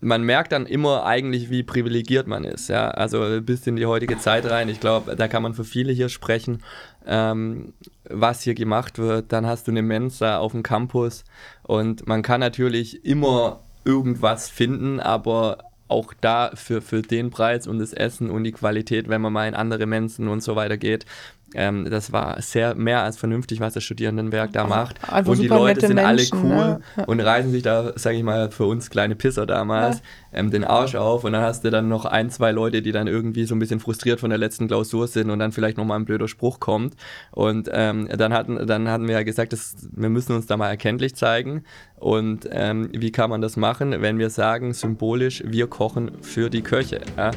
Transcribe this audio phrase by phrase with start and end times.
[0.00, 2.68] man merkt dann immer eigentlich, wie privilegiert man ist.
[2.68, 4.68] Ja, also bis in die heutige Zeit rein.
[4.68, 6.62] Ich glaube, da kann man für viele hier sprechen,
[7.06, 7.72] ähm,
[8.08, 9.32] was hier gemacht wird.
[9.32, 11.24] Dann hast du eine Mensa auf dem Campus
[11.64, 15.58] und man kann natürlich immer irgendwas finden, aber
[15.88, 19.48] auch da für, für den Preis und das Essen und die Qualität, wenn man mal
[19.48, 21.06] in andere Mensen und so weiter geht,
[21.54, 24.96] ähm, das war sehr mehr als vernünftig, was das Studierendenwerk da macht.
[25.10, 27.06] Einfach und die Leute sind Menschen, alle cool ne?
[27.06, 30.02] und reißen sich da, sag ich mal, für uns kleine Pisser damals
[30.32, 33.06] ähm, den Arsch auf und dann hast du dann noch ein, zwei Leute, die dann
[33.06, 36.04] irgendwie so ein bisschen frustriert von der letzten Klausur sind und dann vielleicht nochmal ein
[36.04, 36.94] blöder Spruch kommt.
[37.30, 40.68] Und ähm, dann, hatten, dann hatten wir ja gesagt, dass wir müssen uns da mal
[40.68, 41.64] erkenntlich zeigen.
[41.96, 46.62] Und ähm, wie kann man das machen, wenn wir sagen, symbolisch, wir kochen für die
[46.62, 47.00] Köche.
[47.16, 47.30] Ja?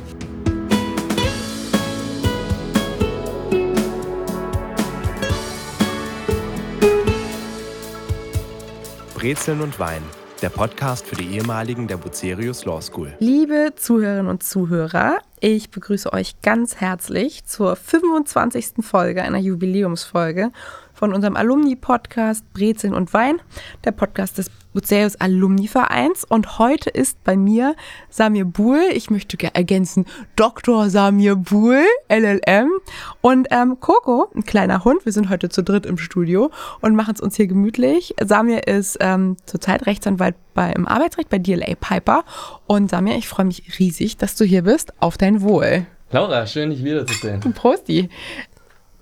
[9.21, 10.01] Brezeln und Wein,
[10.41, 13.13] der Podcast für die ehemaligen der Bucerius Law School.
[13.19, 18.83] Liebe Zuhörerinnen und Zuhörer, ich begrüße euch ganz herzlich zur 25.
[18.83, 20.49] Folge einer Jubiläumsfolge
[20.95, 23.39] von unserem Alumni-Podcast Brezeln und Wein,
[23.83, 26.25] der Podcast des Bucerius Alumni-Vereins.
[26.25, 27.75] Und heute ist bei mir
[28.09, 30.05] Samir Buhl, ich möchte gerne ergänzen,
[30.35, 30.89] Dr.
[30.89, 32.69] Samir Buhl, LLM,
[33.21, 35.05] und ähm, Coco, ein kleiner Hund.
[35.05, 38.15] Wir sind heute zu dritt im Studio und machen es uns hier gemütlich.
[38.23, 42.23] Samir ist ähm, zurzeit Rechtsanwalt bei, im Arbeitsrecht bei DLA Piper.
[42.67, 44.93] Und Samir, ich freue mich riesig, dass du hier bist.
[44.99, 45.85] Auf dein Wohl.
[46.11, 47.39] Laura, schön, dich wiederzusehen.
[47.53, 48.09] Prosti.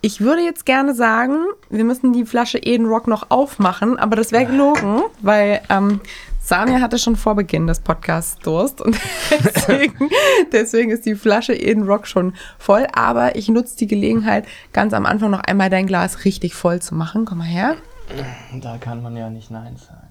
[0.01, 4.31] Ich würde jetzt gerne sagen, wir müssen die Flasche Eden Rock noch aufmachen, aber das
[4.31, 5.99] wäre gelogen, weil ähm,
[6.41, 8.97] Samir hatte schon vor Beginn des Podcasts Durst und
[9.43, 10.09] deswegen,
[10.53, 12.87] deswegen ist die Flasche Eden Rock schon voll.
[12.93, 16.95] Aber ich nutze die Gelegenheit, ganz am Anfang noch einmal dein Glas richtig voll zu
[16.95, 17.25] machen.
[17.25, 17.75] Komm mal her.
[18.61, 20.07] Da kann man ja nicht Nein sagen.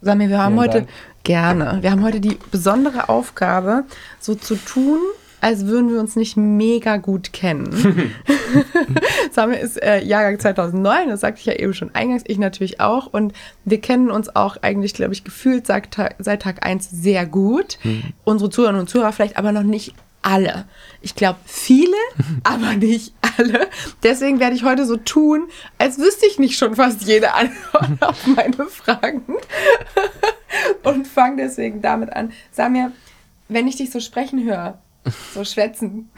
[0.00, 0.90] Samir, wir haben Vielen heute Dank.
[1.24, 3.84] gerne, wir haben heute die besondere Aufgabe,
[4.20, 4.98] so zu tun,
[5.44, 7.68] als würden wir uns nicht mega gut kennen.
[9.30, 13.08] Samir ist äh, Jahrgang 2009, das sagte ich ja eben schon eingangs, ich natürlich auch.
[13.08, 13.34] Und
[13.66, 17.78] wir kennen uns auch eigentlich, glaube ich, gefühlt seit Tag, seit Tag 1 sehr gut.
[18.24, 20.64] Unsere Zuhörerinnen und Zuhörer vielleicht aber noch nicht alle.
[21.02, 21.94] Ich glaube, viele,
[22.42, 23.68] aber nicht alle.
[24.02, 28.26] Deswegen werde ich heute so tun, als wüsste ich nicht schon fast jede Antwort auf
[28.28, 29.36] meine Fragen.
[30.84, 32.32] Und fange deswegen damit an.
[32.50, 32.92] Samir,
[33.48, 34.78] wenn ich dich so sprechen höre,
[35.34, 36.10] so schwätzen,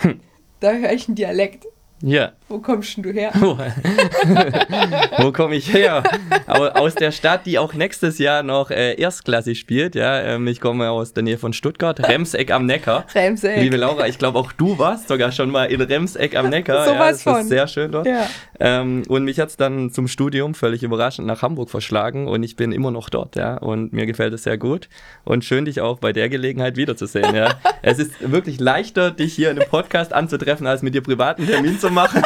[0.61, 1.67] da höre ich einen Dialekt.
[2.03, 2.33] Ja.
[2.49, 3.33] Wo kommst du her?
[5.19, 6.05] Wo, komme ich her?
[6.47, 9.97] Au- Aus der Stadt, die auch nächstes Jahr noch äh, erstklassig spielt.
[9.97, 13.05] Ja, ähm, ich komme aus der Nähe von Stuttgart, Remseck am Neckar.
[13.17, 13.61] Remseck.
[13.61, 16.85] Liebe Laura, ich glaube auch du warst sogar schon mal in Remseck am Neckar.
[16.85, 17.41] Sowas ja, das von.
[17.41, 18.07] ist sehr schön dort.
[18.07, 18.29] Ja.
[18.61, 22.71] Ähm, und mich hat's dann zum Studium völlig überraschend nach Hamburg verschlagen und ich bin
[22.71, 23.35] immer noch dort.
[23.35, 24.89] Ja, und mir gefällt es sehr gut
[25.25, 27.35] und schön dich auch bei der Gelegenheit wiederzusehen.
[27.35, 31.45] Ja, es ist wirklich leichter, dich hier in einem Podcast anzutreffen, als mit dir privaten
[31.47, 32.23] Termin zu machen.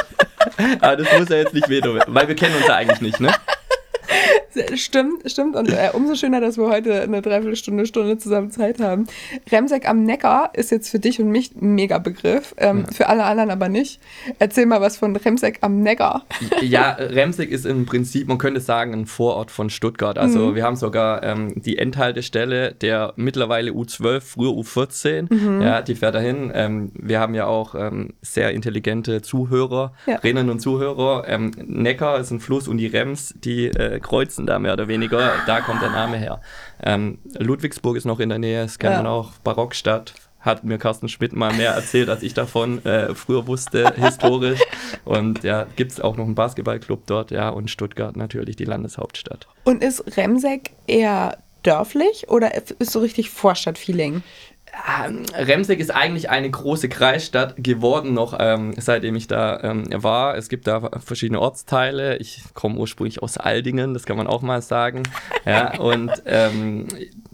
[0.80, 3.32] Aber das muss ja jetzt nicht wehtun, weil wir kennen uns ja eigentlich nicht, ne?
[4.74, 5.56] Stimmt, stimmt.
[5.56, 9.06] Und äh, umso schöner, dass wir heute eine Dreiviertelstunde, Stunde zusammen Zeit haben.
[9.50, 13.50] Remseck am Neckar ist jetzt für dich und mich ein Mega-Begriff, ähm, für alle anderen
[13.50, 14.00] aber nicht.
[14.38, 16.24] Erzähl mal was von Remseck am Neckar.
[16.62, 20.18] Ja, Remseck ist im Prinzip, man könnte sagen, ein Vorort von Stuttgart.
[20.18, 25.62] Also wir haben sogar ähm, die Endhaltestelle der mittlerweile U12, früher U14.
[25.62, 26.50] Ja, die fährt dahin.
[26.54, 30.52] Ähm, wir haben ja auch ähm, sehr intelligente Zuhörerinnen Ja.
[30.52, 31.24] und Zuhörer.
[31.26, 35.32] Ähm, Neckar ist ein Fluss und die Rems, die äh, kreuzen da mehr oder weniger.
[35.46, 36.40] Da kommt der Name her.
[36.82, 39.02] Ähm, Ludwigsburg ist noch in der Nähe, das kennt Ja.
[39.02, 40.14] man auch, Barockstadt.
[40.40, 44.60] Hat mir Carsten Schmidt mal mehr erzählt, als ich davon äh, früher wusste, historisch.
[45.04, 49.46] Und ja, gibt es auch noch einen Basketballclub dort, ja, und Stuttgart natürlich, die Landeshauptstadt.
[49.64, 54.22] Und ist Remseck eher dörflich oder ist so richtig Vorstadtfeeling?
[55.34, 60.36] Remseck ist eigentlich eine große Kreisstadt geworden, noch ähm, seitdem ich da ähm, war.
[60.36, 62.16] Es gibt da verschiedene Ortsteile.
[62.18, 65.02] Ich komme ursprünglich aus Aldingen, das kann man auch mal sagen.
[65.44, 66.88] Ja, und ähm,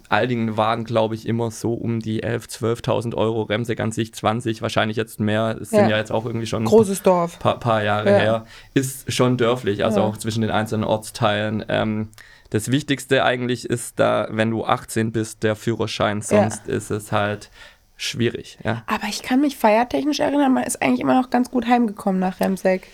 [0.08, 3.42] Aldingen waren, glaube ich, immer so um die 11.000, 12.000 Euro.
[3.42, 5.56] Remseck an sich 20, wahrscheinlich jetzt mehr.
[5.60, 5.88] Es sind Ja.
[5.90, 7.38] ja jetzt auch irgendwie schon Großes Dorf.
[7.38, 8.18] paar, paar Jahre Ja.
[8.18, 11.64] her, ist schon dörflich, also auch zwischen den einzelnen Ortsteilen.
[12.50, 17.50] Das Wichtigste eigentlich ist da, wenn du 18 bist, der Führerschein, sonst ist es halt
[17.96, 18.58] schwierig.
[18.62, 18.82] Ja.
[18.86, 22.40] Aber ich kann mich feiertechnisch erinnern, man ist eigentlich immer noch ganz gut heimgekommen nach
[22.40, 22.88] Remseck.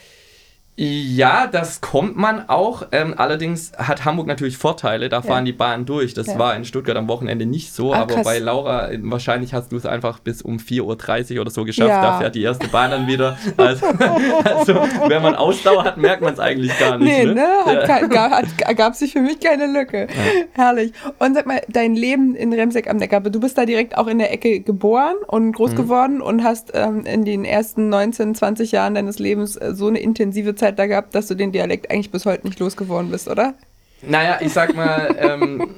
[0.75, 2.87] Ja, das kommt man auch.
[2.93, 5.11] Ähm, allerdings hat Hamburg natürlich Vorteile.
[5.11, 6.15] Da fahren die Bahnen durch.
[6.15, 6.39] Das Ja.
[6.39, 7.93] war in Stuttgart am Wochenende nicht so.
[7.93, 8.25] Ah, aber krass.
[8.25, 11.91] bei Laura, äh, wahrscheinlich hast du es einfach bis um 4.30 Uhr oder so geschafft.
[11.91, 12.01] Ja.
[12.01, 13.37] Da fährt die erste Bahn dann wieder.
[13.59, 13.85] Also,
[14.45, 14.75] also
[15.09, 17.07] wenn man Ausdauer hat, merkt man es eigentlich gar nicht.
[17.07, 17.35] Nee, ne?
[17.35, 17.47] ne?
[17.67, 17.87] Hat, Ja.
[17.87, 20.07] kein- ga- hat, gab sich für mich keine Lücke.
[20.53, 20.93] Herrlich.
[21.19, 24.19] Und sag mal, dein Leben in Remseck am Neckar, du bist da direkt auch in
[24.19, 25.53] der Ecke geboren und Mhm.
[25.53, 29.87] groß geworden und hast ähm, in den ersten 19, 20 Jahren deines Lebens äh, so
[29.89, 33.29] eine intensive Zeit da gehabt, dass du den Dialekt eigentlich bis heute nicht losgeworden bist,
[33.29, 33.55] oder?
[34.03, 35.75] Naja, ich sag mal, ähm,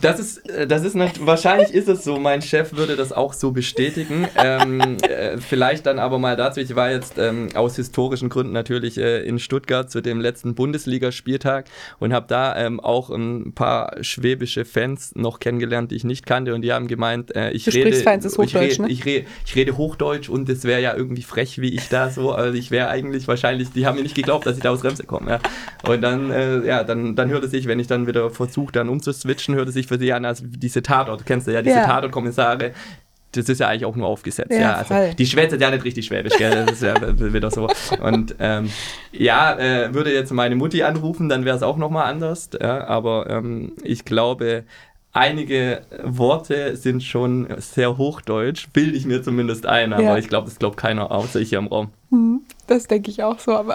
[0.00, 3.32] das ist, äh, das ist nicht, wahrscheinlich ist es so, mein Chef würde das auch
[3.32, 4.26] so bestätigen.
[4.36, 8.98] Ähm, äh, vielleicht dann aber mal dazu, ich war jetzt ähm, aus historischen Gründen natürlich
[8.98, 11.66] äh, in Stuttgart zu dem letzten Bundesligaspieltag
[11.98, 16.54] und habe da ähm, auch ein paar schwäbische Fans noch kennengelernt, die ich nicht kannte
[16.54, 18.88] und die haben gemeint, äh, ich rede, ich, Hochdeutsch, rede, ne?
[18.88, 22.32] ich, rede, ich rede Hochdeutsch und es wäre ja irgendwie frech, wie ich da so,
[22.32, 25.04] also ich wäre eigentlich wahrscheinlich, die haben mir nicht geglaubt, dass ich da aus Remse
[25.04, 25.30] komme.
[25.30, 25.90] Ja.
[25.90, 29.54] Und dann, äh, ja, dann, dann hörte sich, wenn ich dann wieder versuche, dann umzuswitchen,
[29.54, 31.86] hörte sich für sie an, als diese Tatort, kennst du ja, diese Ja.
[31.86, 32.72] Tatort-Kommissare,
[33.32, 34.52] das ist ja eigentlich auch nur aufgesetzt.
[34.52, 36.64] Ja, Ja, also die schwätzt ja nicht richtig Schwäbisch, gell?
[36.66, 36.94] Das ist ja
[37.32, 37.68] wieder so.
[38.00, 38.70] Und ähm,
[39.12, 42.50] ja, äh, würde jetzt meine Mutti anrufen, dann wäre es auch nochmal anders.
[42.60, 44.62] Ja, aber ähm, ich glaube,
[45.12, 50.16] einige Worte sind schon sehr hochdeutsch, bilde ich mir zumindest ein, aber Ja.
[50.16, 51.90] ich glaube, das glaubt keiner außer ich hier im Raum.
[52.68, 53.74] Das denke ich auch so, aber.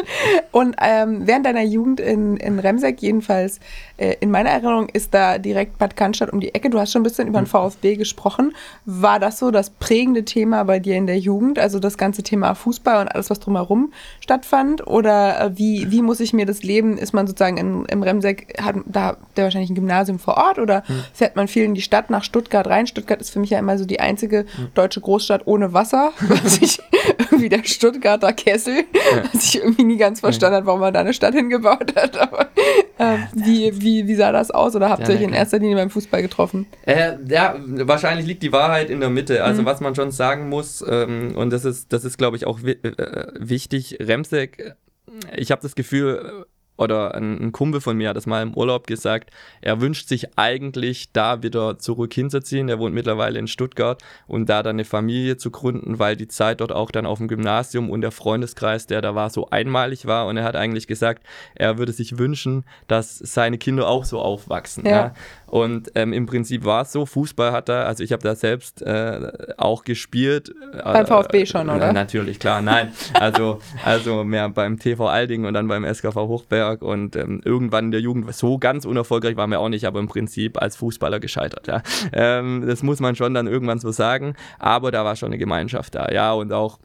[0.52, 3.60] Und ähm, während deiner Jugend in, in Remseck, jedenfalls
[3.96, 6.70] äh, in meiner Erinnerung, ist da direkt Bad Cannstatt um die Ecke.
[6.70, 8.52] Du hast schon ein bisschen über den VfB gesprochen.
[8.84, 11.58] War das so das prägende Thema bei dir in der Jugend?
[11.58, 14.86] Also das ganze Thema Fußball und alles, was drumherum stattfand?
[14.86, 16.98] Oder äh, wie, wie muss ich mir das leben?
[16.98, 20.58] Ist man sozusagen in, im Remseck, hat da habt ihr wahrscheinlich ein Gymnasium vor Ort
[20.58, 22.86] oder fährt man viel in die Stadt nach Stuttgart rein?
[22.86, 26.12] Stuttgart ist für mich ja immer so die einzige deutsche Großstadt ohne Wasser.
[26.20, 26.80] Was ich
[27.42, 28.84] irgendwie der Stuttgarter Kessel,
[29.32, 32.16] was ich irgendwie nie ganz verstanden habe, warum man da eine Stadt hingebaut hat.
[32.18, 32.48] Aber
[32.98, 34.74] ähm, wie, wie, wie sah das aus?
[34.76, 36.66] Oder habt ihr Ja, euch in erster Linie beim Fußball getroffen?
[36.86, 39.34] Äh, ja, wahrscheinlich liegt die Wahrheit in der Mitte.
[39.34, 39.42] Mhm.
[39.42, 42.60] Also was man schon sagen muss, ähm, und das ist, das ist, glaube ich, auch
[42.62, 42.76] äh,
[43.38, 44.74] wichtig, Remsek, äh,
[45.36, 46.51] ich habe das Gefühl, äh,
[46.82, 49.30] oder ein, ein Kumpel von mir hat das mal im Urlaub gesagt,
[49.60, 52.68] er wünscht sich eigentlich da wieder zurück hinzuziehen.
[52.68, 56.60] Er wohnt mittlerweile in Stuttgart und da dann eine Familie zu gründen, weil die Zeit
[56.60, 60.26] dort auch dann auf dem Gymnasium und der Freundeskreis, der da war, so einmalig war.
[60.26, 61.24] Und er hat eigentlich gesagt,
[61.54, 64.84] er würde sich wünschen, dass seine Kinder auch so aufwachsen.
[64.86, 64.92] Ja.
[64.92, 65.14] Ja.
[65.52, 68.80] Und ähm, im Prinzip war es so, Fußball hat er, also ich habe da selbst
[68.80, 70.50] äh, auch gespielt.
[70.82, 71.92] Beim VfB schon, äh, oder?
[71.92, 72.90] Natürlich, klar, nein.
[73.12, 77.90] Also, also mehr beim TV Alding und dann beim SKV Hochberg und ähm, irgendwann in
[77.90, 81.66] der Jugend so ganz unerfolgreich waren wir auch nicht, aber im Prinzip als Fußballer gescheitert,
[81.66, 81.82] ja.
[82.14, 85.94] Ähm, das muss man schon dann irgendwann so sagen, aber da war schon eine Gemeinschaft
[85.94, 86.78] da, ja, und auch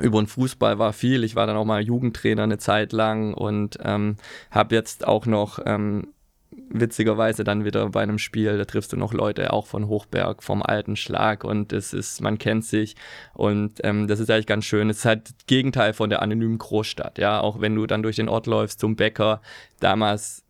[0.00, 1.22] über den Fußball war viel.
[1.22, 4.16] Ich war dann auch mal Jugendtrainer eine Zeit lang und ähm,
[4.50, 6.14] habe jetzt auch noch ähm,
[6.70, 10.62] witzigerweise dann wieder bei einem Spiel, da triffst du noch Leute auch von Hochberg, vom
[10.62, 12.96] alten Schlag und es ist, man kennt sich
[13.34, 14.88] und ähm, das ist eigentlich ganz schön.
[14.88, 18.16] Es ist halt das Gegenteil von der anonymen Großstadt, ja, auch wenn du dann durch
[18.16, 19.42] den Ort läufst zum Bäcker,
[19.80, 20.44] damals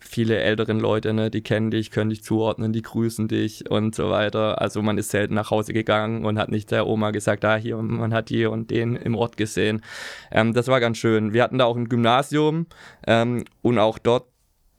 [0.00, 4.10] viele älteren Leute, ne, die kennen dich, können dich zuordnen, die grüßen dich und so
[4.10, 4.60] weiter.
[4.60, 7.76] Also man ist selten nach Hause gegangen und hat nicht der Oma gesagt, ah, hier,
[7.76, 9.82] man hat hier und den im Ort gesehen.
[10.30, 11.32] Ähm, das war ganz schön.
[11.32, 12.66] Wir hatten da auch ein Gymnasium
[13.06, 14.26] ähm, und auch dort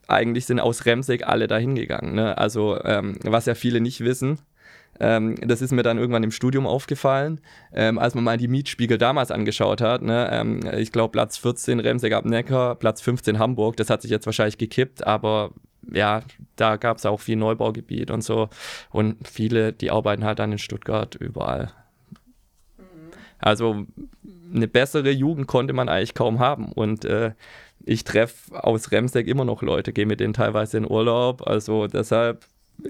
[0.07, 2.15] eigentlich sind aus Remsek alle dahin gegangen.
[2.15, 2.37] Ne?
[2.37, 4.39] Also ähm, was ja viele nicht wissen,
[4.99, 7.39] ähm, das ist mir dann irgendwann im Studium aufgefallen,
[7.73, 10.01] ähm, als man mal die Mietspiegel damals angeschaut hat.
[10.01, 10.29] Ne?
[10.31, 13.77] Ähm, ich glaube Platz 14 Remsek ab Neckar, Platz 15 Hamburg.
[13.77, 15.51] Das hat sich jetzt wahrscheinlich gekippt, aber
[15.91, 16.21] ja,
[16.55, 18.49] da gab es auch viel Neubaugebiet und so.
[18.89, 21.71] Und viele, die arbeiten halt dann in Stuttgart überall.
[23.39, 23.85] Also
[24.53, 26.71] eine bessere Jugend konnte man eigentlich kaum haben.
[26.71, 27.31] Und äh,
[27.87, 31.47] ich treffe aus Remsek immer noch Leute, gehe mit denen teilweise in Urlaub.
[31.47, 32.45] Also deshalb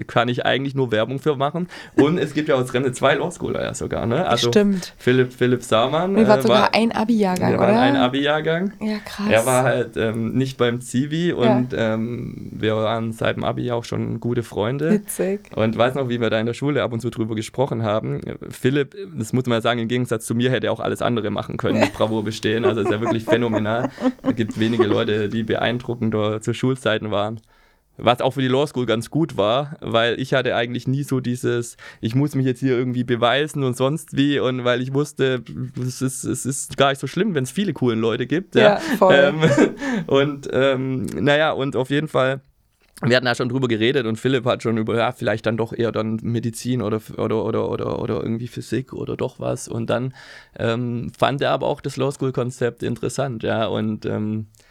[0.06, 1.68] kann ich eigentlich nur Werbung für machen.
[1.96, 4.26] Und es gibt ja aus Remsek zwei Law Schooler ja sogar, ne?
[4.26, 4.94] Also Stimmt.
[4.98, 6.14] Philipp, Philipp Samann.
[6.14, 7.68] Und ihr wart äh, sogar war, ein Abi-Jahrgang, wir oder?
[7.68, 8.72] waren ein Abi-Jahrgang.
[8.80, 9.26] ja, krass.
[9.30, 13.84] Er war halt ähm, nicht beim Zivi und ähm, wir waren seit dem Abi auch
[13.84, 14.90] schon gute Freunde.
[14.90, 15.40] Witzig.
[15.54, 18.20] Und weiß noch, wie wir da in der Schule ab und zu drüber gesprochen haben.
[18.50, 21.30] Philipp, das muss man ja sagen, im Gegensatz zu mir hätte er auch alles andere
[21.30, 22.64] machen können, mit Bravour bestehen.
[22.64, 23.90] Also ist ja wirklich phänomenal.
[24.22, 27.40] Da gibt es wenige Leute, die beeindruckender zu Schulzeiten waren.
[27.98, 31.20] Was auch für die Law School ganz gut war, weil ich hatte eigentlich nie so
[31.20, 35.42] dieses, ich muss mich jetzt hier irgendwie beweisen und sonst wie und weil ich wusste,
[35.80, 38.54] es ist, es ist gar nicht so schlimm, wenn es viele coole Leute gibt.
[38.54, 39.14] Ja, voll.
[39.14, 39.40] Ähm,
[40.06, 42.40] und ähm, naja, und auf jeden Fall
[43.00, 45.72] wir hatten da schon drüber geredet und Philipp hat schon über, ja, vielleicht dann doch
[45.72, 49.68] eher dann Medizin oder, oder, oder, oder, oder irgendwie Physik oder doch was.
[49.68, 50.14] Und dann
[50.58, 53.66] ähm, fand er aber auch das Law School Konzept interessant, ja.
[53.66, 54.67] Und ähm, äh,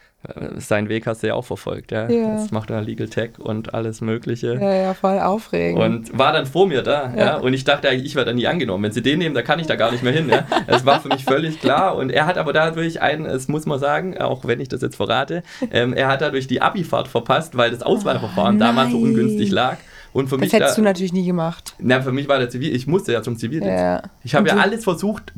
[0.58, 2.10] seinen Weg hast du ja auch verfolgt, ja.
[2.10, 2.36] Ja.
[2.36, 4.56] Das macht er Legal Tech und alles Mögliche.
[4.56, 5.82] Ja, ja, voll aufregend.
[5.82, 7.26] Und war dann vor mir da, ja.
[7.26, 7.38] Ja.
[7.38, 8.84] Und ich dachte eigentlich, ich werde da nie angenommen.
[8.84, 10.46] Wenn sie den nehmen, da kann ich da gar nicht mehr hin, ja.
[10.66, 11.96] Das war für mich völlig klar.
[11.96, 14.96] Und er hat aber dadurch einen, das muss man sagen, auch wenn ich das jetzt
[14.96, 19.52] verrate, ähm, er hat dadurch die Abifahrt verpasst, weil das Auswahlverfahren Oh, damals so ungünstig
[19.52, 19.78] lag.
[20.14, 21.76] Und für das mich, hättest da, du natürlich nie gemacht.
[21.80, 23.78] na, für mich war der Zivil, ich musste ja zum Zivildienst.
[23.80, 24.02] Ja.
[24.24, 25.32] Ich habe ja alles versucht,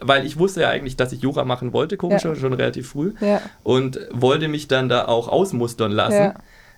[0.00, 3.12] weil ich wusste ja eigentlich, dass ich Jura machen wollte, komischerweise schon relativ früh.
[3.20, 3.40] Ja.
[3.62, 6.14] Und wollte mich dann da auch ausmustern lassen.
[6.16, 6.34] Ja.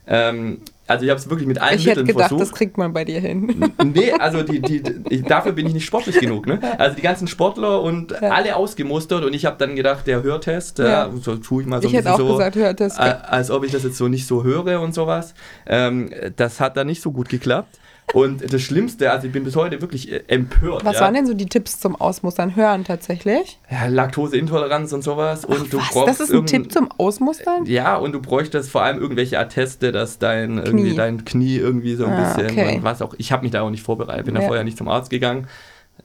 [0.09, 2.41] Ähm, also ich habe es wirklich mit allen Ich hätte Mitteln gedacht, versucht.
[2.53, 3.73] das kriegt man bei dir hin.
[3.83, 6.47] Nee, also die, die, die, dafür bin ich nicht sportlich genug.
[6.47, 6.61] Ne?
[6.79, 8.31] Also die ganzen Sportler und Ja.
[8.31, 10.87] alle ausgemustert und ich habe dann gedacht, der Hörtest, ja.
[10.87, 11.11] Ja.
[11.21, 12.99] so tue ich mal so ich ein hätte auch bisschen so, gesagt, hört das.
[12.99, 15.35] äh, als ob ich das jetzt so nicht so höre und sowas.
[15.67, 17.77] Ähm, das hat dann nicht so gut geklappt.
[18.13, 20.85] Und das Schlimmste, also ich bin bis heute wirklich äh, empört.
[20.85, 21.01] Was ja.
[21.03, 22.55] waren denn so die Tipps zum Ausmustern?
[22.55, 23.59] Hören tatsächlich?
[23.69, 25.45] Ja, Laktoseintoleranz und sowas.
[25.45, 25.91] und du Was?
[25.91, 27.67] brauchst Das ist ein Tipp zum Ausmustern?
[27.67, 30.65] Ja, und du bräuchtest vor allem irgendwelche Atteste, dass dein Knie.
[30.67, 32.79] irgendwie dein Knie irgendwie so ein Ah, bisschen okay.
[32.83, 33.13] was auch.
[33.19, 34.47] Ich habe mich da auch nicht vorbereitet, bin da Ja.
[34.47, 35.49] vorher nicht zum Arzt gegangen,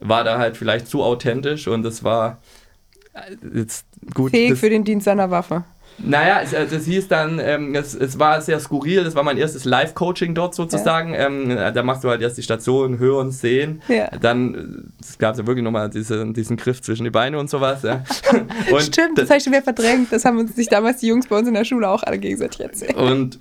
[0.00, 2.38] war da halt vielleicht zu authentisch und das war
[3.14, 4.32] äh, jetzt gut.
[4.32, 5.62] Fähig das, für den Dienst einer Waffe.
[5.98, 9.38] Naja, es, also es hieß dann, ähm, es, es war sehr skurril, das war mein
[9.38, 11.14] erstes Live-Coaching dort sozusagen.
[11.14, 13.82] Ähm, da machst du halt erst die Station hören, sehen.
[13.88, 14.08] Ja.
[14.20, 17.82] Dann äh, es gab ja wirklich nochmal diese, diesen Griff zwischen die Beine und sowas.
[17.82, 18.04] Ja.
[18.70, 20.12] Und Stimmt, das habe ich schon wieder verdrängt.
[20.12, 22.60] Das haben uns sich damals die Jungs bei uns in der Schule auch alle gegenseitig
[22.60, 22.96] erzählt.
[22.96, 23.38] Und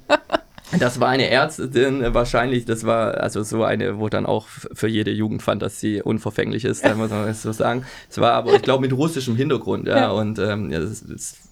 [0.79, 4.87] das war eine Ärztin, äh, wahrscheinlich, das war also so eine, wo dann auch für
[4.87, 7.85] jede Jugendfantasie unverfänglich ist, da muss man so sagen.
[8.09, 10.11] Es war aber, ich glaube, mit russischem Hintergrund, ja, Ja.
[10.11, 11.05] und ähm, ja, das ist,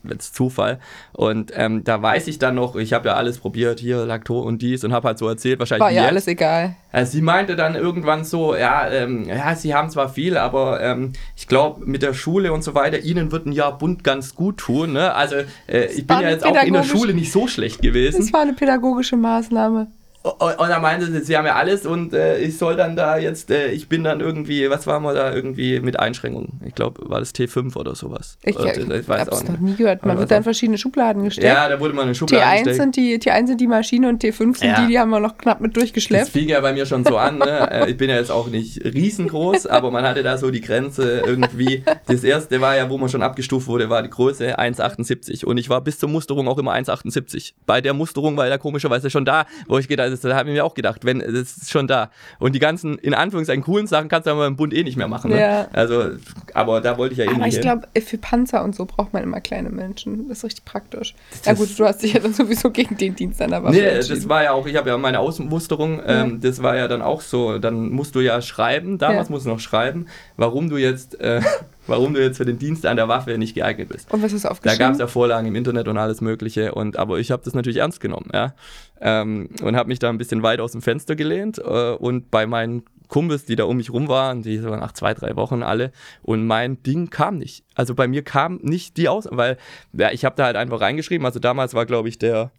[0.03, 0.79] das ist Zufall.
[1.13, 4.61] Und ähm, da weiß ich dann noch, ich habe ja alles probiert, hier Lakto und
[4.61, 6.75] dies und habe halt so erzählt, wahrscheinlich War ja alles egal.
[6.91, 11.13] Also sie meinte dann irgendwann so, ja, ähm, ja, sie haben zwar viel, aber ähm,
[11.35, 14.57] ich glaube mit der Schule und so weiter, ihnen wird ein Jahr bunt ganz gut
[14.57, 14.93] tun.
[14.93, 15.13] Ne?
[15.13, 15.35] Also
[15.67, 18.21] äh, ich bin ja jetzt auch in der Schule nicht so schlecht gewesen.
[18.21, 19.87] Das war eine pädagogische Maßnahme.
[20.21, 23.49] Und, dann meinte sie, sie haben ja alles und äh, ich soll dann da jetzt,
[23.51, 26.59] äh, ich bin dann irgendwie, was waren wir da irgendwie mit Einschränkungen?
[26.65, 28.37] Ich glaube, war das T5 oder sowas.
[28.43, 30.01] Ich, oder, ich habe es noch nie gehört.
[30.05, 31.47] Man Oder wird da in was verschiedene Schubladen gesteckt.
[31.47, 32.75] Ja, da wurde man in eine Schublade T1 gesteckt.
[32.75, 34.81] sind, die, T1 sind die Maschine und T5 sind Ja.
[34.81, 36.27] die, die haben wir noch knapp mit Das durchgeschleppt.
[36.29, 37.37] fing ja bei mir schon so an.
[37.37, 37.45] Ne?
[37.71, 41.21] Äh, Ich bin ja jetzt auch nicht riesengroß, aber man hatte da so die Grenze
[41.25, 41.83] irgendwie.
[42.07, 45.45] Das erste war ja, wo man schon abgestuft wurde, war die Größe 1,78.
[45.45, 47.53] Und ich war bis zur Musterung auch immer 1,78.
[47.65, 50.55] Bei der Musterung war er komischerweise schon da, wo ich gedacht habe, da habe ich
[50.55, 52.09] mir auch gedacht, wenn, das ist schon da.
[52.39, 55.07] Und die ganzen, in Anführungszeichen, coolen Sachen kannst du aber im Bund eh nicht mehr
[55.07, 55.31] machen.
[55.31, 55.39] Ne?
[55.39, 55.67] Ja.
[55.71, 56.11] Also,
[56.53, 59.23] aber da wollte ich ja eh Aber ich glaube, für Panzer und so braucht man
[59.23, 60.27] immer kleine Menschen.
[60.27, 61.15] Das ist richtig praktisch.
[61.45, 63.95] Ja gut, du hast dich ja dann sowieso gegen den Dienst an der Waffe Nee,
[63.95, 67.21] das war ja auch, ich habe ja meine Ausmusterung, ähm, das war ja dann auch
[67.21, 70.07] so, dann musst du ja schreiben, damals musst du noch schreiben,
[70.37, 71.41] warum du jetzt, äh,
[71.89, 74.11] warum du jetzt für den Dienst an der Waffe nicht geeignet bist.
[74.13, 74.79] und was hast du Da aufgeschrieben?
[74.79, 77.77] gab es ja Vorlagen im Internet und alles Mögliche, und aber ich habe das natürlich
[77.77, 78.53] ernst genommen, ja,
[79.01, 82.45] ähm, und habe mich da ein bisschen weit aus dem Fenster gelehnt äh, und bei
[82.45, 85.91] meinen Kumpels, die da um mich rum waren, die so nach zwei, drei Wochen alle,
[86.21, 87.63] und mein Ding kam nicht.
[87.73, 89.57] Also bei mir kam nicht die aus, weil
[89.93, 91.25] ja, ich habe da halt einfach reingeschrieben.
[91.25, 92.51] Also damals war, glaube ich, der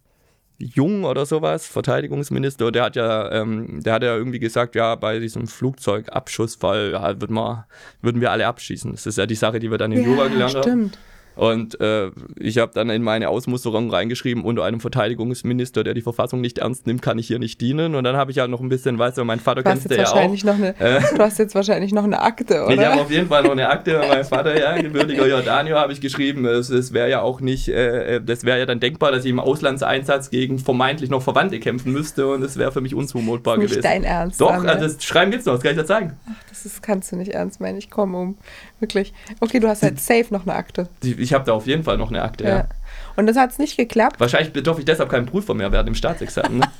[0.61, 5.19] Jung oder sowas, Verteidigungsminister, der hat ja, ähm, der hat ja irgendwie gesagt, ja, bei
[5.19, 7.65] diesem Flugzeugabschussfall ja, würden, wir,
[8.01, 8.91] würden wir alle abschießen.
[8.91, 10.91] Das ist ja die Sache, die wir dann in Jura gelernt haben.
[11.35, 16.41] Und äh, ich habe dann in meine Ausmusterung reingeschrieben, unter einem Verteidigungsminister, der die Verfassung
[16.41, 17.95] nicht ernst nimmt, kann ich hier nicht dienen.
[17.95, 20.43] Und dann habe ich halt noch ein bisschen, weißt du, mein Vater jetzt ja auch.
[20.43, 21.01] noch eine, Äh.
[21.15, 23.01] du hast jetzt wahrscheinlich noch eine Akte, Ich habe oder?
[23.01, 26.45] auf jeden Fall noch eine Akte meinem Vater, ja, gebürtiger Jordanier, habe ich geschrieben.
[26.45, 29.31] Es, es wäre ja auch nicht, äh, äh, das wäre ja dann denkbar, dass ich
[29.31, 33.69] im Auslandseinsatz gegen vermeintlich noch Verwandte kämpfen müsste und es wäre für mich unzumutbar Nicht
[33.69, 33.83] gewesen.
[33.83, 34.41] dein Ernst.
[34.41, 36.13] Doch, also das Schreiben gibt's noch, das kann ich dir zeigen.
[36.49, 37.77] das ist, kannst du nicht ernst meinen.
[37.77, 38.37] Ich komme um.
[38.81, 39.13] Wirklich.
[39.39, 40.89] Okay, du hast halt safe noch eine Akte.
[41.03, 42.49] Ich habe da auf jeden Fall noch eine Akte, ja.
[42.49, 42.69] Ja.
[43.15, 44.19] Und das hat es nicht geklappt.
[44.19, 46.59] Wahrscheinlich darf ich deshalb kein Prüfer mehr werden im Staatsexamen.
[46.59, 46.67] Ne?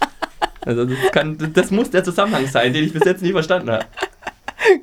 [0.63, 3.85] Also das, kann, das muss der Zusammenhang sein, den ich bis jetzt nie verstanden habe.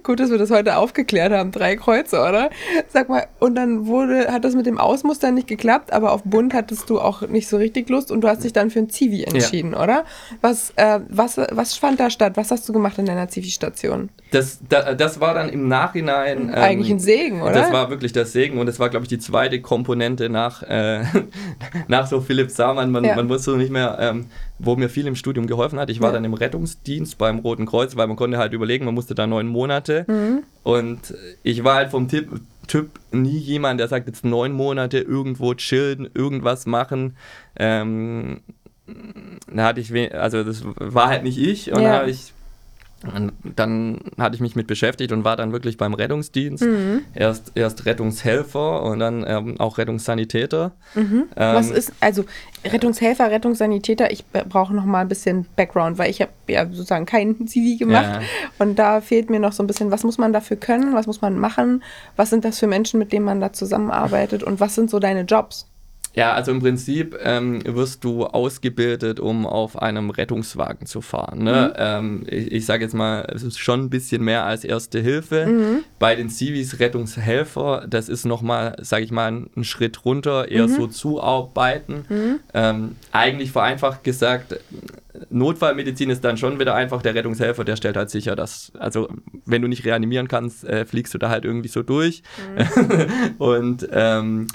[0.09, 1.51] Gut, dass wir das heute aufgeklärt haben.
[1.53, 2.49] Drei Kreuze, oder?
[2.89, 6.55] Sag mal, und dann wurde, hat das mit dem Ausmustern nicht geklappt, aber auf Bund
[6.55, 9.25] hattest du auch nicht so richtig Lust und du hast dich dann für ein Zivi
[9.25, 10.05] entschieden, oder?
[10.41, 12.33] Was, äh, was, was fand da statt?
[12.39, 14.09] Was hast du gemacht in deiner Zivi-Station?
[14.31, 16.49] Das, da, das war dann im Nachhinein.
[16.49, 17.53] ähm, Eigentlich ein Segen, oder?
[17.53, 21.03] Das war wirklich der Segen und das war, glaube ich, die zweite Komponente nach, äh,
[21.89, 22.91] nach so Philipp Samann.
[22.91, 23.15] Man, Ja.
[23.15, 24.25] man wusste nicht mehr, ähm,
[24.59, 25.89] wo mir viel im Studium geholfen hat.
[25.91, 26.15] Ich war Ja.
[26.15, 29.47] dann im Rettungsdienst beim Roten Kreuz, weil man konnte halt überlegen, man musste da neun
[29.47, 30.05] Monate.
[30.09, 30.43] Mhm.
[30.65, 32.29] Und ich war halt vom Tipp,
[32.67, 37.17] Typ nie jemand, der sagt jetzt neun Monate irgendwo chillen, irgendwas machen.
[37.57, 38.41] Ähm,
[39.53, 41.93] da hatte ich, also das war halt nicht ich und Ja.
[41.93, 42.33] da habe ich
[43.05, 46.65] und dann hatte ich mich mit beschäftigt und war dann wirklich beim Rettungsdienst.
[46.65, 47.03] Mhm.
[47.15, 50.73] Erst, erst Rettungshelfer und dann ähm, auch Rettungssanitäter.
[50.97, 52.25] Ähm, Was ist, also
[52.65, 57.37] Rettungshelfer, Rettungssanitäter, ich brauche noch mal ein bisschen Background, weil ich habe ja sozusagen kein
[57.47, 58.21] CV gemacht Ja.
[58.59, 61.21] und da fehlt mir noch so ein bisschen, was muss man dafür können, was muss
[61.21, 61.85] man machen,
[62.17, 65.23] was sind das für Menschen, mit denen man da zusammenarbeitet und was sind so deine
[65.23, 65.69] Jobs?
[66.19, 71.45] Ja, also im Prinzip ähm, wirst du ausgebildet, um auf einem Rettungswagen zu fahren.
[71.45, 71.73] Ne?
[71.77, 75.85] Ähm, ich ich sage jetzt mal, es ist schon ein bisschen mehr als Erste Hilfe.
[76.01, 80.89] Bei den Civis Rettungshelfer, das ist nochmal, sage ich mal, ein Schritt runter, eher so
[80.89, 82.05] zuarbeiten.
[82.53, 84.59] Ähm, eigentlich vereinfacht gesagt,
[85.31, 89.09] Notfallmedizin ist dann schon wieder einfach der Rettungshelfer, der stellt halt sicher, dass, also
[89.47, 92.25] wenn du nicht reanimieren kannst, äh, fliegst du da halt irgendwie so durch.
[93.39, 94.49] Und ähm,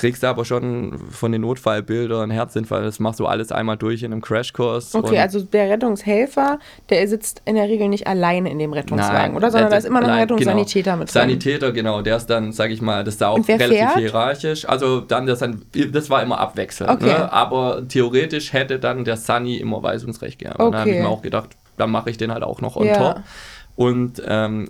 [0.00, 4.22] kriegst aber schon von den Notfallbildern Herzinfarkt, das machst du alles einmal durch in einem
[4.22, 4.94] Crashkurs.
[4.94, 9.50] Okay, also der Rettungshelfer, der sitzt in der Regel nicht alleine in dem Rettungswagen, oder?
[9.50, 10.96] Sondern da ist immer noch ein allein, Rettungssanitäter genau.
[11.00, 11.20] mit drin.
[11.20, 13.96] Sanitäter, genau, der ist dann, sag ich mal, das ist da auch relativ fährt?
[13.98, 14.68] hierarchisch.
[14.68, 16.90] Also dann, das, dann, das war immer abwechselnd.
[16.90, 17.04] Okay.
[17.06, 17.32] Ne?
[17.32, 20.60] Aber theoretisch hätte dann der Sunny immer Weisungsrecht gehabt.
[20.60, 21.02] Und Da habe ich Okay.
[21.04, 22.96] mir auch gedacht, dann mache ich den halt auch noch on Ja.
[22.96, 23.22] top.
[23.76, 24.68] Und ähm,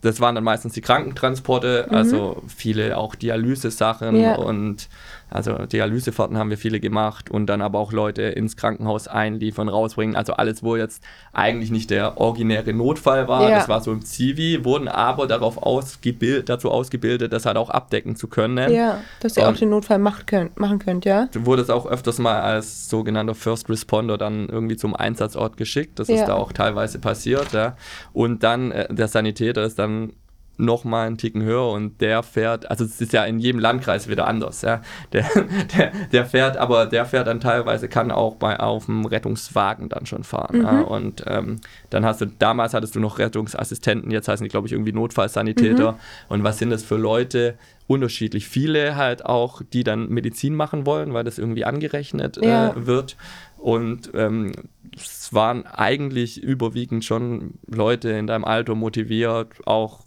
[0.00, 4.20] das waren dann meistens die Krankentransporte, also viele auch Dialyse-Sachen Mhm.
[4.20, 4.34] Ja.
[4.36, 4.88] und
[5.30, 10.16] also Dialysefahrten haben wir viele gemacht und dann aber auch Leute ins Krankenhaus einliefern, rausbringen.
[10.16, 13.56] Also alles, wo jetzt eigentlich nicht der originäre Notfall war, Ja.
[13.58, 18.16] das war so im Zivi, wurden aber darauf ausgebildet, dazu ausgebildet, das halt auch abdecken
[18.16, 18.72] zu können.
[18.72, 21.28] Ja, dass ihr auch Und- den Notfall macht könnt, machen könnt, ja?
[21.32, 25.98] Du wurdest auch öfters mal als sogenannter First Responder dann irgendwie zum Einsatzort geschickt.
[25.98, 26.14] Das Ja.
[26.16, 27.52] ist da auch teilweise passiert.
[27.52, 27.76] Ja.
[28.12, 30.12] Und dann äh, der Sanitäter ist dann
[30.58, 34.08] noch mal einen Ticken höher und der fährt, also es ist ja in jedem Landkreis
[34.08, 34.82] wieder anders, ja.
[35.12, 35.24] Der,
[35.76, 40.04] der, der fährt, aber der fährt dann teilweise, kann auch bei auf dem Rettungswagen dann
[40.06, 40.62] schon fahren.
[40.62, 40.80] Ja.
[40.80, 41.60] Und ähm,
[41.90, 45.98] dann hast du, damals hattest du noch Rettungsassistenten, jetzt heißen die, glaube ich, irgendwie Notfallsanitäter.
[46.28, 47.56] Und was sind das für Leute?
[47.86, 48.46] Unterschiedlich.
[48.48, 52.72] Viele halt auch, die dann Medizin machen wollen, weil das irgendwie angerechnet Ja.
[52.72, 53.16] äh, wird.
[53.56, 54.52] Und ähm,
[54.94, 60.00] es waren eigentlich überwiegend schon Leute in deinem Alter motiviert, auch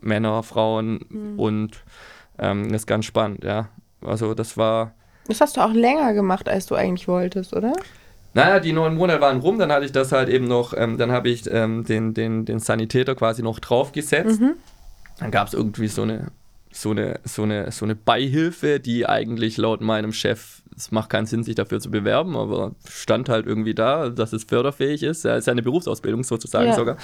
[0.00, 1.84] Männer, Frauen und
[2.38, 3.68] ähm, das ist ganz spannend, ja.
[4.04, 4.92] Also das war,
[5.28, 7.72] Das hast du auch länger gemacht, als du eigentlich wolltest, oder?
[8.34, 11.10] naja, die neun Monate waren rum, dann hatte ich das halt eben noch, ähm, dann
[11.10, 14.40] habe ich ähm, den, den, den Sanitäter quasi noch draufgesetzt.
[15.18, 16.26] Dann gab es irgendwie so eine,
[16.70, 21.24] so eine, so eine, so eine Beihilfe, die eigentlich laut meinem Chef, es macht keinen
[21.24, 25.24] Sinn, sich dafür zu bewerben, aber stand halt irgendwie da, dass es förderfähig ist.
[25.24, 26.74] Ja, ist ja eine Berufsausbildung sozusagen Ja.
[26.74, 26.98] sogar.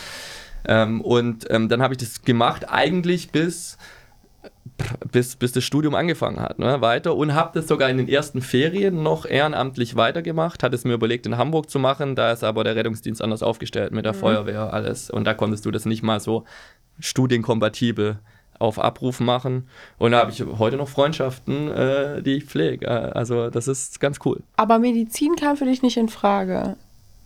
[0.66, 3.79] Ähm, und ähm, dann habe ich das gemacht, eigentlich bis
[5.11, 8.40] bis, bis das Studium angefangen hat, ne, weiter und habe das sogar in den ersten
[8.40, 12.64] Ferien noch ehrenamtlich weitergemacht, hatte es mir überlegt in Hamburg zu machen, da ist aber
[12.64, 16.20] der Rettungsdienst anders aufgestellt mit der Feuerwehr alles und da konntest du das nicht mal
[16.20, 16.44] so
[16.98, 18.18] studienkompatibel
[18.59, 23.12] auf Abruf machen und da habe ich heute noch Freundschaften, äh, die ich pflege, Äh,
[23.12, 24.42] also das ist ganz cool.
[24.57, 26.77] Aber Medizin kam für dich nicht in Frage.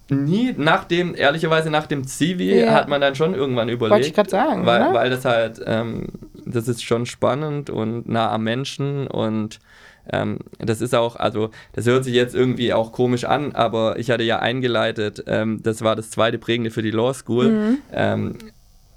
[0.09, 2.73] Nie nach dem, ehrlicherweise nach dem Zivi Ja.
[2.75, 3.93] hat man dann schon irgendwann überlegt.
[3.95, 4.95] Wollte ich grad sagen, Weil, oder?
[4.95, 6.07] weil das halt, ähm,
[6.45, 9.59] das ist schon spannend und nah am Menschen und
[10.13, 14.09] ähm, das ist auch, also das hört sich jetzt irgendwie auch komisch an, aber ich
[14.11, 17.49] hatte ja eingeleitet, ähm, das war das zweite Prägende für die Law School.
[17.51, 17.79] Mhm.
[17.93, 18.39] Ähm,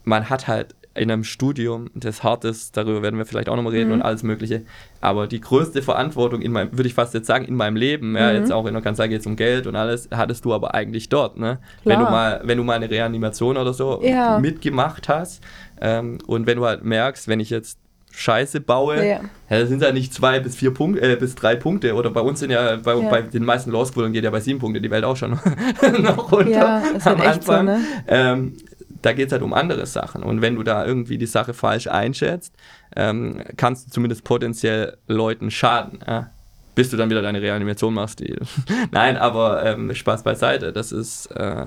[0.04, 3.72] man hat halt in einem Studium, das hart ist, darüber werden wir vielleicht auch nochmal
[3.74, 3.78] Mhm.
[3.80, 4.64] reden und alles Mögliche.
[5.02, 8.30] Aber die größte Verantwortung in meinem, würde ich fast jetzt sagen, in meinem Leben, ja,
[8.32, 8.36] Mhm.
[8.38, 11.08] jetzt auch in der Kanzlei geht es um Geld und alles, hattest du aber eigentlich
[11.10, 11.60] dort, ne?
[11.86, 14.40] Wenn du mal, wenn du mal eine Reanimation oder so Ja.
[14.40, 15.42] mitgemacht hast
[15.80, 17.78] ähm, und wenn du halt merkst, wenn ich jetzt
[18.12, 19.04] Scheiße baue, Ja.
[19.50, 21.94] ja, das sind ja nicht zwei bis vier Punkte, äh, bis drei Punkte.
[21.94, 23.08] Oder bei uns sind ja, bei, Ja.
[23.08, 25.32] bei den meisten Law Schoolen geht ja bei sieben Punkte die Welt auch schon
[26.02, 26.50] noch runter.
[26.50, 27.66] Ja, halt am so, Anfang.
[27.66, 27.80] ne?
[28.08, 28.54] Ähm,
[29.02, 30.24] da geht es halt um andere Sachen.
[30.24, 32.54] Und wenn du da irgendwie die Sache falsch einschätzt,
[32.96, 36.00] ähm, kannst du zumindest potenziell Leuten schaden.
[36.08, 36.32] Ja?
[36.76, 38.22] Bis du dann wieder deine Reanimation machst.
[38.92, 40.72] Nein, aber ähm, Spaß beiseite.
[40.74, 41.66] Das ist, äh,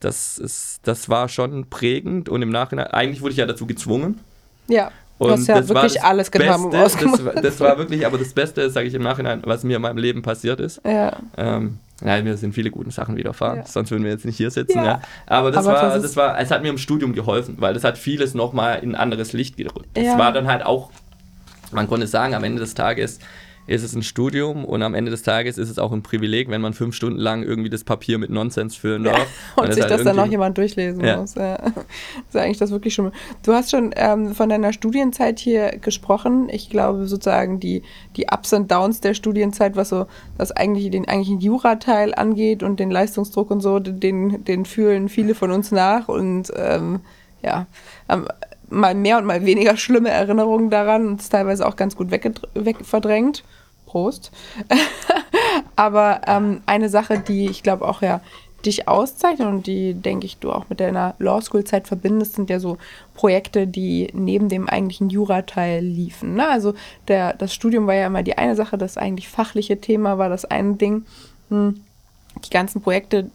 [0.00, 4.20] das ist, das war schon prägend und im Nachhinein, eigentlich wurde ich ja dazu gezwungen.
[4.68, 4.90] Ja.
[5.18, 8.06] Du Und hast ja das war wirklich alles getan, Beste, das, war- das war wirklich,
[8.06, 10.80] aber das Beste, sage ich im Nachhinein, was mir in meinem Leben passiert ist.
[10.86, 11.18] Ja.
[11.36, 13.66] Ähm, ja, mir sind viele gute Sachen widerfahren, Ja.
[13.66, 14.78] sonst würden wir jetzt nicht hier sitzen.
[14.78, 14.84] Ja.
[14.84, 15.00] Ja.
[15.26, 17.84] Aber, das, Aber war, das das war, es hat mir im Studium geholfen, weil das
[17.84, 19.88] hat vieles nochmal in ein anderes Licht gerückt.
[19.94, 20.90] Es war dann halt auch,
[21.72, 23.18] man konnte sagen, am Ende des Tages
[23.70, 26.60] ist es ein Studium und am Ende des Tages ist es auch ein Privileg, wenn
[26.60, 29.26] man fünf Stunden lang irgendwie das Papier mit Nonsens füllen darf.
[29.56, 31.18] Und es sich halt das dann noch jemand durchlesen Ja.
[31.18, 31.36] muss.
[31.36, 31.54] Ja.
[32.28, 33.12] ist eigentlich das wirklich schon.
[33.44, 36.48] Du hast schon ähm, von deiner Studienzeit hier gesprochen.
[36.50, 37.84] Ich glaube sozusagen die,
[38.16, 40.06] die Ups und Downs der Studienzeit, was so
[40.36, 45.36] das eigentlich den eigentlichen Jura-Teil angeht und den Leistungsdruck und so, den, den fühlen viele
[45.36, 47.00] von uns nach und ähm,
[47.40, 47.66] ja,
[48.08, 48.26] ähm,
[48.68, 53.44] mal mehr und mal weniger schlimme Erinnerungen daran und es teilweise auch ganz gut wegverdrängt.
[53.90, 54.30] Prost.
[55.76, 58.20] Aber ähm, eine Sache, die ich glaube auch ja
[58.64, 62.60] dich auszeichnet und die, denke ich, du auch mit deiner Law School-Zeit verbindest, sind ja
[62.60, 62.76] so
[63.14, 66.34] Projekte, die neben dem eigentlichen Jura-Teil liefen.
[66.34, 66.46] Ne?
[66.46, 66.74] Also
[67.08, 70.44] der, das Studium war ja immer die eine Sache, das eigentlich fachliche Thema war das
[70.44, 71.04] eine Ding.
[71.48, 71.80] Hm.
[72.44, 73.30] Die ganzen Projekte,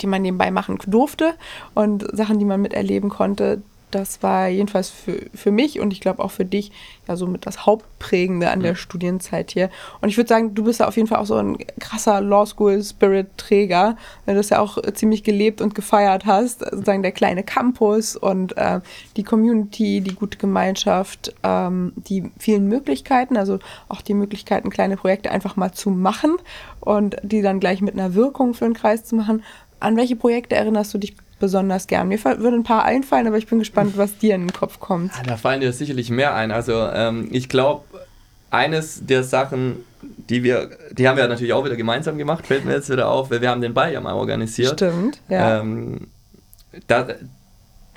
[0.00, 1.34] die man nebenbei machen durfte
[1.74, 3.62] und Sachen, die man miterleben konnte,
[3.94, 6.72] das war jedenfalls für, für mich und ich glaube auch für dich
[7.06, 9.70] ja somit das Hauptprägende an der Studienzeit hier.
[10.00, 12.46] Und ich würde sagen, du bist ja auf jeden Fall auch so ein krasser Law
[12.46, 16.60] School Spirit Träger, weil du das ja auch ziemlich gelebt und gefeiert hast.
[16.60, 18.80] Sozusagen der kleine Campus und äh,
[19.16, 25.30] die Community, die gute Gemeinschaft, ähm, die vielen Möglichkeiten, also auch die Möglichkeiten, kleine Projekte
[25.30, 26.36] einfach mal zu machen
[26.80, 29.42] und die dann gleich mit einer Wirkung für den Kreis zu machen.
[29.80, 32.06] An welche Projekte erinnerst du dich besonders gern?
[32.06, 35.10] Mir würden ein paar einfallen, aber ich bin gespannt, was dir in den Kopf kommt.
[35.26, 36.52] da fallen dir sicherlich mehr ein.
[36.52, 37.84] Also ähm, ich glaube,
[38.50, 42.74] eines der Sachen, die wir, die haben wir natürlich auch wieder gemeinsam gemacht, fällt mir
[42.74, 44.74] jetzt wieder auf, weil wir haben den Ball ja mal organisiert.
[44.74, 45.60] Stimmt, ja.
[45.60, 46.06] Ähm,
[46.86, 47.08] da,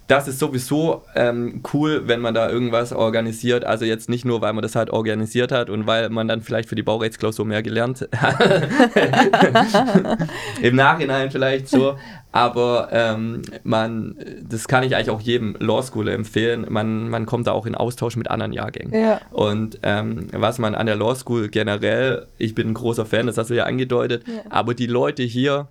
[0.07, 3.65] das ist sowieso ähm, cool, wenn man da irgendwas organisiert.
[3.65, 6.69] Also jetzt nicht nur, weil man das halt organisiert hat und weil man dann vielleicht
[6.69, 8.59] für die Baurechtsklausur mehr gelernt hat.
[10.61, 11.97] Im Nachhinein vielleicht so.
[12.31, 16.67] Aber ähm, man, das kann ich eigentlich auch jedem Law School empfehlen.
[16.69, 18.93] Man, man kommt da auch in Austausch mit anderen Jahrgängen.
[18.93, 19.21] Ja.
[19.31, 23.37] Und ähm, was man an der Law School generell, ich bin ein großer Fan, das
[23.37, 24.41] hast du ja angedeutet, ja.
[24.49, 25.69] aber die Leute hier,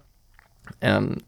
[0.80, 1.18] ähm,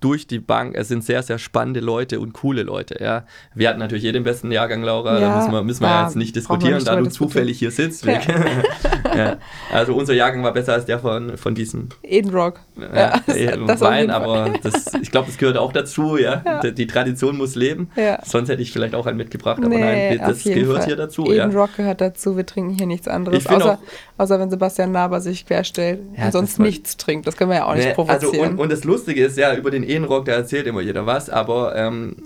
[0.00, 0.74] durch die Bank.
[0.76, 3.02] Es sind sehr, sehr spannende Leute und coole Leute.
[3.02, 3.24] Ja.
[3.54, 5.14] Wir hatten natürlich jeden besten Jahrgang, Laura.
[5.14, 7.70] Ja, da müssen wir, müssen wir ja, jetzt nicht diskutieren, nicht da du zufällig hier
[7.70, 8.04] sitzt.
[8.04, 8.20] Ja.
[9.16, 9.36] ja.
[9.72, 12.60] Also unser Jahrgang war besser als der von, von diesem Edenrock.
[12.76, 13.20] Ja,
[13.66, 16.16] das Wein, aber das, ich glaube, das gehört auch dazu.
[16.16, 16.60] Ja.
[16.62, 17.90] Die, Tradition muss leben.
[18.24, 19.58] Sonst hätte ich vielleicht auch einen mitgebracht.
[19.58, 20.86] Aber nee, nein, das gehört Fall.
[20.86, 21.26] hier dazu.
[21.26, 22.36] Edenrock gehört dazu.
[22.36, 23.46] Wir trinken hier nichts anderes.
[23.46, 23.78] Außer,
[24.16, 27.26] außer wenn Sebastian Naber sich querstellt und sonst nichts trinkt.
[27.26, 28.34] Das können wir ja auch nicht nee, provozieren.
[28.34, 31.30] Also und, und das Lustige ist ja, über den Ehenrock, da erzählt immer jeder was,
[31.30, 32.16] aber ähm,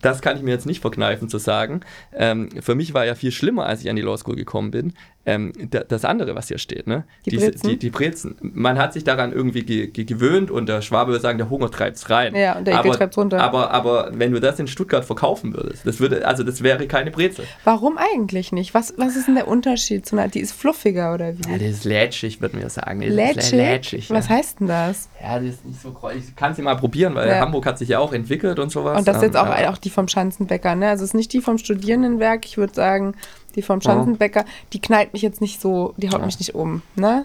[0.00, 1.80] das kann ich mir jetzt nicht verkneifen zu sagen.
[2.12, 4.94] Ähm, für mich war ja viel schlimmer, als ich an die Law School gekommen bin,
[5.26, 7.04] ähm, das andere, was hier steht, ne?
[7.24, 7.68] Die, die Brezen.
[7.68, 8.36] Die, die, Brezen.
[8.40, 11.70] Man hat sich daran irgendwie ge ge gewöhnt und der Schwabe würde sagen, der Hunger
[11.70, 12.34] treibt es rein.
[12.34, 13.40] Ja, und der Ekel treibt runter.
[13.40, 17.10] Aber, aber wenn du das in Stuttgart verkaufen würdest, das würde, also das wäre keine
[17.10, 17.46] Brezel.
[17.64, 18.74] Warum eigentlich nicht?
[18.74, 21.50] Was, was ist denn der Unterschied zu einer, die ist fluffiger oder wie?
[21.50, 23.00] Ja, die ist lätschig, würde mir sagen.
[23.00, 23.52] Die lätschig?
[23.52, 24.16] lätschig ja.
[24.16, 25.08] Was heißt denn das?
[25.22, 26.12] Ja, die ist nicht so groß.
[26.16, 27.40] Ich kann sie mal probieren, weil ja.
[27.40, 28.98] Hamburg hat sich ja auch entwickelt und sowas.
[28.98, 29.70] Und das ist jetzt auch, ja.
[29.70, 30.90] auch die vom Schanzenbäcker, ne?
[30.90, 32.44] Also es ist nicht die vom Studierendenwerk.
[32.44, 33.14] Ich würde sagen,
[33.54, 36.26] die vom Schanzenbäcker, die knallt mich jetzt nicht so, die haut ja.
[36.26, 37.24] mich nicht um, ne?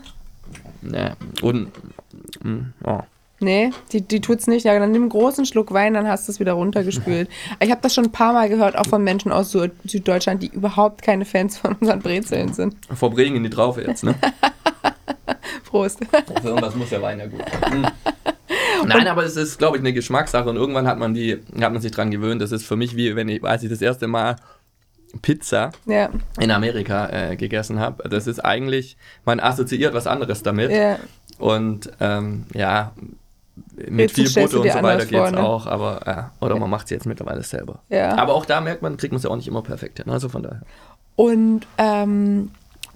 [0.81, 1.71] Ne, und,
[2.83, 2.99] oh.
[3.41, 4.65] Nee, die, die tut's nicht.
[4.65, 7.29] Ja, dann nimm einen großen Schluck Wein, dann hast du es wieder runtergespült.
[7.61, 11.01] Ich habe das schon ein paar Mal gehört, auch von Menschen aus Süddeutschland, die überhaupt
[11.01, 12.75] keine Fans von unseren Brezeln sind.
[12.93, 14.15] Vor Bregen die drauf jetzt, ne?
[15.65, 15.99] Prost.
[16.41, 17.87] Für irgendwas muss der Wein ja gut sein.
[18.85, 21.81] Nein, aber es ist, glaube ich, eine Geschmackssache und irgendwann hat man die, hat man
[21.81, 22.41] sich dran gewöhnt.
[22.41, 24.37] Das ist für mich wie, wenn ich, als ich das erste Mal
[25.21, 26.09] Pizza ja.
[26.39, 28.07] in Amerika äh, gegessen habe.
[28.09, 30.71] Das ist eigentlich, man assoziiert was anderes damit.
[30.71, 30.97] Ja.
[31.37, 32.93] Und ähm, ja,
[33.75, 35.43] mit viel Butter und so weiter geht es ne?
[35.43, 36.59] auch, aber ja, oder ja.
[36.59, 37.79] man macht es jetzt mittlerweile selber.
[37.89, 38.17] Ja.
[38.17, 40.09] Aber auch da merkt man, kriegt man es ja auch nicht immer perfekt hin.
[40.11, 40.61] Also von daher.
[41.15, 42.51] Und ähm,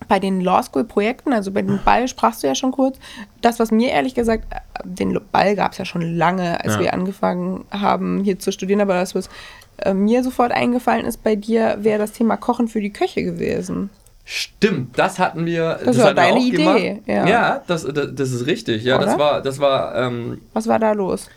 [0.07, 2.97] bei den Law School Projekten, also bei dem Ball sprachst du ja schon kurz.
[3.41, 6.79] Das, was mir ehrlich gesagt, äh, den Ball gab es ja schon lange, als ja.
[6.81, 9.29] wir angefangen haben, hier zu studieren, aber das, was
[9.77, 13.89] äh, mir sofort eingefallen ist bei dir, wäre das Thema Kochen für die Köche gewesen.
[14.25, 15.79] Stimmt, das hatten wir.
[15.83, 17.01] Das, das war deine Idee.
[17.05, 18.83] Ja, ja das, das, das, ist richtig.
[18.83, 19.05] Ja, Oder?
[19.05, 19.95] das war, das war.
[19.95, 21.29] Ähm, Was war da los?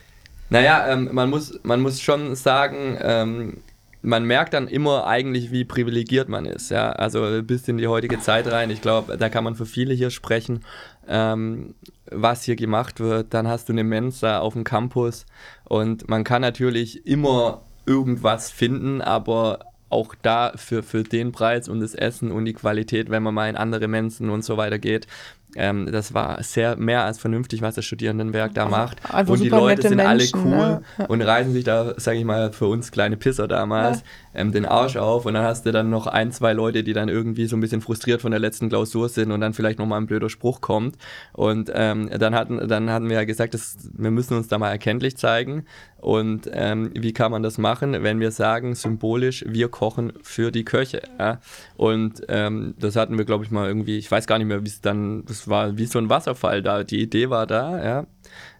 [0.51, 3.57] Naja, ähm, man muss, man muss schon sagen, ähm,
[4.07, 6.71] man merkt dann immer eigentlich, wie privilegiert man ist.
[6.71, 8.71] Ja, also bis in die heutige Zeit rein.
[8.71, 10.65] Ich glaube, da kann man für viele hier sprechen,
[11.09, 11.75] ähm,
[12.13, 13.35] was hier gemacht wird.
[13.35, 15.27] Dann hast du eine Mensa auf dem Campus
[15.65, 21.81] und man kann natürlich immer irgendwas finden, aber auch da für, für den Preis und
[21.81, 25.09] das Essen und die Qualität, wenn man mal in andere Mensen und so weiter geht,
[25.57, 28.99] ähm, das war sehr mehr als vernünftig, was das Studierendenwerk da macht.
[29.13, 31.07] Einfach und die Leute sind Menschen, alle cool ne?
[31.09, 34.03] und reißen sich da, sage ich mal, für uns kleine Pisser damals
[34.35, 35.27] ähm, den Arsch auf.
[35.27, 37.81] Und dann hast du dann noch ein, zwei Leute, die dann irgendwie so ein bisschen
[37.81, 40.97] frustriert von der letzten Klausur sind und dann vielleicht nochmal ein blöder Spruch kommt.
[41.33, 44.71] Und ähm, dann, hatten, dann hatten wir ja gesagt, dass wir müssen uns da mal
[44.71, 45.65] erkenntlich zeigen.
[45.99, 50.65] Und ähm, wie kann man das machen, wenn wir sagen, symbolisch, wir kochen für die
[50.65, 51.03] Köche.
[51.19, 51.41] Ja?
[51.77, 54.69] Und ähm, das hatten wir, glaube ich, mal irgendwie, ich weiß gar nicht mehr, wie
[54.69, 56.85] es dann, das war wie so ein Wasserfall da.
[56.85, 58.07] Die Idee war da, ja.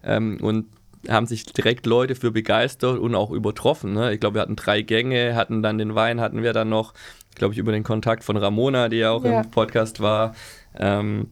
[0.03, 0.65] Ähm, und
[1.09, 3.93] haben sich direkt Leute für begeistert und auch übertroffen.
[3.93, 4.13] Ne?
[4.13, 6.93] Ich glaube, wir hatten drei Gänge, hatten dann den Wein, hatten wir dann noch,
[7.35, 9.41] glaube ich, über den Kontakt von Ramona, die ja auch Ja.
[9.41, 10.35] im Podcast war.
[10.77, 11.27] Ähm,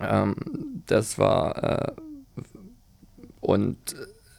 [0.00, 0.34] ähm,
[0.86, 1.92] das war äh,
[3.40, 3.76] und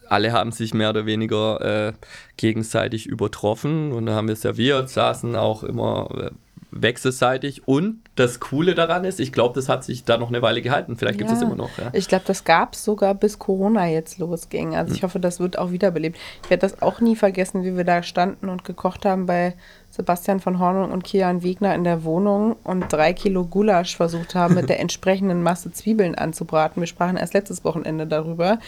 [0.10, 1.94] alle haben sich mehr oder weniger äh,
[2.38, 6.32] gegenseitig übertroffen und dann haben wir serviert, saßen auch immer äh,
[6.76, 10.62] wechselseitig und das Coole daran ist, ich glaube, das hat sich da noch eine Weile
[10.62, 10.96] gehalten.
[10.98, 11.48] Vielleicht gibt es Ja.
[11.48, 11.70] immer noch.
[11.78, 11.90] Ja.
[11.94, 14.76] Ich glaube, das gab es sogar bis Corona jetzt losging.
[14.76, 16.18] Also ich hoffe, das wird auch wiederbelebt.
[16.44, 19.56] Ich werde das auch nie vergessen, wie wir da standen und gekocht haben bei
[19.90, 24.56] Sebastian von Hornung und Kian Wegner in der Wohnung und drei Kilo Gulasch versucht haben,
[24.56, 26.82] mit der entsprechenden Masse Zwiebeln anzubraten.
[26.82, 28.60] Wir sprachen erst letztes Wochenende darüber,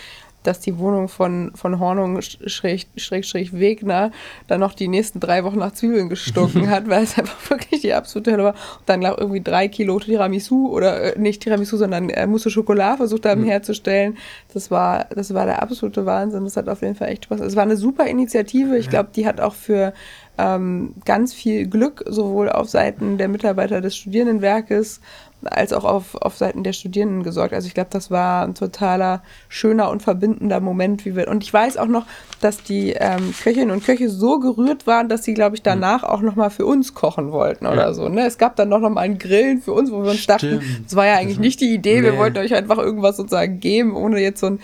[0.48, 4.12] dass die Wohnung von, von Hornung schräg, schräg, schräg Wegner
[4.48, 7.94] dann noch die nächsten drei Wochen nach Zwiebeln gestunken hat, weil es einfach wirklich die
[7.94, 8.54] absolute Hölle war.
[8.54, 12.54] Und dann lag irgendwie drei Kilo Tiramisu oder äh, nicht Tiramisu, sondern äh, Mousse au
[12.54, 14.18] Chocolat versucht haben herzustellen.
[14.54, 16.46] Das war, das war der absolute Wahnsinn.
[16.46, 17.42] Das hat auf jeden Fall echt Spaß.
[17.42, 18.78] Es war eine super Initiative.
[18.78, 19.94] Ich glaube, die hat auch für
[20.38, 25.02] ähm, ganz viel Glück sowohl auf Seiten der Mitarbeiter des Studierendenwerkes
[25.46, 27.54] als auch auf, auf Seiten der Studierenden gesorgt.
[27.54, 31.28] Also ich glaube, das war ein totaler schöner und verbindender Moment, wie wir.
[31.28, 32.08] Und ich weiß auch noch,
[32.42, 36.22] dass die ähm, Köchinnen und Köche so gerührt waren, dass sie, glaube ich, danach auch
[36.22, 37.94] noch mal für uns kochen wollten oder Ja.
[37.94, 38.10] so.
[38.10, 38.26] Ne?
[38.26, 40.86] Es gab dann noch, noch mal ein Grillen für uns, wo wir uns dachten, Stimmt.
[40.86, 42.02] das war ja eigentlich nicht die Idee.
[42.02, 42.18] Wir Nee.
[42.18, 44.60] wollten euch einfach irgendwas sozusagen geben, ohne jetzt so ein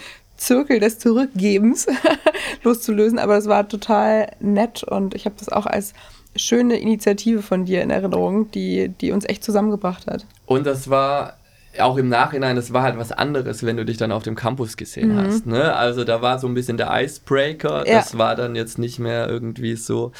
[0.45, 1.87] Zirkel des Zurückgebens
[2.63, 3.19] loszulösen.
[3.19, 5.93] Aber es war total nett und ich habe das auch als
[6.35, 10.25] schöne Initiative von dir in Erinnerung, die, die uns echt zusammengebracht hat.
[10.45, 11.37] Und das war
[11.79, 14.77] auch im Nachhinein, das war halt was anderes, wenn du dich dann auf dem Campus
[14.77, 15.17] gesehen Mhm.
[15.17, 15.45] hast.
[15.47, 15.75] Ne?
[15.75, 17.87] Also da war so ein bisschen der Icebreaker.
[17.87, 17.95] Ja.
[17.95, 20.11] Das war dann jetzt nicht mehr irgendwie so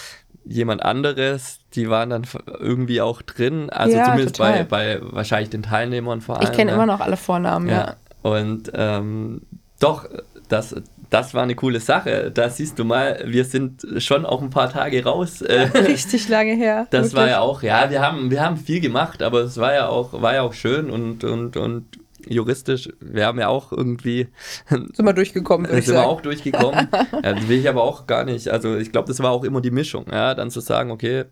[0.46, 1.60] jemand anderes.
[1.76, 2.26] Die waren dann
[2.60, 3.70] irgendwie auch drin.
[3.70, 4.66] Also Ja, zumindest bei, total.
[4.66, 6.44] bei wahrscheinlich den Teilnehmern vor allem.
[6.50, 6.76] Ich kenne ja.
[6.76, 7.70] immer noch alle Vornamen.
[7.70, 7.96] Ja.
[8.24, 9.42] Ja, und ähm,
[9.84, 10.08] doch,
[10.48, 10.76] das,
[11.10, 12.32] das war eine coole Sache.
[12.34, 15.42] Da siehst du mal, wir sind schon auch ein paar Tage raus.
[15.42, 16.88] Äh, Richtig lange her.
[16.90, 17.32] das war wirklich.
[17.32, 20.34] ja auch, ja, wir haben, wir haben viel gemacht, aber es war ja auch, war
[20.34, 21.86] ja auch schön und, und, und
[22.28, 24.30] juristisch, wir haben ja auch irgendwie,
[24.70, 26.12] Sind wir durchgekommen, würde ich sind wir sagen.
[26.12, 26.88] auch durchgekommen.
[27.12, 28.48] ja, das will ich aber auch gar nicht.
[28.48, 31.26] Also ich glaube, das war auch immer die Mischung, ja, dann zu sagen, okay,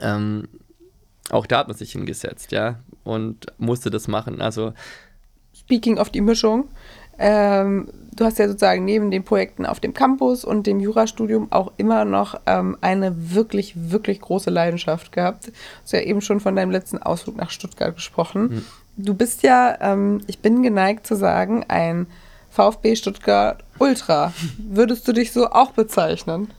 [0.00, 0.46] ähm,
[1.30, 4.40] auch da hat man sich hingesetzt, ja, und musste das machen.
[4.40, 4.72] Also
[5.58, 6.68] Speaking of die Mischung,
[7.18, 11.72] ähm, du hast ja sozusagen neben den Projekten auf dem Campus und dem Jurastudium auch
[11.76, 15.48] immer noch ähm, eine wirklich, wirklich große Leidenschaft gehabt.
[15.48, 15.52] Du
[15.82, 18.64] hast ja eben schon von deinem letzten Ausflug nach Stuttgart gesprochen.
[18.96, 22.06] Du bist ja, ähm, ich bin geneigt zu sagen, ein
[22.50, 24.32] VfB Stuttgart Ultra.
[24.58, 26.50] Würdest du dich so auch bezeichnen?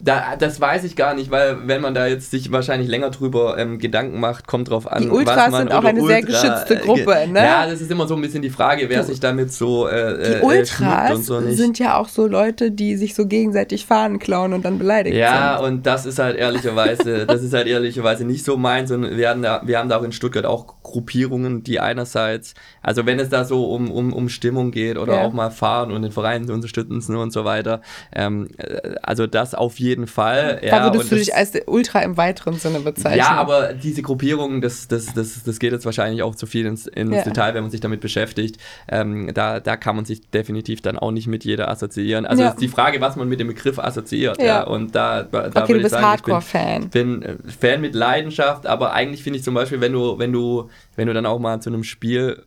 [0.00, 3.58] Da, das weiß ich gar nicht, weil wenn man da jetzt sich wahrscheinlich länger drüber
[3.58, 5.02] ähm, Gedanken macht, kommt drauf an.
[5.02, 7.40] Die Ultras was man sind auch eine sehr Ultra, geschützte äh, Gruppe, ne?
[7.40, 10.16] Ja, das ist immer so ein bisschen die Frage, wer Die- sich damit so äh,
[10.18, 11.56] Die äh, Ultras und so nicht.
[11.56, 15.56] sind ja auch so Leute, die sich so gegenseitig Fahnen klauen und dann beleidigt ja,
[15.58, 15.66] sind.
[15.66, 18.92] und das ist halt ehrlicherweise, das ist halt ehrlicherweise nicht so meins.
[18.92, 23.04] Und wir haben da, wir haben da auch in Stuttgart auch Gruppierungen, die einerseits, also
[23.04, 25.22] wenn es da so um, um, um Stimmung geht oder Ja.
[25.22, 27.80] auch mal fahren und den Verein zu unterstützen und so weiter,
[28.14, 30.58] ähm, äh, also das auf jeden Fall.
[30.60, 33.18] Da ja, würdest und du dich als Ultra im weiteren Sinne bezeichnen.
[33.18, 36.86] Ja, aber diese Gruppierung, das, das, das, das geht jetzt wahrscheinlich auch zu viel ins,
[36.86, 37.22] ins Ja.
[37.22, 38.58] Detail, wenn man sich damit beschäftigt.
[38.88, 42.26] Ähm, da, da kann man sich definitiv dann auch nicht mit jeder assoziieren.
[42.26, 42.50] Also Ja.
[42.50, 44.40] ist die Frage, was man mit dem Begriff assoziiert.
[44.42, 44.64] Ja.
[44.64, 46.88] Und da, da okay, würde du ich bist sagen, ich bin, Hardcore-Fan.
[46.90, 50.68] bin äh, Fan mit Leidenschaft, aber eigentlich finde ich zum Beispiel, wenn du, wenn du,
[50.96, 52.44] wenn du dann auch mal zu einem Spiel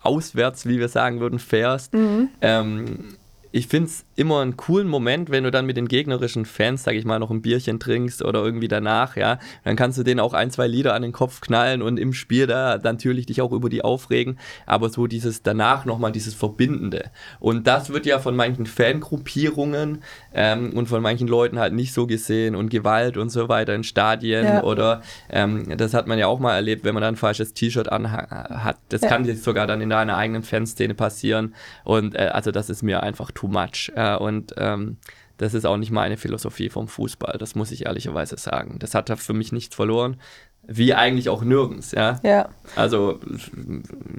[0.00, 2.28] auswärts, wie wir sagen würden, fährst, Mhm.
[2.42, 3.16] ähm,
[3.52, 6.94] ich finde es immer einen coolen Moment, wenn du dann mit den gegnerischen Fans, sag
[6.94, 10.34] ich mal, noch ein Bierchen trinkst oder irgendwie danach, ja, dann kannst du denen auch
[10.34, 13.68] ein, zwei Lieder an den Kopf knallen und im Spiel da natürlich dich auch über
[13.68, 17.10] die aufregen, aber so dieses danach nochmal dieses Verbindende.
[17.40, 22.06] Und das wird ja von manchen Fangruppierungen ähm, und von manchen Leuten halt nicht so
[22.06, 24.62] gesehen und Gewalt und so weiter in Stadien Ja.
[24.62, 27.90] oder ähm, das hat man ja auch mal erlebt, wenn man dann ein falsches T-Shirt
[27.90, 28.76] anhat.
[28.88, 29.08] Das Ja.
[29.08, 33.02] kann dir sogar dann in deiner eigenen Fanszene passieren und äh, also das ist mir
[33.02, 33.90] einfach too much.
[33.94, 34.98] Äh, und ähm,
[35.36, 38.78] das ist auch nicht meine Philosophie vom Fußball, das muss ich ehrlicherweise sagen.
[38.78, 40.16] Das hat für mich nichts verloren.
[40.66, 42.18] Wie eigentlich auch nirgends, ja.
[42.22, 42.48] Ja.
[42.76, 43.20] Also,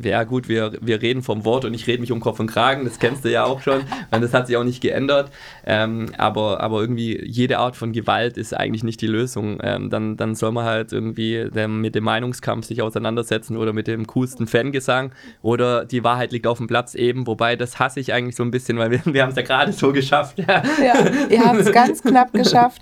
[0.01, 2.85] ja gut, wir, wir reden vom Wort und ich rede mich um Kopf und Kragen,
[2.85, 3.81] das kennst du ja auch schon,
[4.11, 5.31] und das hat sich auch nicht geändert.
[5.65, 9.59] Ähm, aber, aber irgendwie jede Art von Gewalt ist eigentlich nicht die Lösung.
[9.63, 14.05] Ähm, dann, dann soll man halt irgendwie mit dem Meinungskampf sich auseinandersetzen oder mit dem
[14.07, 18.35] coolsten Fangesang oder die Wahrheit liegt auf dem Platz eben, wobei das hasse ich eigentlich
[18.35, 20.37] so ein bisschen, weil wir, wir haben es ja gerade so geschafft.
[20.37, 20.93] Ja, ja
[21.29, 22.81] ihr habt es ganz knapp geschafft,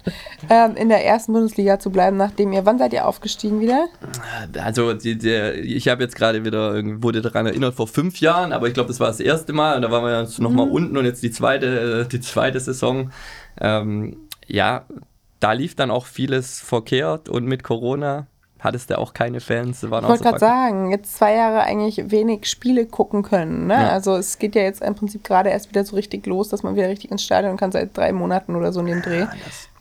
[0.49, 3.52] ähm, in der ersten Bundesliga zu bleiben, nachdem ihr, wann seid ihr aufgestiegen?
[3.53, 3.87] Ding wieder?
[4.61, 8.67] Also die, die, ich habe jetzt gerade wieder, wurde daran erinnert, vor fünf Jahren, aber
[8.67, 10.43] ich glaube, das war das erste Mal und da waren wir jetzt mhm.
[10.43, 13.11] nochmal unten und jetzt die zweite, die zweite Saison.
[13.59, 14.85] Ähm, ja,
[15.39, 18.27] da lief dann auch vieles verkehrt und mit Corona
[18.63, 19.83] hattest du auch keine Fans.
[19.83, 23.67] ich wollte gerade sagen, jetzt zwei Jahre eigentlich wenig Spiele gucken können.
[23.67, 23.73] Ne?
[23.73, 23.89] Ja.
[23.89, 26.75] Also es geht ja jetzt im Prinzip gerade erst wieder so richtig los, dass man
[26.77, 29.19] wieder richtig ins Stadion kann, seit drei Monaten oder so in dem Dreh.
[29.19, 29.29] Ja,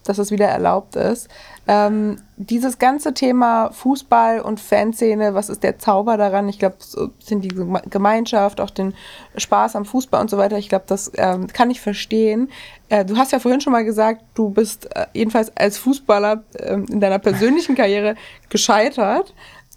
[0.04, 1.28] dass es wieder erlaubt ist.
[1.68, 6.48] Ähm, dieses ganze Thema Fußball und Fanszene, was ist der Zauber daran?
[6.48, 7.54] Ich glaube, so sind die
[7.88, 8.94] Gemeinschaft, auch den
[9.36, 10.58] Spaß am Fußball und so weiter.
[10.58, 12.50] Ich glaube, das ähm, kann ich verstehen.
[12.88, 16.74] Äh, du hast ja vorhin schon mal gesagt, du bist äh, jedenfalls als Fußballer äh,
[16.74, 18.16] in deiner persönlichen Karriere
[18.48, 19.32] gescheitert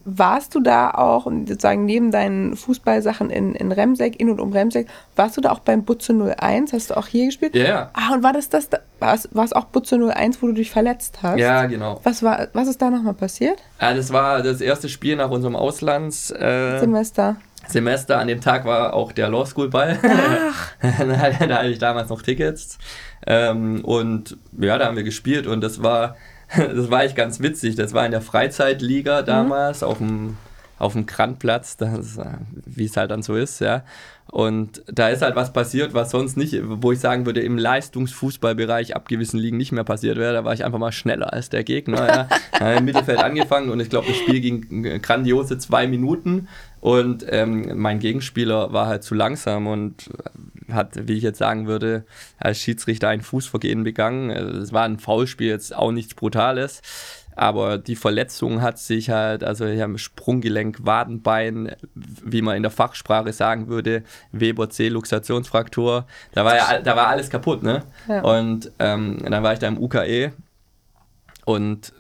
[0.06, 4.88] warst du da auch, sozusagen neben deinen Fußballsachen in, in Remseck, in und um Remseck,
[5.16, 6.74] warst du da auch beim Butze 01?
[6.74, 7.56] Hast du auch hier gespielt?
[7.56, 7.64] Ja.
[7.64, 7.90] Yeah.
[7.94, 10.70] Ah, und war das das, war es, war es auch Butze 01, wo du dich
[10.70, 11.40] verletzt hast?
[11.40, 12.00] Ja, genau.
[12.04, 13.58] Was, war, was ist da nochmal passiert?
[13.82, 17.30] Ja, das war das erste Spiel nach unserem Auslandssemester.
[17.40, 18.20] Äh, Semester.
[18.20, 19.98] An dem Tag war auch der Law School Ball.
[20.82, 22.78] da hatte ich damals noch Tickets.
[23.26, 26.16] Ähm, und ja, da haben wir gespielt und das war
[26.58, 27.76] das war echt ganz witzig.
[27.76, 29.26] Das war in der Freizeitliga mhm.
[29.26, 29.88] damals mhm.
[29.88, 30.38] auf dem
[30.78, 31.78] auf dem Krantplatz,
[32.66, 33.84] wie es halt dann so ist, ja.
[34.28, 38.96] Und da ist halt was passiert, was sonst nicht, wo ich sagen würde, im Leistungsfußballbereich
[38.96, 40.34] ab gewissen Ligen nicht mehr passiert wäre.
[40.34, 42.28] Da war ich einfach mal schneller als der Gegner.
[42.60, 42.74] Ja.
[42.78, 46.50] Im Mittelfeld angefangen und ich glaube, das Spiel ging grandiose zwei Minuten
[46.82, 50.10] und ähm, mein Gegenspieler war halt zu langsam und
[50.72, 52.06] hat, wie ich jetzt sagen würde,
[52.38, 54.32] als Schiedsrichter ein Fußvergehen begangen.
[54.32, 56.82] Also, es war ein Foulspiel, jetzt auch nichts Brutales.
[57.36, 62.72] Aber die Verletzung hat sich halt, also ich habe Sprunggelenk, Wadenbein, wie man in der
[62.72, 66.06] Fachsprache sagen würde, Weber C, Luxationsfraktur.
[66.32, 67.84] Da war ja, da war alles kaputt, ne?
[68.08, 68.22] Ja.
[68.22, 70.32] Und ähm, dann war ich da im UKE
[71.44, 71.94] und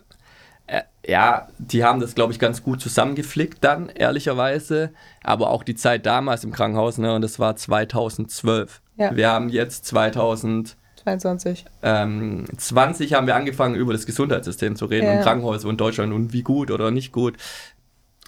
[1.08, 4.91] ja, die haben das, glaube ich, ganz gut zusammengeflickt dann, ehrlicherweise.
[5.24, 8.82] Aber auch die Zeit damals im Krankenhaus, ne, und das war 2012.
[8.98, 9.15] Ja.
[9.15, 11.65] Wir haben jetzt 2022.
[11.84, 15.18] Ähm, 20 haben wir angefangen, über das Gesundheitssystem zu reden ja.
[15.18, 17.36] und Krankenhäuser in Deutschland und wie gut oder nicht gut.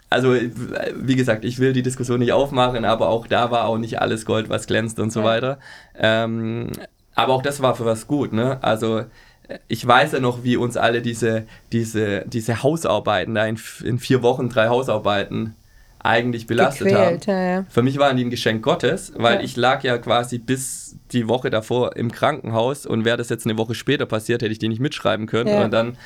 [0.10, 4.00] Also, wie gesagt, ich will die Diskussion nicht aufmachen, aber auch da war auch nicht
[4.02, 5.26] alles Gold, was glänzt und so ja.
[5.26, 5.60] weiter.
[5.96, 6.72] Ähm,
[7.14, 8.60] aber auch das war für was gut, ne?
[8.62, 9.04] Also,
[9.68, 14.22] ich weiß ja noch, wie uns alle diese, diese, diese Hausarbeiten, da in, in vier
[14.22, 15.56] Wochen drei Hausarbeiten
[16.00, 17.34] eigentlich belastet Gequält, haben.
[17.36, 17.66] Ja, ja.
[17.70, 19.42] Für mich waren die ein Geschenk Gottes, weil ja.
[19.42, 23.58] ich lag ja quasi bis die Woche davor im Krankenhaus und wäre das jetzt eine
[23.58, 25.64] Woche später passiert, hätte ich die nicht mitschreiben können.
[25.64, 25.98] Und dann,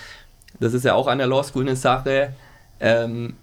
[0.60, 2.34] das ist ja auch an der Law School eine Sache,
[2.80, 3.36] ähm,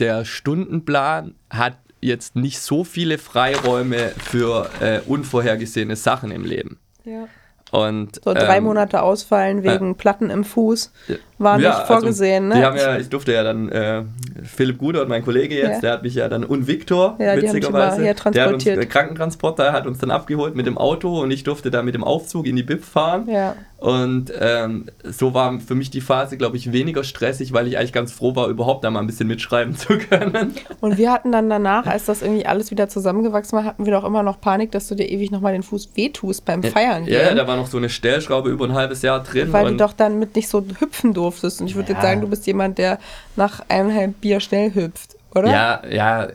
[0.00, 6.78] der Stundenplan hat jetzt nicht so viele Freiräume für äh, unvorhergesehene Sachen im Leben.
[7.04, 7.28] Ja.
[7.74, 10.92] Und, so drei ähm, Monate ausfallen wegen äh, Platten im Fuß
[11.38, 12.52] war ja, nicht also vorgesehen.
[12.52, 12.60] Also, ne?
[12.60, 14.02] Die haben ja, ich durfte ja dann, äh,
[14.44, 15.80] Philipp Gudert, mein Kollege jetzt, ja.
[15.80, 19.86] der hat mich ja dann, und Viktor, ja, witzigerweise, der hat uns, der Krankentransporter hat
[19.86, 22.62] uns dann abgeholt mit dem Auto und ich durfte da mit dem Aufzug in die
[22.62, 23.28] BIP fahren.
[23.28, 23.56] Ja.
[23.84, 27.92] Und ähm, so war für mich die Phase, glaube ich, weniger stressig, weil ich eigentlich
[27.92, 30.54] ganz froh war, überhaupt da mal ein bisschen mitschreiben zu können.
[30.80, 34.04] Und wir hatten dann danach, als das irgendwie alles wieder zusammengewachsen war, hatten wir doch
[34.04, 37.04] immer noch Panik, dass du dir ewig nochmal den Fuß wehtust beim Feiern.
[37.04, 39.52] Ja, ja, da war noch so eine Stellschraube über ein halbes Jahr drin.
[39.52, 41.60] Weil du doch dann mit nicht so hüpfen durftest.
[41.60, 41.94] Und ich würde ja.
[41.94, 42.98] jetzt sagen, du bist jemand, der
[43.36, 45.50] nach eineinhalb Bier schnell hüpft oder?
[45.50, 46.28] Ja, ja,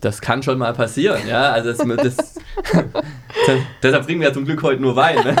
[0.00, 1.52] das kann schon mal passieren, ja.
[1.52, 2.36] Also das, das,
[3.82, 5.16] deshalb bringen wir ja zum Glück heute nur Wein.
[5.24, 5.36] Ne?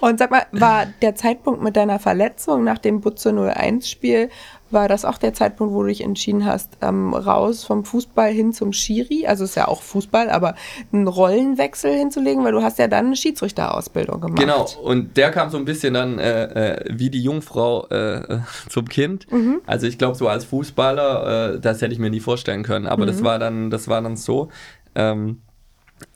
[0.00, 4.28] Und sag mal, war der Zeitpunkt mit deiner Verletzung nach dem Butze 01-Spiel,
[4.70, 8.52] war das auch der Zeitpunkt, wo du dich entschieden hast, ähm, raus vom Fußball hin
[8.52, 10.54] zum Schiri, also ist ja auch Fußball, aber
[10.92, 14.40] einen Rollenwechsel hinzulegen, weil du hast ja dann eine Schiedsrichterausbildung gemacht.
[14.40, 18.88] Genau, und der kam so ein bisschen dann äh, äh, wie die Jungfrau äh, zum
[18.88, 19.30] Kind.
[19.30, 19.60] Mhm.
[19.66, 23.04] Also ich glaube, so als Fußballer, äh, das hätte ich mir nie vorstellen können, aber
[23.04, 23.08] mhm.
[23.08, 24.48] das war dann, das war dann so.
[24.94, 25.42] Ähm,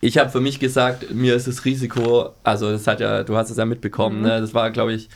[0.00, 3.50] ich habe für mich gesagt, mir ist das Risiko, also das hat ja, du hast
[3.50, 4.22] es ja mitbekommen, mhm.
[4.22, 4.40] ne?
[4.40, 5.08] das war, glaube ich,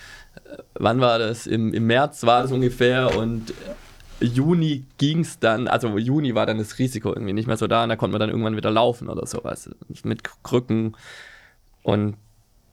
[0.74, 1.46] wann war das?
[1.46, 3.52] Im, Im März war das ungefähr und
[4.20, 7.82] Juni ging es dann, also Juni war dann das Risiko irgendwie nicht mehr so da
[7.82, 9.70] und da konnte man dann irgendwann wieder laufen oder sowas.
[10.02, 10.96] Mit Krücken.
[11.82, 12.16] Und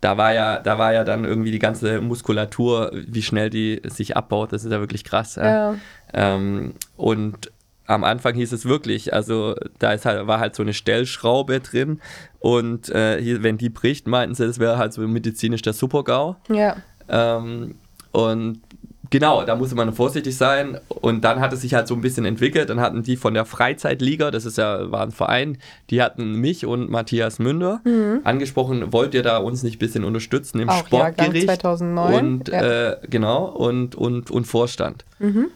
[0.02, 4.18] da war ja, da war ja dann irgendwie die ganze Muskulatur, wie schnell die sich
[4.18, 5.36] abbaut, das ist ja wirklich krass.
[5.36, 5.76] Ja.
[6.14, 7.52] Ähm, und
[7.86, 12.00] am Anfang hieß es wirklich, also da ist halt, war halt so eine Stellschraube drin
[12.40, 16.38] und äh, hier, wenn die bricht, meinten sie, das wäre halt so medizinisch der Super-GAU.
[16.50, 16.78] Ja.
[17.12, 17.76] Ähm,
[18.12, 18.62] und
[19.10, 20.80] genau, da musste man vorsichtig sein.
[20.90, 22.70] Und dann hat es sich halt so ein bisschen entwickelt.
[22.70, 25.58] Dann hatten die von der Freizeitliga, das ist ja, war ein Verein,
[25.90, 27.82] die hatten mich und Matthias Münder
[28.24, 30.70] angesprochen, wollt ihr da uns nicht ein bisschen unterstützen im Mhm.
[30.70, 31.46] Auch Jahrgang Sportgericht?
[31.62, 32.92] 2009, Und ja.
[32.92, 35.06] äh, genau, und, und, und Vorstand.
[35.20, 35.48] Mhm.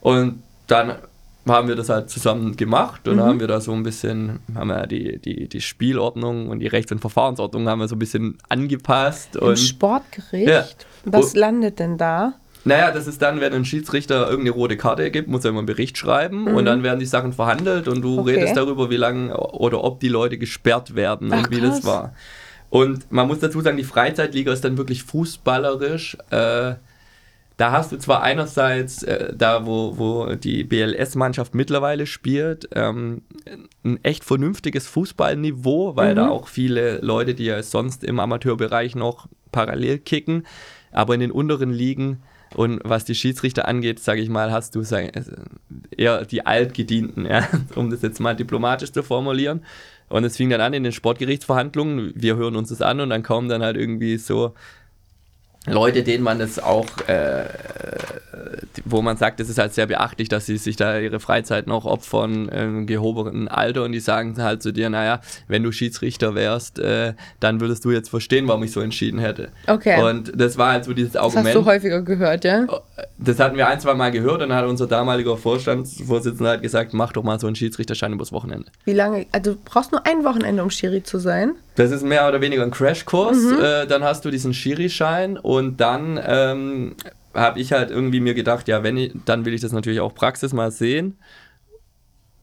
[0.00, 0.94] Und dann
[1.46, 3.12] haben wir das halt zusammen gemacht Mhm.
[3.12, 6.60] und dann haben wir da so ein bisschen, haben wir die, die, die Spielordnung und
[6.60, 9.36] die Rechts- und Verfahrensordnung haben wir so ein bisschen angepasst.
[9.36, 10.48] Im Und Sportgericht?
[10.48, 10.64] Ja.
[11.04, 11.38] Was Oh.
[11.38, 12.34] landet denn da?
[12.66, 15.66] naja, das ist dann, wenn ein Schiedsrichter irgendeine rote Karte gibt, muss er immer einen
[15.66, 18.18] Bericht schreiben und dann werden die Sachen verhandelt und du Mhm.
[18.20, 18.34] Okay.
[18.36, 21.84] redest darüber, wie lange oder ob die Leute gesperrt werden Ach, und wie das krass.
[21.84, 22.14] war.
[22.70, 26.16] Und man muss dazu sagen, die Freizeitliga ist dann wirklich fußballerisch.
[26.30, 26.74] Äh,
[27.56, 33.22] da hast du zwar einerseits, äh, da wo, wo die BLS-Mannschaft mittlerweile spielt, ähm,
[33.84, 39.28] ein echt vernünftiges Fußballniveau, weil da auch viele Leute, die ja sonst im Amateurbereich noch
[39.52, 40.46] parallel kicken,
[40.90, 42.22] aber in den unteren Ligen
[42.54, 45.22] und was die Schiedsrichter angeht, sage ich mal, hast du sag, äh,
[45.96, 49.62] eher die Altgedienten, ja, um das jetzt mal diplomatisch zu formulieren.
[50.08, 52.12] Und es fing dann an in den Sportgerichtsverhandlungen.
[52.14, 54.54] Wir hören uns das an und dann kommen dann halt irgendwie so
[55.66, 57.44] Leute, denen man das auch, äh,
[58.84, 61.84] wo man sagt, es ist halt sehr beachtlich, dass sie sich da ihre Freizeit noch
[61.86, 66.78] opfern im gehobenen Alter und die sagen halt zu dir, naja, wenn du Schiedsrichter wärst,
[66.78, 69.48] äh, dann würdest du jetzt verstehen, warum ich so entschieden hätte.
[69.66, 70.02] Okay.
[70.02, 71.56] Und das war halt so dieses Das hast Argument.
[71.56, 72.66] du häufiger gehört, ja?
[73.16, 76.92] Das hatten wir ein, zwei Mal gehört und dann hat unser damaliger Vorstandsvorsitzender halt gesagt,
[76.92, 78.66] mach doch mal so einen Schiedsrichterschein übers Wochenende.
[78.84, 79.26] Wie lange?
[79.32, 81.54] Also du brauchst nur ein Wochenende, um Schiri zu sein.
[81.76, 83.38] Das ist mehr oder weniger ein Crashkurs.
[83.52, 86.94] Äh, dann hast du diesen Schiri-Schein und dann ähm,
[87.34, 90.14] habe ich halt irgendwie mir gedacht, ja, wenn ich, dann will ich das natürlich auch
[90.14, 91.16] Praxis mal sehen.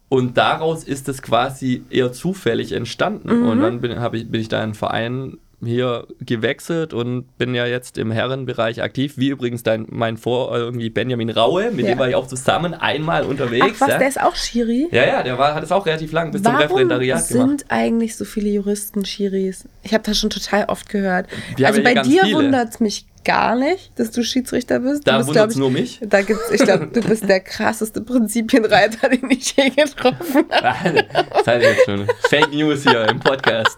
[0.09, 3.29] Und daraus ist es quasi eher zufällig entstanden.
[3.43, 7.65] Und dann bin, ich, bin ich da in einen Verein hier gewechselt und bin ja
[7.65, 11.91] jetzt im Herrenbereich aktiv, wie übrigens dein, mein Vor, irgendwie Benjamin Raue, mit Ja.
[11.93, 13.77] dem war ich auch zusammen einmal unterwegs.
[13.77, 13.97] Ach was, ja.
[13.99, 14.87] der ist auch Schiri?
[14.91, 17.65] ja, ja, der war, hat es auch relativ lang bis zum Warum Referendariat sind gemacht.
[17.69, 19.65] eigentlich so viele Juristen Schiris?
[19.83, 21.27] Ich habe das schon total oft gehört.
[21.57, 25.05] Wir also bei dir wundert es mich gar nicht, dass du Schiedsrichter bist.
[25.07, 25.99] Du Da wundert es nur mich.
[26.03, 31.05] Da gibt's, ich glaube, du bist der krasseste Prinzipienreiter, den ich je getroffen habe.
[31.35, 32.07] Das heißt jetzt schon.
[32.29, 33.77] Fake News hier im Podcast.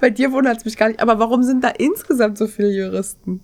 [0.00, 1.00] Bei dir wundert es mich gar nicht.
[1.00, 3.40] Aber warum sind da insgesamt so viele Juristen?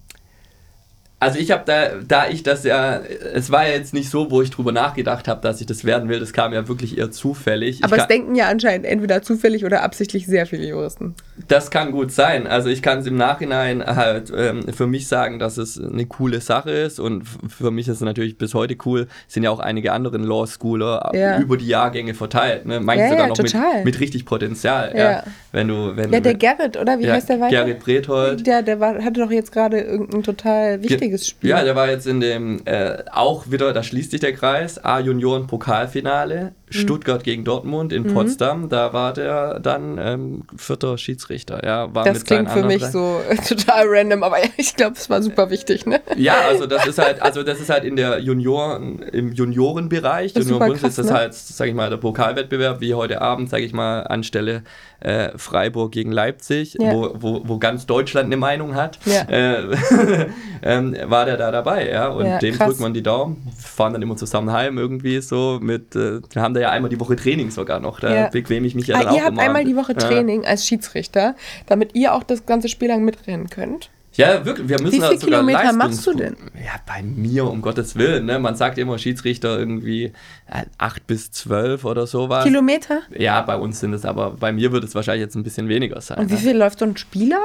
[1.21, 3.01] Also ich habe da, da ich das ja,
[3.33, 6.11] es war ja jetzt nicht so, wo ich drüber nachgedacht habe, dass ich das werden
[6.11, 6.21] will.
[6.21, 7.83] Das kam ja wirklich eher zufällig.
[7.83, 11.15] Aber es denken ja anscheinend entweder zufällig oder absichtlich sehr viele Juristen.
[11.49, 12.47] das kann gut sein.
[12.47, 16.43] Also ich kann es im Nachhinein halt ähm, für mich sagen, dass es eine coole
[16.43, 19.07] Sache ist und für mich ist es natürlich bis heute cool.
[19.27, 21.39] Sind ja auch einige anderen Law Schooler Ja.
[21.39, 22.67] über die Jahrgänge verteilt.
[22.67, 22.81] Ne?
[22.81, 24.93] Manche Ja, sogar ja, noch mit, mit richtig Potenzial.
[24.95, 25.11] Ja.
[25.11, 25.25] Ja.
[25.53, 26.99] Wenn du, wenn Ja, du, der Gerrit, oder?
[26.99, 27.65] Wie heißt der weiter?
[27.65, 28.47] Gerrit Brethold.
[28.47, 31.51] Ja, der war, hatte doch jetzt gerade irgendein total wichtiges Spiel.
[31.51, 36.55] Ja, der war jetzt in dem, äh, auch wieder, da schließt sich der Kreis, A-Junioren-Pokalfinale.
[36.75, 41.65] Stuttgart gegen Dortmund in Potsdam, da war der dann ähm, vierter Schiedsrichter.
[41.65, 45.23] Ja, war das mit klingt für mich so total random, aber ich glaube, es war
[45.23, 46.01] super wichtig, ne?
[46.17, 50.45] Ja, also das ist halt, also das ist halt in der Junioren, im Juniorenbereich, super
[50.45, 51.13] Juniorenbund ist das ne?
[51.15, 54.63] halt, sag ich mal, der Pokalwettbewerb, wie heute Abend, sag ich mal, anstelle
[55.01, 56.93] äh, Freiburg gegen Leipzig, Ja.
[56.93, 59.23] wo, wo, wo ganz Deutschland eine Meinung hat, Ja.
[59.29, 59.77] äh,
[60.63, 64.03] ähm, war der da dabei, ja, und Ja, dem drückt man die Daumen, fahren dann
[64.03, 67.81] immer zusammen heim irgendwie so mit, äh, haben da ja einmal die Woche Training sogar
[67.81, 68.29] noch, da Ja.
[68.29, 69.99] bequeme ich mich ja Ah, dann auch ihr habt einmal die Woche Ja.
[69.99, 71.35] Training als Schiedsrichter,
[71.67, 73.91] damit ihr auch das ganze Spiel lang mitrennen könnt.
[74.17, 76.37] Ja, wirklich, wir müssen Wie halt viel sogar Kilometer Leistungs- machst du denn?
[76.55, 78.39] Ja, bei mir, um Gottes Willen, ne?
[78.39, 80.13] Man sagt immer Schiedsrichter irgendwie
[80.47, 82.45] äh, 8 bis 12 oder sowas.
[82.45, 83.01] Kilometer?
[83.19, 86.01] Ja, bei uns sind es aber, bei mir wird es wahrscheinlich jetzt ein bisschen weniger
[86.01, 86.19] sein.
[86.19, 86.39] Und wie ne?
[86.41, 87.41] viel läuft so ein Spieler?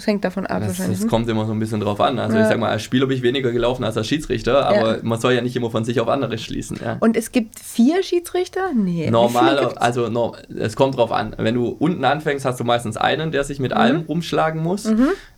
[0.00, 1.06] Das hängt davon ab Das, das ne?
[1.08, 2.18] kommt immer so ein bisschen drauf an.
[2.18, 2.42] Also Ja.
[2.44, 5.02] ich sag mal, als Spieler bin ich weniger gelaufen als als Schiedsrichter, aber Ja.
[5.02, 6.78] man soll ja nicht immer von sich auf andere schließen.
[6.82, 6.96] Ja.
[7.00, 8.72] Und es gibt vier Schiedsrichter?
[8.74, 9.10] Nee.
[9.10, 9.76] gibt's?
[9.76, 11.34] also no, es kommt drauf an.
[11.36, 13.76] Wenn du unten anfängst, hast du meistens einen, der sich mit Mhm.
[13.76, 14.90] allem rumschlagen muss.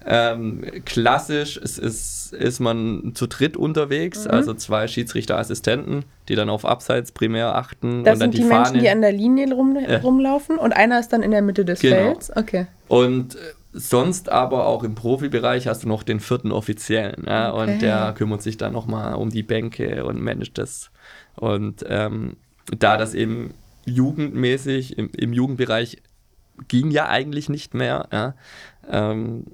[0.05, 3.63] Ähm, klassisch ist, ist, ist man zu dritt Mhm.
[3.65, 8.39] unterwegs, also zwei Schiedsrichterassistenten, die dann auf Abseits primär achten Das und dann sind die,
[8.39, 8.63] die, Fahne.
[8.71, 11.81] Menschen, die an der Linie rum, rumlaufen und einer ist dann in der Mitte des
[11.81, 11.97] Genau.
[11.97, 12.37] Felds.
[12.37, 12.67] Okay.
[12.89, 13.39] Und äh,
[13.73, 17.25] sonst aber auch im Profibereich hast du noch den vierten Offiziellen.
[17.27, 17.73] Ja, Okay.
[17.73, 20.91] Und der kümmert sich dann nochmal um die Bänke und managt das.
[21.37, 23.55] Und ähm, da das eben
[23.85, 26.03] jugendmäßig im, im Jugendbereich
[26.69, 28.09] ging ja eigentlich nicht mehr.
[28.13, 28.35] Ja.
[28.89, 29.45] Ähm,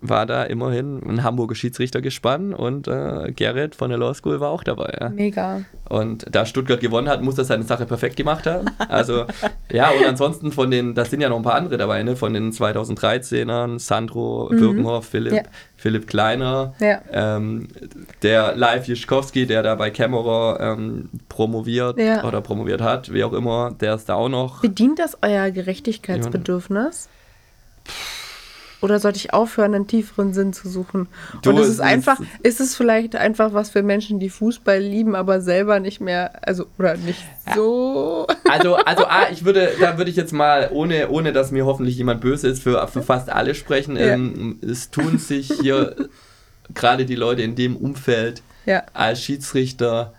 [0.00, 4.50] war da immerhin ein Hamburger Schiedsrichter gespannt und äh, Gerrit von der Law School war
[4.50, 4.96] auch dabei.
[4.98, 5.08] Ja.
[5.10, 5.62] Mega.
[5.88, 8.66] Und da Stuttgart gewonnen hat, muss er seine Sache perfekt gemacht haben.
[8.88, 9.26] Also,
[9.72, 12.16] ja, und ansonsten von den, da sind ja noch ein paar andere dabei, ne?
[12.16, 14.58] Von den 2013ern, Sandro mhm.
[14.58, 15.42] Birkenhoff, Philipp, ja.
[15.76, 17.00] Philipp Kleiner, ja.
[17.12, 17.68] ähm,
[18.22, 22.24] der Live Jischkowski, der da bei Kämmerer ähm, promoviert ja.
[22.24, 24.62] oder promoviert hat, wie auch immer, der ist da auch noch.
[24.62, 27.08] Bedient das euer Gerechtigkeitsbedürfnis?
[28.80, 31.08] Oder sollte ich aufhören, einen tieferen Sinn zu suchen?
[31.42, 35.14] Du, und es ist einfach, ist es vielleicht einfach was für Menschen, die Fußball lieben,
[35.14, 37.54] aber selber nicht mehr, also, oder nicht ja.
[37.54, 38.26] so.
[38.50, 41.96] Also, also ah, ich würde, da würde ich jetzt mal, ohne, ohne dass mir hoffentlich
[41.96, 43.96] jemand böse ist, für, für fast alle sprechen.
[43.96, 44.14] Ja.
[44.14, 45.96] Ähm, es tun sich hier
[46.72, 48.84] gerade die Leute in dem Umfeld ja.
[48.94, 50.14] als Schiedsrichter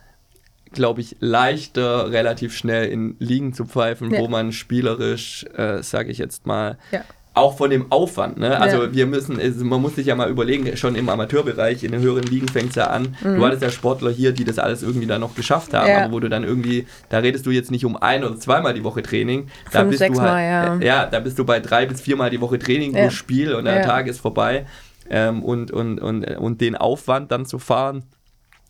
[0.74, 4.20] glaube ich, leichter, relativ schnell in Ligen zu pfeifen, ja.
[4.20, 7.04] wo man spielerisch, äh, sage ich jetzt mal, ja
[7.34, 8.38] auch von dem Aufwand.
[8.38, 8.60] Ne?
[8.60, 8.94] Also ja.
[8.94, 12.50] wir müssen, man muss sich ja mal überlegen, schon im Amateurbereich, in den höheren Ligen
[12.50, 13.16] fängt es ja an.
[13.24, 13.38] Mhm.
[13.38, 16.04] Du hattest ja Sportler hier, die das alles irgendwie dann noch geschafft haben, ja.
[16.04, 18.84] aber wo du dann irgendwie, da redest du jetzt nicht um ein oder zweimal die
[18.84, 19.48] Woche Training.
[19.72, 21.04] Da Fünf, bist sechs du halt, Mal, ja.
[21.04, 23.84] ja, da bist du bei drei bis viermal die Woche Training pro Spiel und der
[23.84, 24.66] Tag ist vorbei.
[25.10, 28.04] Ähm, und, und, und, und den Aufwand dann zu fahren,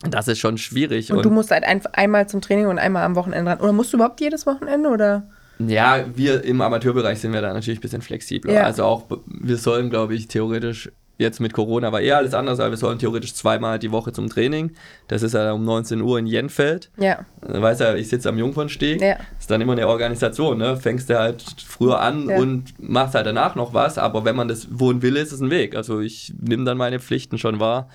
[0.10, 1.12] das ist schon schwierig.
[1.12, 3.60] Und, und du musst halt ein, einmal zum Training und einmal am Wochenende ran.
[3.60, 5.30] Oder musst du überhaupt jedes Wochenende oder?
[5.68, 8.54] Ja, wir im Amateurbereich sind wir da natürlich ein bisschen flexibler.
[8.54, 8.64] Ja.
[8.64, 12.72] Also auch, wir sollen, glaube ich, theoretisch, jetzt mit Corona war eher alles anders, aber
[12.72, 14.72] wir sollen theoretisch zweimal die Woche zum Training.
[15.08, 16.90] Das ist ja um 19 Uhr in Jenfeld.
[16.98, 17.26] Ja.
[17.42, 19.02] Weißt ja, ich sitze am Jungfernsteg.
[19.02, 19.18] Ja.
[19.40, 20.78] Ist dann immer eine Organisation, ne?
[20.78, 22.38] Fängst du halt früher an ja.
[22.38, 25.52] und machst halt danach noch was, aber wenn man das wohnen will, ist es ein
[25.52, 25.76] Weg.
[25.76, 27.88] Also ich nehme dann meine Pflichten schon wahr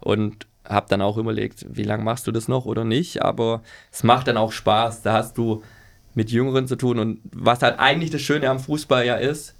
[0.00, 4.04] und habe dann auch überlegt, wie lange machst du das noch oder nicht, aber es
[4.04, 5.02] macht dann auch Spaß.
[5.02, 5.62] Da hast du
[6.14, 6.98] mit Jüngeren zu tun.
[6.98, 9.54] Und was halt eigentlich das Schöne am Fußball ja ist,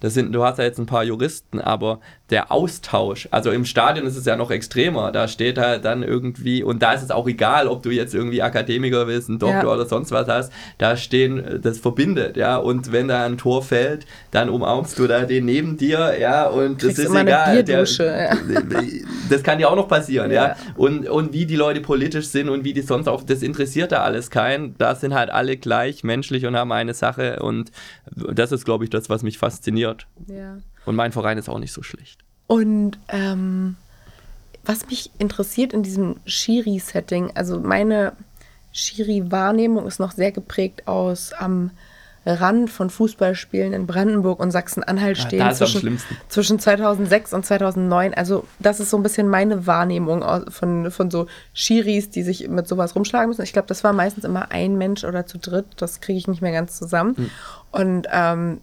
[0.00, 2.00] das sind, du hast ja jetzt ein paar Juristen, aber
[2.30, 5.12] der Austausch, also im Stadion ist es ja noch extremer.
[5.12, 8.40] Da steht halt dann irgendwie, und da ist es auch egal, ob du jetzt irgendwie
[8.40, 9.74] Akademiker bist, ein Doktor ja.
[9.74, 12.56] oder sonst was hast, da stehen, das verbindet, ja.
[12.56, 16.78] Und wenn da ein Tor fällt, dann umarmst du da den neben dir, ja, und
[16.78, 17.62] Kriegst das ist egal.
[17.62, 18.36] Der, ja.
[19.28, 20.48] Das kann ja auch noch passieren, ja.
[20.48, 20.56] ja.
[20.76, 24.02] Und, und wie die Leute politisch sind und wie die sonst auch, das interessiert da
[24.02, 24.76] alles keinen.
[24.78, 27.70] Da sind halt alle gleich menschlich und haben eine Sache und
[28.06, 30.06] das ist, glaube ich, das, was mich fasziniert.
[30.26, 30.56] Ja.
[30.84, 32.20] Und mein Verein ist auch nicht so schlecht.
[32.46, 33.76] Und ähm,
[34.64, 38.12] was mich interessiert in diesem Schiri-Setting, also meine
[38.72, 41.70] Schiri-Wahrnehmung ist noch sehr geprägt aus am
[42.26, 48.14] Rand von Fußballspielen in Brandenburg und Sachsen-Anhalt stehen ja, zwischen, zwischen 2006 und 2009.
[48.14, 52.66] Also das ist so ein bisschen meine Wahrnehmung von, von so Schiris, die sich mit
[52.66, 53.42] sowas rumschlagen müssen.
[53.42, 55.66] Ich glaube, das war meistens immer ein Mensch oder zu dritt.
[55.76, 57.14] Das kriege ich nicht mehr ganz zusammen.
[57.16, 57.30] Mhm.
[57.72, 58.60] Und ähm,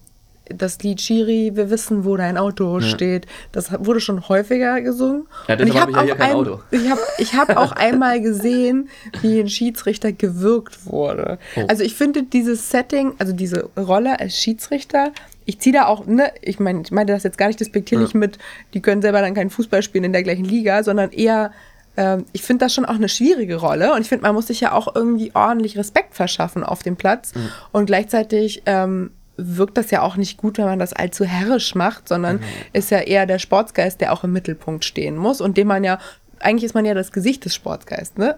[0.53, 2.87] das Lied Shiri, wir wissen, wo dein Auto ja.
[2.87, 3.27] steht.
[3.51, 5.27] Das wurde schon häufiger gesungen.
[5.47, 6.59] Ja, habe ich ja hier kein ein, Auto.
[6.71, 8.89] Ich habe ich hab auch einmal gesehen,
[9.21, 11.39] wie ein Schiedsrichter gewürgt wurde.
[11.55, 11.65] Oh.
[11.67, 15.11] Also ich finde dieses Setting, also diese Rolle als Schiedsrichter,
[15.45, 18.19] ich ziehe da auch, ne, ich meine, ich meine das jetzt gar nicht despektierlich ja.
[18.19, 18.37] mit,
[18.73, 21.51] die können selber dann keinen Fußball spielen in der gleichen Liga, sondern eher
[21.97, 24.61] ähm, ich finde das schon auch eine schwierige Rolle und ich finde, man muss sich
[24.61, 27.49] ja auch irgendwie ordentlich Respekt verschaffen auf dem Platz mhm.
[27.71, 29.11] und gleichzeitig ähm,
[29.43, 32.43] wirkt das ja auch nicht gut, wenn man das allzu herrisch macht, sondern mhm.
[32.73, 35.99] ist ja eher der Sportsgeist, der auch im Mittelpunkt stehen muss und den man ja
[36.43, 38.17] eigentlich ist man ja das Gesicht des Sportsgeistes.
[38.17, 38.37] Ne?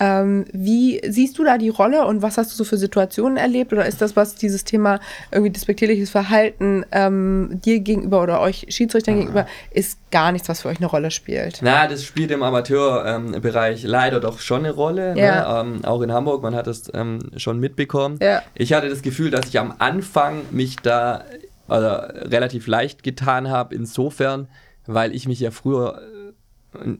[0.00, 3.72] Ähm, wie siehst du da die Rolle und was hast du so für Situationen erlebt?
[3.72, 5.00] Oder ist das, was dieses Thema
[5.30, 9.18] irgendwie despektierliches Verhalten ähm, dir gegenüber oder euch Schiedsrichtern ah.
[9.18, 11.60] gegenüber, ist gar nichts, was für euch eine Rolle spielt?
[11.62, 15.14] Na, das spielt im Amateurbereich ähm, leider doch schon eine Rolle.
[15.14, 15.20] Ne?
[15.20, 15.62] Ja.
[15.62, 15.80] Ne?
[15.84, 18.18] auch in Hamburg, man hat es ähm, schon mitbekommen.
[18.20, 18.42] Ja.
[18.54, 21.24] Ich hatte das Gefühl, dass ich am Anfang mich da
[21.68, 21.88] also,
[22.28, 24.48] relativ leicht getan habe, insofern,
[24.86, 26.00] weil ich mich ja früher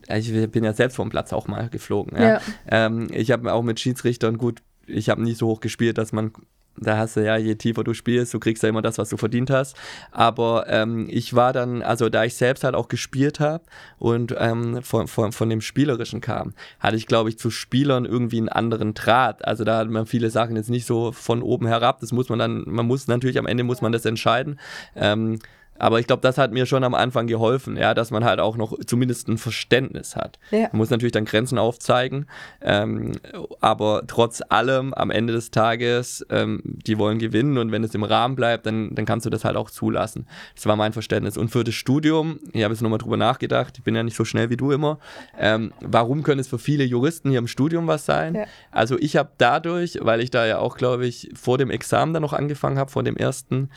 [0.08, 2.16] ich bin ja selbst vom Platz auch mal geflogen.
[2.20, 2.28] Ja.
[2.28, 2.40] ja.
[2.68, 6.32] Ähm, ich habe auch mit Schiedsrichtern gut, ich habe nie so hoch gespielt, dass man
[6.76, 9.16] da hast du ja, je tiefer du spielst, du kriegst ja immer das, was du
[9.16, 9.76] verdient hast.
[10.10, 13.64] Aber ähm, ich war dann, also da ich selbst halt auch gespielt habe
[13.98, 18.38] und ähm, von, von, von dem Spielerischen kam, hatte ich, glaube ich, zu Spielern irgendwie
[18.38, 19.44] einen anderen Draht.
[19.44, 22.00] Also da hat man viele Sachen jetzt nicht so von oben herab.
[22.00, 24.58] Das muss man dann, man muss natürlich am Ende muss man das entscheiden.
[24.96, 25.38] Ähm,
[25.78, 28.56] aber ich glaube, das hat mir schon am Anfang geholfen, ja, dass man halt auch
[28.56, 30.38] noch zumindest ein Verständnis hat.
[30.50, 30.68] Ja.
[30.72, 32.26] Man muss natürlich dann Grenzen aufzeigen,
[32.62, 33.12] ähm,
[33.60, 38.04] aber trotz allem am Ende des Tages, ähm, die wollen gewinnen und wenn es im
[38.04, 40.26] Rahmen bleibt, dann, dann kannst du das halt auch zulassen.
[40.54, 41.36] Das war mein Verständnis.
[41.36, 44.24] Und für das Studium, ich habe jetzt nochmal drüber nachgedacht, ich bin ja nicht so
[44.24, 44.98] schnell wie du immer,
[45.38, 48.34] ähm, warum können es für viele Juristen hier im Studium was sein?
[48.34, 48.44] Ja.
[48.70, 52.22] Also ich habe dadurch, weil ich da ja auch, glaube ich, vor dem Examen dann
[52.22, 53.70] noch angefangen habe, vor dem ersten,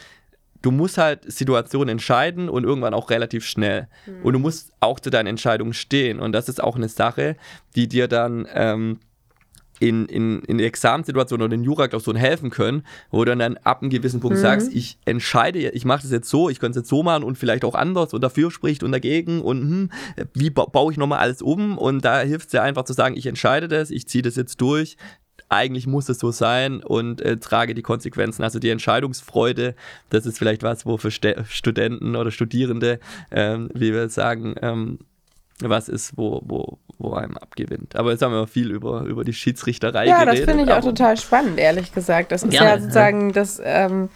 [0.62, 3.88] du musst halt Situationen entscheiden und irgendwann auch relativ schnell.
[4.06, 4.24] Mhm.
[4.24, 6.20] Und du musst auch zu deinen Entscheidungen stehen.
[6.20, 7.36] Und das ist auch eine Sache,
[7.76, 9.00] die dir dann ähm,
[9.80, 14.20] in, in, in Examensituationen oder in Jura-Klausuren helfen können, wo du dann ab einem gewissen
[14.20, 14.42] Punkt mhm.
[14.42, 17.38] sagst, ich entscheide, ich mache das jetzt so, ich könnte es jetzt so machen und
[17.38, 19.90] vielleicht auch anders und dafür spricht und dagegen und hm,
[20.34, 23.16] wie ba baue ich nochmal alles um und da hilft es dir einfach zu sagen,
[23.16, 24.98] ich entscheide das, ich ziehe das jetzt durch,
[25.50, 28.44] eigentlich muss es so sein und äh, trage die Konsequenzen.
[28.44, 29.76] Also die Entscheidungsfreude,
[30.10, 33.00] das ist vielleicht was, wo für St Studenten oder Studierende,
[33.32, 35.00] ähm, wie wir sagen, ähm,
[35.60, 37.96] was ist, wo, wo, wo einem abgewinnt.
[37.96, 40.40] Aber jetzt haben wir viel über, über die Schiedsrichterei ja, geredet.
[40.40, 42.32] Ja, das finde ich auch total spannend, ehrlich gesagt.
[42.32, 44.10] Das ist Gerne, ja sozusagen das, ähm,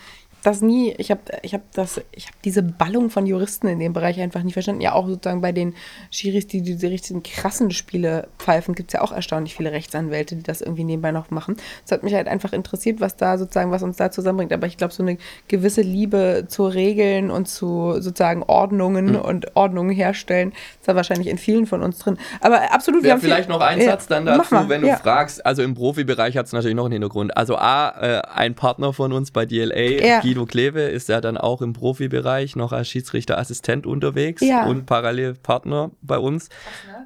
[0.44, 3.94] das nie, ich habe ich hab das, ich habe diese Ballung von Juristen in dem
[3.94, 4.82] Bereich einfach nicht verstanden.
[4.82, 5.76] Ja, auch sozusagen bei den
[6.10, 10.44] Schiris, die diese richtigen krassen Spiele pfeifen, gibt es ja auch erstaunlich viele Rechtsanwälte, die
[10.44, 11.58] das irgendwie nebenbei noch machen.
[11.86, 14.52] Es hat mich halt einfach interessiert, was da sozusagen, was uns da zusammenbringt.
[14.52, 15.18] Aber ich glaube, so eine
[15.48, 19.16] gewisse Liebe zu Regeln und zu sozusagen Ordnungen mhm.
[19.18, 22.18] und Ordnungen herstellen, ist da wahrscheinlich in vielen von uns drin.
[22.40, 24.98] Aber absolut, wir haben vielleicht viel, noch einen ja, Satz dann dazu, wenn du ja.
[24.98, 25.46] fragst.
[25.46, 27.38] Also im Profibereich hat es natürlich noch einen Hintergrund.
[27.38, 31.38] Also A, äh, ein Partner von uns bei DLA, ja Guido Kleve ist ja dann
[31.38, 34.66] auch im Profibereich noch als Schiedsrichterassistent unterwegs ja.
[34.66, 36.50] und parallel Partner bei uns.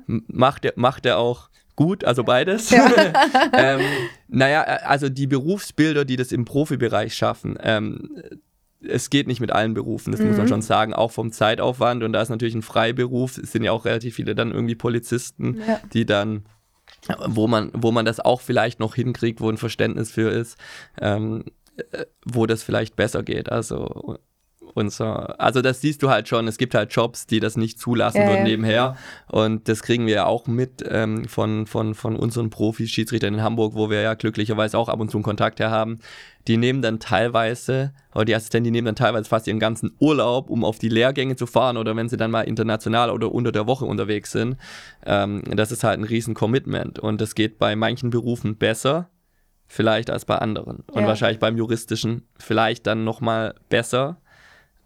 [0.08, 2.70] Macht er, macht er auch gut, also beides.
[2.70, 2.88] Ja.
[3.54, 3.82] ähm,
[4.28, 8.10] naja, also die Berufsbilder, die das im Profibereich schaffen, ähm,
[8.88, 10.28] es geht nicht mit allen Berufen, das mhm.
[10.28, 10.50] muss man mhm.
[10.50, 12.04] schon sagen, auch vom Zeitaufwand.
[12.04, 15.62] Und da ist natürlich ein Freiberuf, es sind ja auch relativ viele dann irgendwie Polizisten,
[15.68, 15.80] ja.
[15.92, 16.44] die dann
[17.28, 20.58] wo man, wo man das auch vielleicht noch hinkriegt, wo ein Verständnis für ist.
[21.00, 21.46] Ähm,
[22.26, 23.52] wo das vielleicht besser geht.
[23.52, 24.18] Also
[24.74, 28.22] unser, also das siehst du halt schon, es gibt halt Jobs, die das nicht zulassen
[28.22, 28.98] ja, würden nebenher.
[29.28, 33.76] Und das kriegen wir ja auch mit ähm, von, von, von unseren Profi-Schiedsrichtern in Hamburg,
[33.76, 36.00] wo wir ja glücklicherweise auch ab und zu einen Kontakt her haben.
[36.48, 40.50] Die nehmen dann teilweise, oder die Assistenten, die nehmen dann teilweise fast ihren ganzen Urlaub,
[40.50, 43.68] um auf die Lehrgänge zu fahren oder wenn sie dann mal international oder unter der
[43.68, 44.58] Woche unterwegs sind.
[45.06, 49.10] Ähm, das ist halt ein riesen Commitment und das geht bei manchen Berufen besser
[49.68, 50.84] vielleicht als bei anderen.
[50.91, 51.07] Und ja.
[51.07, 54.18] wahrscheinlich beim juristischen vielleicht dann nochmal besser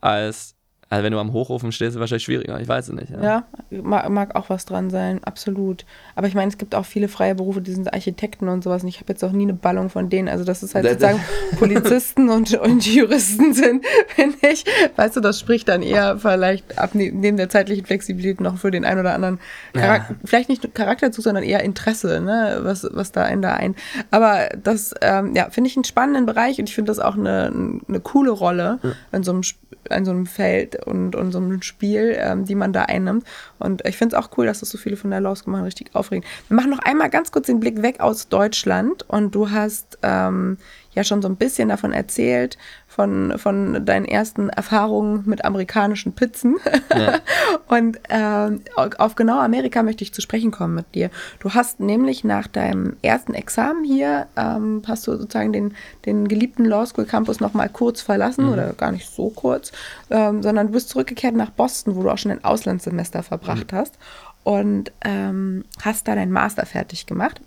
[0.02, 0.56] als
[0.92, 2.60] also wenn du am Hochofen stehst, ist es wahrscheinlich schwieriger.
[2.60, 3.12] Ich weiß es nicht.
[3.12, 5.86] Ja, ja mag, mag, auch was dran sein, absolut.
[6.16, 8.82] Aber ich meine, es gibt auch viele freie Berufe, die sind Architekten und sowas.
[8.82, 10.28] Und ich habe jetzt auch nie eine Ballung von denen.
[10.28, 11.20] Also dass es halt sozusagen
[11.60, 14.66] Polizisten und, und Juristen sind, finde ich.
[14.96, 18.72] Weißt du, das spricht dann eher vielleicht ab ne, neben der zeitlichen Flexibilität noch für
[18.72, 19.40] den einen oder anderen
[19.74, 20.20] Charakter, ja.
[20.26, 22.62] vielleicht nicht Charakterzug, sondern eher Interesse, ne?
[22.64, 23.76] Was, was da einen da ein.
[24.10, 27.54] Aber das, ähm, ja, finde ich einen spannenden Bereich und ich finde das auch eine,
[27.88, 28.92] eine coole Rolle ja.
[29.12, 29.44] in so einem
[29.90, 33.26] in so einem Feld und, und so einem Spiel, ähm, die man da einnimmt.
[33.60, 35.66] Und ich finde es auch cool, dass das so viele von der Law School machen,
[35.66, 36.26] richtig aufregend.
[36.48, 40.58] Wir machen noch einmal ganz kurz den Blick weg aus Deutschland und du hast ähm,
[40.94, 42.58] ja schon so ein bisschen davon erzählt,
[42.90, 46.58] von, von deinen ersten Erfahrungen mit amerikanischen Pizzen.
[46.94, 47.20] Ja.
[47.68, 51.12] Und ähm, auf genau Amerika möchte ich zu sprechen kommen mit dir.
[51.40, 55.76] Du hast nämlich nach deinem ersten Examen hier, ähm, hast du sozusagen den,
[56.08, 58.54] den geliebten Law School Campus nochmal kurz verlassen mhm.
[58.54, 59.72] oder gar nicht so kurz,
[60.10, 63.78] ähm, sondern du bist zurückgekehrt nach Boston, wo du auch schon ein Auslandssemester verbracht mhm.
[63.78, 64.00] hast
[64.44, 67.40] und ähm, hast da dein Master fertig gemacht.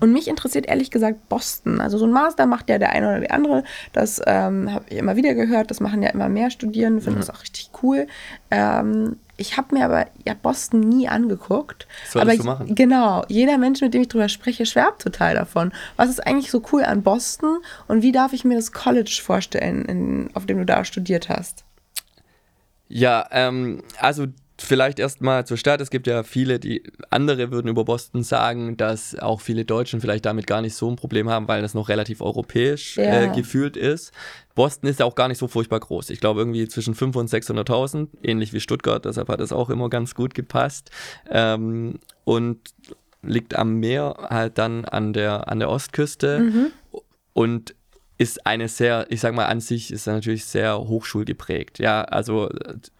[0.00, 1.80] Und mich interessiert ehrlich gesagt Boston.
[1.80, 3.64] Also so ein Master macht ja der eine oder die andere.
[3.92, 5.70] Das ähm, habe ich immer wieder gehört.
[5.70, 7.00] Das machen ja immer mehr Studierende.
[7.00, 7.20] Finde mhm.
[7.20, 8.06] das auch richtig cool.
[8.50, 11.86] Ähm, ich habe mir aber ja Boston nie angeguckt.
[12.02, 12.74] Das solltest aber du machen.
[12.74, 13.24] Genau.
[13.28, 15.72] Jeder Mensch, mit dem ich drüber spreche, schwärmt total davon.
[15.96, 17.58] Was ist eigentlich so cool an Boston
[17.88, 21.64] und wie darf ich mir das College vorstellen, in, auf dem du da studiert hast?
[22.88, 24.26] Ja, ähm, also
[24.64, 25.80] Vielleicht erstmal zur Stadt.
[25.80, 30.24] Es gibt ja viele, die andere würden über Boston sagen, dass auch viele Deutschen vielleicht
[30.24, 33.22] damit gar nicht so ein Problem haben, weil das noch relativ europäisch äh, ja.
[33.22, 34.12] äh, gefühlt ist.
[34.54, 36.10] Boston ist ja auch gar nicht so furchtbar groß.
[36.10, 39.04] Ich glaube irgendwie zwischen 500 und 600.000, ähnlich wie Stuttgart.
[39.04, 40.90] Deshalb hat das auch immer ganz gut gepasst.
[41.30, 42.60] Ähm, und
[43.22, 46.38] liegt am Meer halt dann an der, an der Ostküste.
[46.38, 46.66] Mhm.
[47.32, 47.74] Und
[48.18, 51.78] ist eine sehr, ich sag mal an sich, ist natürlich sehr hochschulgeprägt.
[51.78, 52.48] Ja, also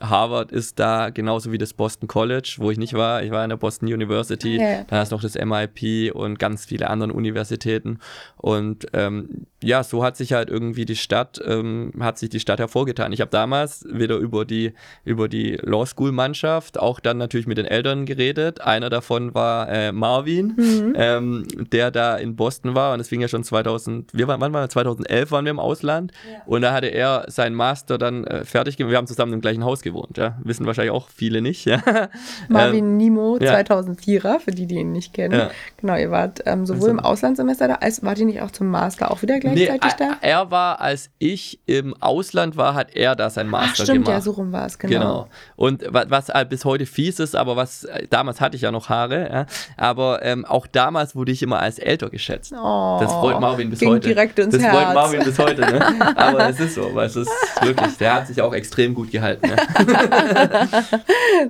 [0.01, 3.23] Harvard ist da genauso wie das Boston College, wo ich nicht war.
[3.23, 4.85] Ich war an der Boston University, ja.
[4.85, 7.99] dann hast du noch das MIT und ganz viele andere Universitäten.
[8.37, 12.59] Und ähm, ja, so hat sich halt irgendwie die Stadt, ähm, hat sich die Stadt
[12.59, 13.13] hervorgetan.
[13.13, 14.73] Ich habe damals wieder über die,
[15.05, 18.61] über die Law School Mannschaft, auch dann natürlich mit den Eltern geredet.
[18.61, 20.95] Einer davon war äh, Marvin, mhm.
[20.97, 24.53] ähm, der da in Boston war und es fing ja schon 2000, wir waren, wann
[24.53, 26.13] war 2000 2011 waren wir im Ausland
[26.47, 28.91] und da hatte er seinen Master dann äh, fertig gemacht.
[28.91, 30.37] Wir haben zusammen im gleichen Haus gewohnt, ja.
[30.43, 31.81] Wissen wahrscheinlich auch viele nicht, ja.
[32.49, 33.53] Marvin Ähm, Nimo, ja.
[33.55, 35.39] 2004er, für die, die ihn nicht kennen.
[35.39, 35.51] Ja.
[35.79, 38.69] Genau, ihr wart ähm, sowohl Also- im Auslandssemester da, als wart ihr nicht auch zum
[38.69, 40.17] Master auch wieder gleichzeitig nee, da?
[40.21, 44.07] er- Er war, als ich im Ausland war, hat er da seinen Ach, Master stimmt,
[44.07, 44.19] gemacht.
[44.19, 44.93] ja, so rum war es, genau.
[44.93, 45.29] Genau.
[45.57, 48.71] Und wa- was halt bis heute fies ist, aber was äh, damals hatte ich ja
[48.73, 49.47] noch Haare, ja,
[49.77, 52.53] aber ähm, auch damals wurde ich immer als älter geschätzt.
[52.53, 54.09] Oh, Das freut Marvin bis ging heute.
[54.09, 54.75] direkt ins das Herz.
[54.93, 56.17] Freut Marvin bis heute, ne?
[56.17, 57.31] Aber es ist so, weil es ist
[57.61, 59.49] wirklich, der hat sich auch extrem gut gehalten.
[59.49, 60.69] Ja.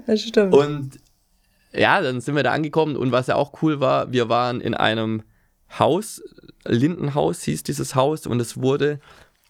[0.07, 0.55] Das stimmt.
[0.55, 0.99] Und
[1.73, 4.75] ja, dann sind wir da angekommen und was ja auch cool war, wir waren in
[4.75, 5.23] einem
[5.79, 6.23] Haus,
[6.67, 9.01] Lindenhaus hieß dieses Haus und es wurde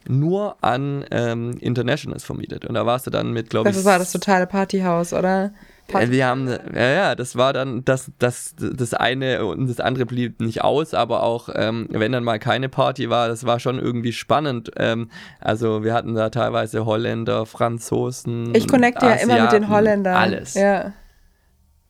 [0.08, 2.64] nur an ähm, Internationals vermietet.
[2.64, 5.52] Und da warst du dann mit, glaube ich, das war das totale Partyhaus, oder?
[5.90, 10.06] Ja, wir haben, ja, ja, das war dann das, das, das eine und das andere
[10.06, 13.78] blieb nicht aus, aber auch, ähm, wenn dann mal keine Party war, das war schon
[13.78, 14.70] irgendwie spannend.
[14.76, 15.10] Ähm,
[15.40, 18.54] also wir hatten da teilweise Holländer, Franzosen.
[18.54, 20.14] Ich connecte ja immer mit den Asiaten, Holländern.
[20.14, 20.54] Alles.
[20.54, 20.92] Ja.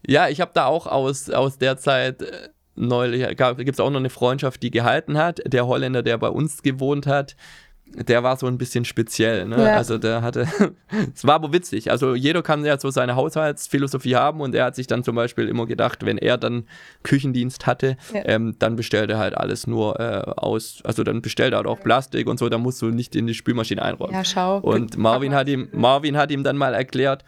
[0.04, 4.00] Ja, ich habe da auch aus, aus der Zeit äh, neulich, gibt es auch noch
[4.00, 5.40] eine Freundschaft, die gehalten hat.
[5.46, 7.36] Der Holländer, der bei uns gewohnt hat,
[7.94, 9.44] der war so ein bisschen speziell.
[9.46, 9.56] Ne?
[9.58, 9.74] Ja.
[9.76, 10.46] Also der hatte,
[11.14, 11.90] es war aber witzig.
[11.90, 15.46] Also jeder kann ja so seine Haushaltsphilosophie haben und er hat sich dann zum Beispiel
[15.46, 16.64] immer gedacht, wenn er dann
[17.02, 18.22] Küchendienst hatte, Ja.
[18.24, 21.80] ähm, dann bestellt er halt alles nur äh, aus, also dann bestellt er halt auch
[21.80, 24.14] Plastik und so, da musst du nicht in die Spülmaschine einräumen.
[24.14, 24.58] Ja, schau.
[24.60, 27.24] Und Marvin hat ihm, Marvin hat ihm dann mal erklärt,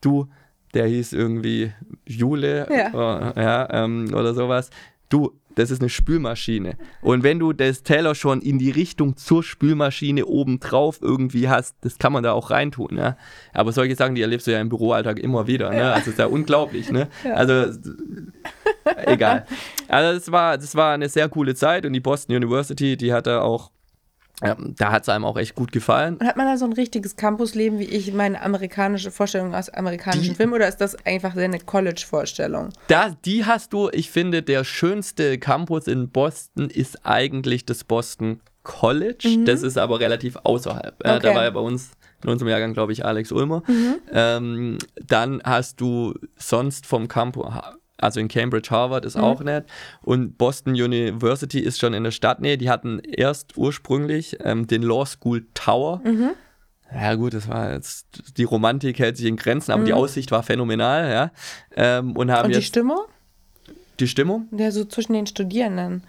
[0.00, 0.28] du,
[0.72, 1.72] der hieß irgendwie
[2.06, 3.30] Jule Ja.
[3.36, 4.70] äh, ja, ähm, oder sowas.
[5.08, 6.76] Du, das ist eine Spülmaschine.
[7.00, 11.76] Und wenn du das Teller schon in die Richtung zur Spülmaschine oben drauf irgendwie hast,
[11.80, 13.16] das kann man da auch reintun, ja.
[13.52, 15.92] Aber solche Sachen, die erlebst du ja im Büroalltag immer wieder, ne?
[15.92, 17.08] Also ist ja unglaublich, ne?
[17.34, 17.74] Also
[19.06, 19.46] egal.
[19.88, 23.26] Also das war, das war eine sehr coole Zeit und die Boston University, die hat
[23.26, 23.70] da auch,
[24.40, 26.16] da hat es einem auch echt gut gefallen.
[26.18, 30.34] Und hat man da so ein richtiges Campusleben, wie ich meine amerikanische Vorstellung aus amerikanischen
[30.34, 32.68] Filmen, oder ist das einfach eine College-Vorstellung?
[32.88, 38.40] Da, die hast du, ich finde, der schönste Campus in Boston ist eigentlich das Boston
[38.62, 39.38] College.
[39.44, 40.96] Das ist aber relativ außerhalb.
[41.04, 41.36] Ja, Da Okay.
[41.36, 43.62] war ja bei uns in unserem Jahrgang, glaube ich, Alex Ulmer.
[44.12, 47.46] Ähm, dann hast du sonst vom Campus,
[47.98, 49.64] also in Cambridge, Harvard ist auch nett.
[50.02, 52.58] Und Boston University ist schon in der Stadtnähe.
[52.58, 56.02] Die hatten erst ursprünglich ähm, den Law School Tower.
[56.94, 60.42] Ja gut, das war jetzt, die Romantik hält sich in Grenzen, aber die Aussicht war
[60.42, 61.30] phänomenal, ja.
[61.74, 63.00] Ähm, und haben Und die jetzt Stimmung?
[63.98, 66.04] die Stimmung, Ja, so zwischen den Studierenden.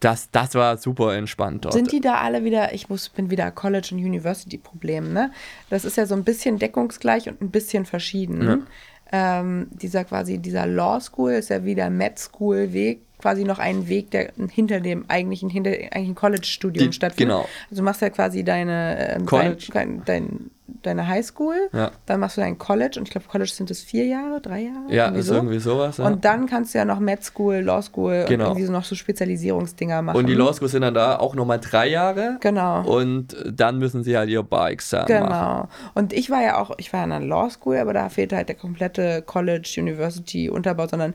[0.00, 1.74] das, das war super entspannt dort.
[1.74, 5.30] Sind die da alle wieder, ich muss, bin wieder College- und University-Problem, ne?
[5.68, 8.66] Das ist ja so ein bisschen deckungsgleich und ein bisschen verschieden.
[9.12, 13.58] Ähm, dieser quasi, dieser Law School ist ja wie der Med School Weg, quasi noch
[13.58, 17.36] ein Weg, der hinter dem eigentlichen, hinter eigentlichen College-Studium stattfindet.
[17.36, 17.48] genau.
[17.70, 19.68] Also du machst ja quasi deine, ähm, College.
[19.72, 20.50] Dein, dein,
[20.82, 21.92] deine High School, Ja.
[22.06, 24.84] dann machst du dein College und ich glaube, College sind es vier Jahre, drei Jahre?
[24.88, 25.34] ja, irgendwie ist so.
[25.34, 25.96] irgendwie sowas.
[25.96, 26.06] Ja.
[26.06, 28.44] Und dann kannst du ja noch Med School, Law School Genau.
[28.44, 30.16] und irgendwie so noch so Spezialisierungsdinger machen.
[30.16, 32.36] Und die Law Schools sind dann da auch nochmal drei Jahre.
[32.40, 32.82] Genau.
[32.86, 35.28] Und dann müssen sie halt ihr Bar-Examen machen.
[35.28, 35.68] Genau.
[35.94, 38.48] Und ich war ja auch, ich war in einer Law School, aber da fehlte halt
[38.48, 41.14] der komplette College, University, Unterbau, sondern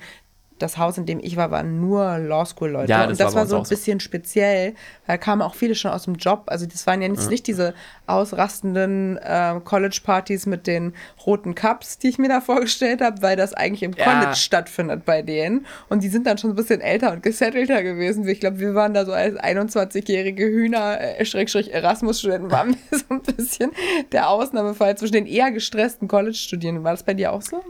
[0.62, 2.92] das Haus, in dem ich war, waren nur Law School Leute.
[2.92, 3.76] Ja, das und das war war so ein auch so.
[3.76, 4.74] bisschen speziell,
[5.08, 6.44] weil da kamen auch viele schon aus dem Job.
[6.48, 7.74] Also das waren ja nicht, nicht diese
[8.08, 10.94] ausrastenden äh, College-Partys mit den
[11.26, 14.04] roten Cups, die ich mir da vorgestellt habe, weil das eigentlich im Ja.
[14.06, 15.66] College stattfindet bei denen.
[15.90, 18.28] Und die sind dann schon ein bisschen älter und gesettelter gewesen.
[18.28, 23.06] Ich glaube, wir waren da so als 21-jährige Hühner, äh, Schrägstrich Erasmus-Studenten, waren wir so
[23.10, 23.72] ein bisschen
[24.12, 26.84] der Ausnahmefall zwischen den eher gestressten College-Studierenden.
[26.84, 27.64] War das bei dir auch so?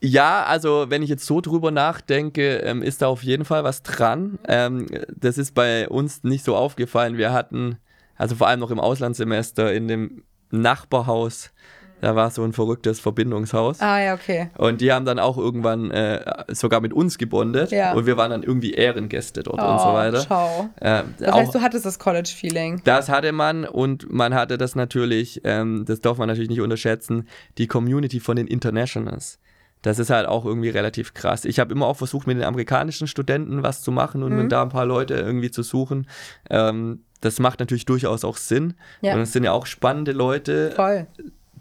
[0.00, 3.82] Ja, also wenn ich jetzt so drüber nachdenke, ähm, ist da auf jeden Fall was
[3.82, 4.38] dran.
[4.46, 4.86] Ähm,
[5.16, 7.16] das ist bei uns nicht so aufgefallen.
[7.16, 7.78] Wir hatten,
[8.16, 11.50] also vor allem noch im Auslandssemester, in dem Nachbarhaus,
[12.00, 13.80] da war so ein verrücktes Verbindungshaus.
[13.80, 14.50] Ah, ja, okay.
[14.56, 17.72] Und die haben dann auch irgendwann äh, sogar mit uns gebondet.
[17.72, 17.92] Ja.
[17.94, 20.24] Und wir waren dann irgendwie Ehrengäste dort und so Oh, weiter.
[20.28, 20.68] Schau.
[20.80, 22.82] Ähm, Das heißt, du hattest das College-Feeling.
[22.84, 27.26] das hatte man und man hatte das natürlich, ähm, das darf man natürlich nicht unterschätzen,
[27.58, 29.40] die Community von den Internationals.
[29.82, 31.44] Das ist halt auch irgendwie relativ krass.
[31.44, 34.42] Ich habe immer auch versucht, mit den amerikanischen Studenten was zu machen und Mhm.
[34.42, 36.08] mit da ein paar Leute irgendwie zu suchen.
[36.50, 38.74] Ähm, das macht natürlich durchaus auch Sinn.
[39.00, 39.14] Ja.
[39.14, 41.06] Und es sind ja auch spannende Leute, Voll.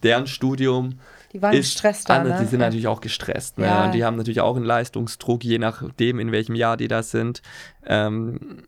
[0.03, 0.99] deren Studium
[1.33, 2.37] Die waren ist gestresst da, ne?
[2.39, 2.67] Die sind Ja.
[2.67, 3.57] natürlich auch gestresst.
[3.59, 3.65] Ne?
[3.65, 3.85] Ja.
[3.85, 7.41] Und die haben natürlich auch einen Leistungsdruck, je nachdem, in welchem Jahr die da sind.
[7.85, 8.63] Ähm,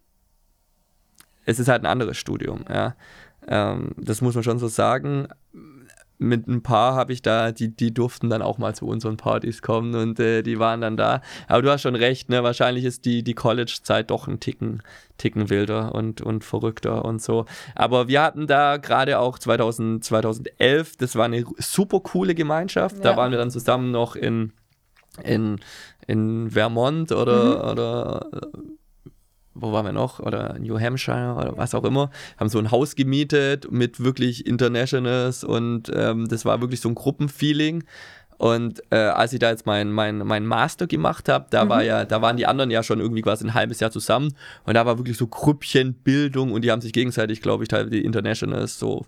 [1.46, 2.66] es ist halt ein anderes Studium.
[2.70, 2.96] Ja?
[3.48, 5.28] Ähm, das muss man schon so sagen.
[6.20, 9.62] Mit ein paar habe ich da, die, die durften dann auch mal zu unseren Partys
[9.62, 11.22] kommen und äh, die waren dann da.
[11.48, 12.44] Aber du hast schon recht, ne?
[12.44, 14.84] Wahrscheinlich ist die, die College-Zeit doch ein Ticken,
[15.18, 17.46] Ticken wilder und, und verrückter und so.
[17.74, 22.98] Aber wir hatten da gerade auch 2000, 2011, das war eine super coole Gemeinschaft.
[22.98, 23.04] Ja.
[23.04, 24.52] Da waren wir dann zusammen noch in,
[25.24, 25.62] in,
[26.06, 27.72] in Vermont oder, mhm.
[27.72, 28.30] oder
[29.62, 30.20] wo waren wir noch?
[30.20, 35.44] Oder New Hampshire oder was auch immer, haben so ein Haus gemietet mit wirklich Internationals
[35.44, 37.84] und ähm, das war wirklich so ein Gruppenfeeling.
[38.38, 41.70] Und äh, als ich da jetzt meinen mein, mein Master gemacht habe, da mhm.
[41.70, 44.34] war ja, da waren die anderen ja schon irgendwie quasi ein halbes Jahr zusammen
[44.64, 48.06] und da war wirklich so Grüppchenbildung und die haben sich gegenseitig, glaube ich, teilweise die
[48.06, 49.06] Internationals so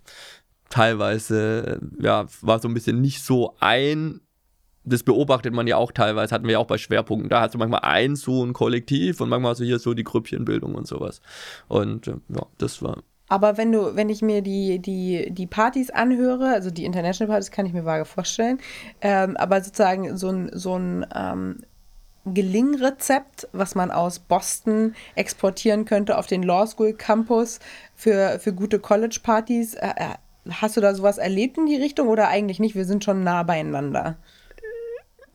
[0.70, 4.22] teilweise, ja, war so ein bisschen nicht so ein
[4.84, 7.30] das beobachtet man ja auch teilweise, hatten wir ja auch bei Schwerpunkten.
[7.30, 10.04] Da hast du manchmal ein so ein Kollektiv und manchmal hast du hier so die
[10.04, 11.22] Grüppchenbildung und sowas.
[11.68, 13.04] Und äh, ja, das war.
[13.30, 17.52] Aber wenn du, wenn ich mir die, die, die Partys anhöre, also die International Partys
[17.52, 18.60] kann ich mir vage vorstellen,
[19.02, 21.60] ähm, aber sozusagen so ein, so ein ähm,
[22.26, 27.60] Gelingrezept, was man aus Boston exportieren könnte auf den Law School Campus
[27.96, 29.76] für, für gute College-Partys.
[29.76, 30.16] Äh, äh
[30.50, 32.76] hast du da sowas erlebt in die Richtung oder eigentlich nicht?
[32.76, 34.18] Wir sind schon nah beieinander.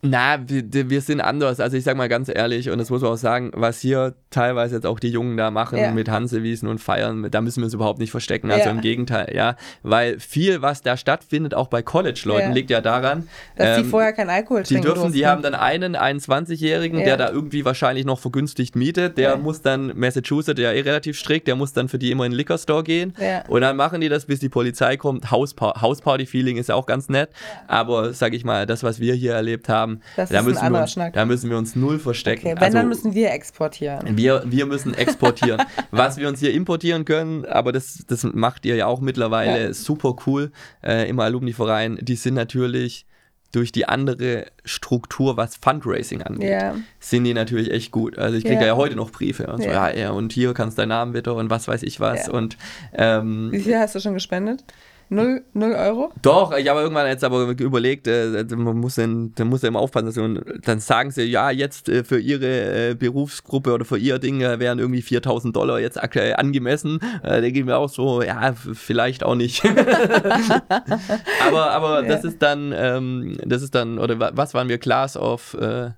[0.03, 1.59] Na, wir, wir, sind anders.
[1.59, 4.75] Also ich sag mal ganz ehrlich, und das muss man auch sagen, was hier teilweise
[4.75, 5.91] jetzt auch die Jungen da machen ja.
[5.91, 8.51] mit Hansewiesen und Feiern, da müssen wir uns überhaupt nicht verstecken.
[8.51, 8.71] Also ja.
[8.71, 9.55] im Gegenteil, ja.
[9.81, 12.53] Weil viel, was da stattfindet, auch bei College-Leuten, ja.
[12.53, 14.81] liegt ja daran, dass ähm, die vorher kein Alkohol trinken.
[14.81, 15.13] Die dürfen, durften.
[15.13, 19.93] die haben dann einen 21-Jährigen, der da irgendwie wahrscheinlich noch vergünstigt mietet, der muss dann,
[19.97, 22.83] Massachusetts, ja eh relativ strikt, der muss dann für die immer in den Liquor Store
[22.83, 23.15] gehen.
[23.47, 25.31] Und dann machen die das, bis die Polizei kommt.
[25.31, 27.29] Hausparty-Feeling ist ja auch ganz nett.
[27.67, 30.91] Aber sag ich mal, das, was wir hier erlebt haben, das da, müssen wir uns,
[30.91, 31.13] Schnack.
[31.13, 32.47] da müssen wir uns null verstecken.
[32.47, 34.17] Okay, wenn, also, dann müssen wir exportieren.
[34.17, 35.61] Wir, wir müssen exportieren.
[35.91, 39.73] Was wir uns hier importieren können, aber das, das macht ihr ja auch mittlerweile ja.
[39.73, 40.51] super cool
[40.83, 43.05] äh, im Alumni-Verein, die sind natürlich
[43.51, 46.75] durch die andere Struktur, was Fundraising angeht, yeah.
[46.99, 48.17] sind die natürlich echt gut.
[48.17, 48.67] Also ich kriege yeah.
[48.67, 49.89] ja heute noch Briefe und so, yeah.
[49.89, 52.27] ja, ja, und hier kannst du deinen Namen bitte und was weiß ich was.
[52.27, 52.57] Und,
[52.93, 54.63] ähm, Wie viel hast du schon gespendet?
[55.09, 56.11] Null, null Euro?
[56.21, 59.79] Doch, ich habe irgendwann jetzt aber überlegt, äh, man muss dann, dann muss ja immer
[59.79, 63.97] aufpassen, dass man, dann sagen sie, ja, jetzt äh, für ihre äh, Berufsgruppe oder für
[63.97, 66.99] ihr Ding äh, wären irgendwie 4000 Dollar jetzt aktuell angemessen.
[67.23, 69.63] Äh, da gehen wir auch so, ja, vielleicht auch nicht.
[71.47, 72.09] aber aber ja.
[72.09, 75.53] das ist dann, ähm, das ist dann, oder was waren wir, Class of...
[75.53, 75.91] Äh,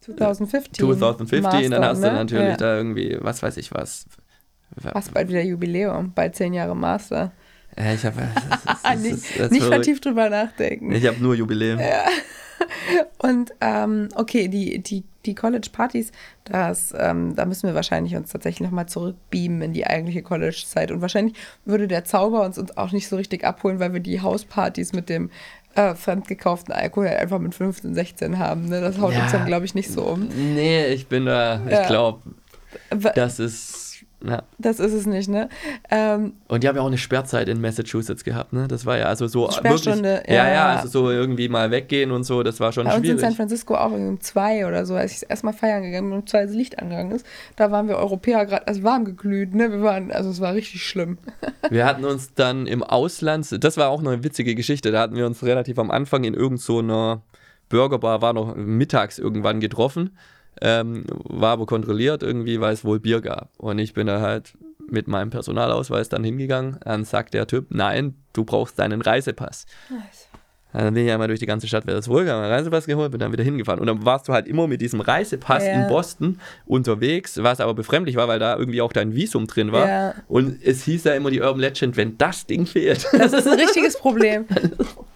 [0.00, 0.86] 2015.
[0.86, 2.12] 2015, Master, dann hast du ne?
[2.14, 2.56] natürlich ja.
[2.56, 4.06] da irgendwie, was weiß ich was.
[4.78, 7.32] Fast bald wieder Jubiläum, bald zehn Jahre Master.
[7.78, 8.20] Ja, ich habe
[8.98, 10.92] nicht, nicht vertieft drüber nachdenken.
[10.92, 11.78] Ich habe nur Jubiläum.
[11.78, 12.04] Ja.
[13.18, 16.12] Und ähm, okay, die, die, die College-Partys,
[16.52, 20.90] ähm, da müssen wir wahrscheinlich uns tatsächlich nochmal zurückbeamen in die eigentliche College-Zeit.
[20.90, 24.20] Und wahrscheinlich würde der Zauber uns, uns auch nicht so richtig abholen, weil wir die
[24.20, 25.30] Hauspartys mit dem
[25.74, 28.68] äh, fremdgekauften Alkohol einfach mit 15, 16 haben.
[28.68, 28.80] Ne?
[28.80, 30.28] Das haut ja, uns dann, glaube ich, nicht so um.
[30.28, 31.86] Nee, ich bin da, ich ja.
[31.86, 32.22] glaube,
[33.14, 33.89] das ist
[34.22, 34.42] ja.
[34.58, 35.48] Das ist es nicht, ne?
[35.90, 38.68] Ähm, und die haben ja auch eine Sperrzeit in Massachusetts gehabt, ne?
[38.68, 42.10] Das war ja also so Sperrstunde, wirklich, ja, ja, ja, also so irgendwie mal weggehen
[42.10, 43.12] und so, das war schon Bei schwierig.
[43.12, 46.18] uns in San Francisco auch um zwei oder so, als ich erstmal feiern gegangen bin,
[46.18, 47.24] um zwei das Licht angegangen ist,
[47.56, 49.72] da waren wir Europäer gerade, also warm geglüht, ne?
[49.72, 51.16] Wir waren, also es war richtig schlimm.
[51.70, 55.26] wir hatten uns dann im Ausland, das war auch eine witzige Geschichte, da hatten wir
[55.26, 57.22] uns relativ am Anfang in irgendeiner so
[57.70, 60.10] Burgerbar, war noch mittags irgendwann getroffen
[60.60, 63.50] ähm, war aber kontrolliert irgendwie, weil es wohl Bier gab.
[63.58, 64.54] Und ich bin da halt
[64.88, 66.78] mit meinem Personalausweis dann hingegangen.
[66.84, 69.66] Dann sagt der Typ, nein, du brauchst deinen Reisepass.
[69.88, 70.29] Nice.
[70.72, 73.32] Dann bin ich einmal durch die ganze Stadt wieder das zurückgegangen, Reisepass geholt, bin dann
[73.32, 73.80] wieder hingefahren.
[73.80, 75.72] Und dann warst du halt immer mit diesem Reisepass ja.
[75.72, 79.88] in Boston unterwegs, was aber befremdlich war, weil da irgendwie auch dein Visum drin war.
[79.88, 80.14] Ja.
[80.28, 83.06] Und es hieß ja immer die Urban Legend, wenn das Ding fehlt.
[83.12, 84.46] Das ist ein richtiges Problem.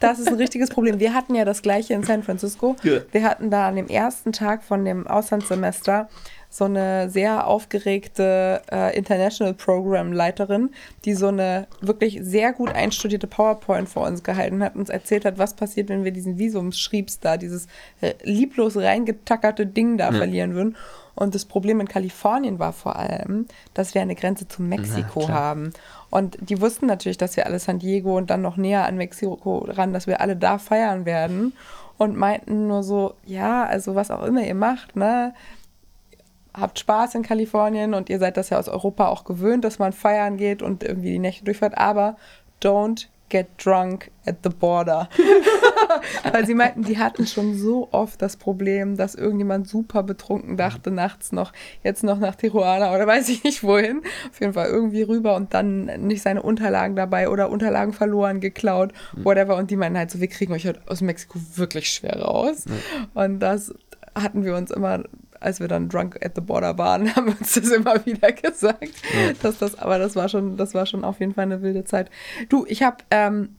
[0.01, 1.01] Das ist ein richtiges Problem.
[1.01, 2.77] Wir hatten ja das gleiche in San Francisco.
[2.83, 3.01] Ja.
[3.11, 6.11] Wir hatten da an dem ersten Tag von dem Auslandssemester
[6.55, 10.71] so eine sehr aufgeregte äh, International Program Leiterin,
[11.05, 15.37] die so eine wirklich sehr gut einstudierte PowerPoint vor uns gehalten hat, uns erzählt hat,
[15.37, 17.67] was passiert, wenn wir diesen Visumsschriebs da, dieses
[18.01, 20.17] äh, lieblos reingetackerte Ding da ja.
[20.17, 20.77] verlieren würden.
[21.17, 25.29] Und das Problem in Kalifornien war vor allem, dass wir eine Grenze zu Mexiko ja,
[25.31, 25.73] haben.
[26.09, 29.67] Und die wussten natürlich, dass wir alle San Diego und dann noch näher an Mexiko
[29.69, 31.53] ran, dass wir alle da feiern werden.
[31.99, 35.35] Und meinten nur so, ja, also was auch immer ihr macht, ne,
[36.55, 39.93] habt Spaß in Kalifornien und ihr seid das ja aus Europa auch gewöhnt, dass man
[39.93, 42.17] feiern geht und irgendwie die Nächte durchfährt, aber
[42.63, 45.09] don't get drunk at the border.
[46.33, 50.91] Weil sie meinten, die hatten schon so oft das Problem, dass irgendjemand super betrunken dachte,
[50.91, 51.53] nachts noch,
[51.83, 54.03] jetzt noch nach Tijuana oder weiß ich nicht wohin.
[54.31, 58.93] Auf jeden Fall irgendwie rüber und dann nicht seine Unterlagen dabei oder Unterlagen verloren, geklaut,
[59.17, 59.57] whatever.
[59.57, 62.67] Und die meinten halt so, wir kriegen euch aus Mexiko wirklich schwer raus.
[63.15, 63.75] Und das
[64.15, 65.03] hatten wir uns immer
[65.41, 68.93] als wir dann drunk at the border waren, haben wir uns das immer wieder gesagt.
[69.14, 69.32] Ja.
[69.43, 72.11] Dass das, aber das war schon, das war schon auf jeden Fall eine wilde Zeit.
[72.49, 73.57] Du, ich habe ähm,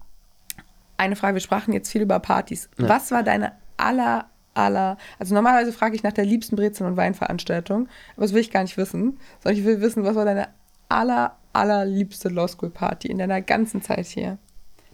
[0.97, 1.35] eine Frage.
[1.35, 2.69] Wir sprachen jetzt viel über Partys.
[2.77, 2.89] Ja.
[2.89, 7.87] Was war deine aller aller, also normalerweise frage ich nach der liebsten Brezel- und Weinveranstaltung,
[8.15, 10.47] aber das will ich gar nicht wissen, sondern ich will wissen, was war deine
[10.89, 14.37] aller, allerliebste Law School Party in deiner ganzen Zeit hier?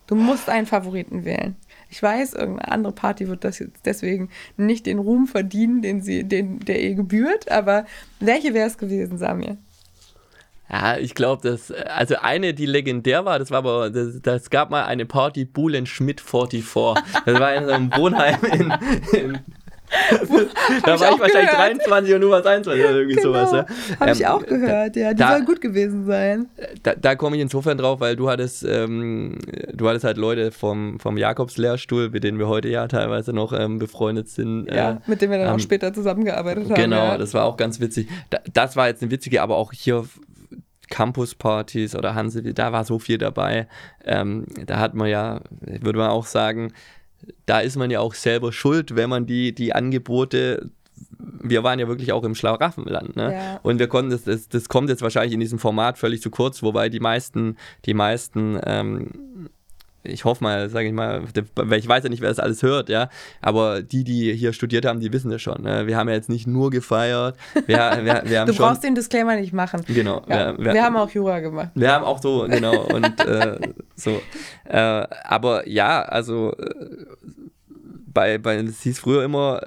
[0.07, 1.55] Du musst einen Favoriten wählen.
[1.91, 6.23] Ich weiß, irgendeine andere Party wird das jetzt deswegen nicht den Ruhm verdienen, den sie,
[6.23, 7.85] den, der ihr gebührt, aber
[8.21, 9.57] welche wäre es gewesen, Samir?
[10.71, 14.69] Ja, ich glaube, dass, also eine, die legendär war, das war aber, das, das gab
[14.71, 16.63] mal eine Party Buhlen Schmidt 44.
[17.25, 18.73] Das war in so einem Wohnheim in,
[19.19, 19.39] in
[20.85, 21.87] da war ich wahrscheinlich gehört.
[21.87, 23.27] 23 und du warst 21 oder irgendwie genau.
[23.27, 23.51] sowas.
[23.51, 23.65] Ja.
[23.99, 25.13] Habe ähm, ich auch gehört, ja.
[25.13, 26.47] Die da, soll gut gewesen sein.
[26.83, 29.37] Da, da komme ich insofern drauf, weil du hattest, ähm,
[29.73, 33.79] du hattest halt Leute vom, vom Jakobs-Lehrstuhl, mit denen wir heute ja teilweise noch ähm,
[33.79, 34.67] befreundet sind.
[34.67, 36.75] Ja, äh, mit denen wir dann auch ähm, später zusammengearbeitet haben.
[36.75, 37.17] Genau, ja.
[37.17, 38.07] das war auch ganz witzig.
[38.29, 40.05] Da, das war jetzt eine witzige, aber auch hier
[40.91, 43.67] Campus-Partys oder Hanse, da war so viel dabei.
[44.05, 46.73] Ähm, da hat man ja, würde man auch sagen,
[47.45, 50.69] da ist man ja auch selber schuld, wenn man die, die Angebote
[51.43, 53.33] wir waren ja wirklich auch im Schlaraffenland, ne?
[53.33, 53.59] Ja.
[53.63, 56.61] Und wir konnten das, das, das kommt jetzt wahrscheinlich in diesem Format völlig zu kurz,
[56.61, 59.49] wobei die meisten, die meisten ähm,
[60.03, 61.23] ich hoffe mal, sage ich mal,
[61.55, 63.09] weil ich weiß ja nicht, wer das alles hört, ja,
[63.41, 65.61] aber die, die hier studiert haben, die wissen das schon.
[65.61, 65.87] Ne?
[65.87, 67.35] Wir haben ja jetzt nicht nur gefeiert.
[67.67, 69.83] Wir, wir, wir du schon, brauchst den Disclaimer nicht machen.
[69.87, 70.23] Genau.
[70.27, 71.69] Ja, wir, wir, haben auch Jura gemacht.
[71.75, 73.59] Wir haben auch so, genau, und äh,
[73.95, 74.21] so.
[74.65, 76.75] Äh, aber ja, also äh,
[78.07, 79.61] bei, bei, es hieß früher immer,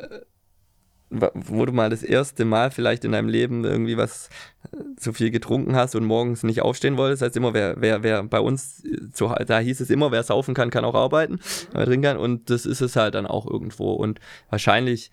[1.35, 4.29] wo du mal das erste Mal vielleicht in deinem Leben irgendwie was
[4.73, 8.23] äh, zu viel getrunken hast und morgens nicht aufstehen wolltest, heißt immer, wer, wer, wer
[8.25, 11.41] bei uns, zu, da hieß es immer, wer saufen kann, kann auch arbeiten,
[11.73, 12.17] wer trinken kann.
[12.17, 13.93] Und das ist es halt dann auch irgendwo.
[13.93, 15.11] Und wahrscheinlich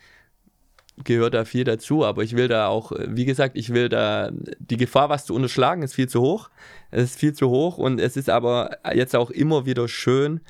[1.04, 4.78] gehört da viel dazu, aber ich will da auch, wie gesagt, ich will da, die
[4.78, 6.50] Gefahr, was zu unterschlagen, ist viel zu hoch,
[6.92, 7.78] es ist viel zu hoch.
[7.78, 10.42] Und es ist aber jetzt auch immer wieder schön,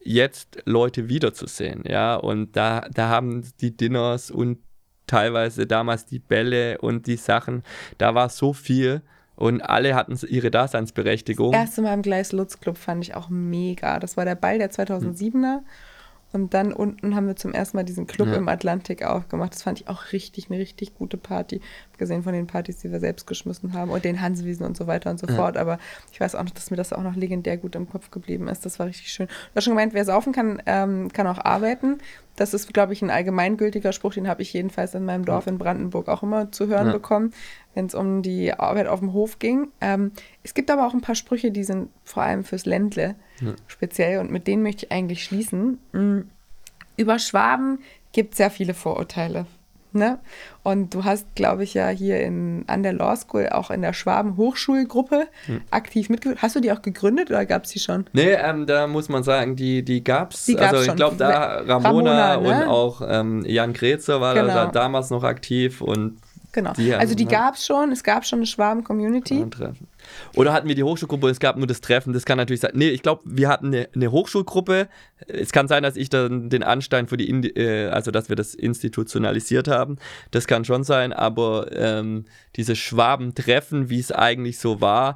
[0.00, 4.58] jetzt Leute wiederzusehen, ja, und da, da haben die Dinners und
[5.08, 7.64] teilweise damals die Bälle und die Sachen,
[7.98, 9.02] da war so viel
[9.34, 11.52] und alle hatten ihre Daseinsberechtigung.
[11.52, 13.98] Das erste Mal im Gleis Lutz Club fand ich auch mega.
[13.98, 15.60] Das war der Ball der 2007er.
[16.32, 18.34] Und dann unten haben wir zum ersten Mal diesen Club ja.
[18.34, 19.54] im Atlantik aufgemacht.
[19.54, 21.60] Das fand ich auch richtig, eine richtig gute Party.
[21.96, 25.10] Gesehen von den Partys, die wir selbst geschmissen haben und den Hansewiesen und so weiter
[25.10, 25.34] und so ja.
[25.34, 25.56] fort.
[25.56, 25.78] Aber
[26.12, 28.64] ich weiß auch noch, dass mir das auch noch legendär gut im Kopf geblieben ist.
[28.66, 29.26] Das war richtig schön.
[29.26, 31.98] Du hast schon gemeint, wer saufen kann, ähm, kann auch arbeiten.
[32.36, 35.58] Das ist, glaube ich, ein allgemeingültiger Spruch, den habe ich jedenfalls in meinem Dorf in
[35.58, 36.92] Brandenburg auch immer zu hören ja.
[36.92, 37.32] bekommen,
[37.78, 39.68] wenn es um die Arbeit auf dem Hof ging.
[39.80, 40.10] Ähm,
[40.42, 43.52] es gibt aber auch ein paar Sprüche, die sind vor allem fürs Ländle ja.
[43.68, 45.78] speziell und mit denen möchte ich eigentlich schließen.
[45.92, 46.28] Mhm.
[46.96, 47.78] Über Schwaben
[48.10, 49.46] gibt es sehr viele Vorurteile.
[49.92, 50.18] Ne?
[50.64, 53.94] Und du hast, glaube ich, ja hier in, an der Law School auch in der
[53.94, 55.62] Schwaben Hochschulgruppe hm.
[55.70, 56.42] aktiv mitgewirkt.
[56.42, 58.04] Hast du die auch gegründet oder gab es die schon?
[58.12, 60.54] Nee, ähm, da muss man sagen, die, die gab es.
[60.56, 62.38] Also ich glaube, da Ramona, Ramona ne?
[62.38, 64.48] und auch ähm, Jan Kretzer war genau.
[64.48, 66.18] da damals noch aktiv und
[66.58, 66.72] Genau.
[66.72, 69.46] Die also die gab es schon, es gab schon eine Schwaben-Community.
[70.34, 72.72] Oder hatten wir die Hochschulgruppe, es gab nur das Treffen, das kann natürlich sein.
[72.74, 74.88] Nee, ich glaube, wir hatten eine, eine, Hochschulgruppe.
[75.28, 78.56] Es kann sein, dass ich dann den Anstein für die, äh, also dass wir das
[78.56, 79.98] institutionalisiert haben.
[80.32, 82.24] Das kann schon sein, aber ähm,
[82.56, 85.14] diese Schwaben-Treffen, wie es eigentlich so war,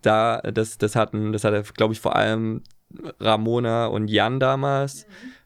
[0.00, 2.62] da, das, das hatten, das hatte, glaube ich, vor allem
[3.20, 5.06] Ramona und Jan damals.
[5.06, 5.39] Mhm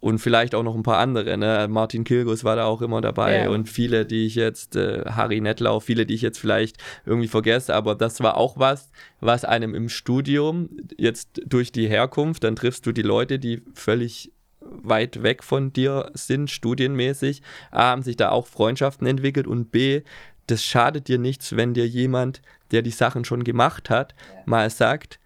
[0.00, 1.36] und vielleicht auch noch ein paar andere.
[1.36, 1.68] Ne?
[1.70, 3.50] Martin Kilgus war da auch immer dabei ja.
[3.50, 7.74] und viele, die ich jetzt, äh, Harry Nettlau, viele, die ich jetzt vielleicht irgendwie vergesse,
[7.74, 8.90] aber das war auch was,
[9.20, 14.32] was einem im Studium jetzt durch die Herkunft, dann triffst du die Leute, die völlig
[14.60, 20.02] weit weg von dir sind, studienmäßig, A, haben sich da auch Freundschaften entwickelt und B,
[20.46, 24.42] das schadet dir nichts, wenn dir jemand, der die Sachen schon gemacht hat, ja.
[24.46, 25.19] mal sagt,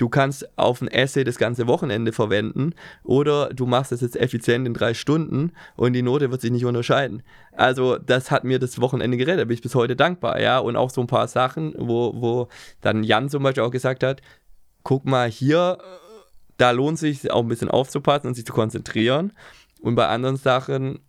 [0.00, 2.72] Du kannst auf ein Essay das ganze Wochenende verwenden
[3.04, 6.64] oder du machst es jetzt effizient in drei Stunden und die Note wird sich nicht
[6.64, 7.22] unterscheiden.
[7.52, 10.58] Also das hat mir das Wochenende gerettet, da bin ich bis heute dankbar, ja.
[10.58, 12.48] Und auch so ein paar Sachen, wo, wo
[12.80, 14.22] dann Jan zum Beispiel auch gesagt hat,
[14.84, 15.76] guck mal hier,
[16.56, 19.34] da lohnt sich auch ein bisschen aufzupassen und sich zu konzentrieren.
[19.82, 21.00] Und bei anderen Sachen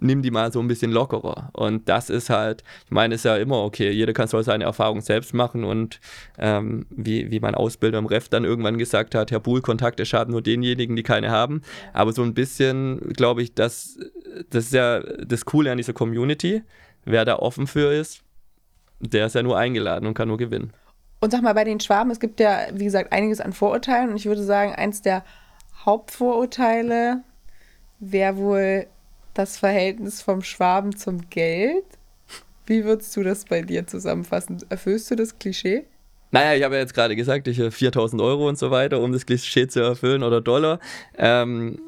[0.00, 1.50] nimm die mal so ein bisschen lockerer.
[1.52, 5.00] Und das ist halt, ich meine, ist ja immer okay, jeder kann soll seine Erfahrung
[5.00, 6.00] selbst machen und
[6.38, 10.32] ähm, wie, wie mein Ausbilder im Ref dann irgendwann gesagt hat, Herr Buhl, Kontakte schaden
[10.32, 11.62] nur denjenigen, die keine haben.
[11.92, 13.98] Aber so ein bisschen, glaube ich, das,
[14.50, 16.62] das ist ja das Coole an dieser Community.
[17.04, 18.22] Wer da offen für ist,
[19.00, 20.72] der ist ja nur eingeladen und kann nur gewinnen.
[21.20, 24.16] Und sag mal, bei den Schwaben, es gibt ja, wie gesagt, einiges an Vorurteilen und
[24.16, 25.24] ich würde sagen, eins der
[25.84, 27.22] Hauptvorurteile
[27.98, 28.86] wäre wohl
[29.38, 31.84] das Verhältnis vom Schwaben zum Geld.
[32.66, 34.58] Wie würdest du das bei dir zusammenfassen?
[34.68, 35.84] Erfüllst du das Klischee?
[36.32, 39.12] Naja, ich habe ja jetzt gerade gesagt, ich habe 4000 Euro und so weiter, um
[39.12, 40.80] das Klischee zu erfüllen oder Dollar.
[41.16, 41.78] Ähm,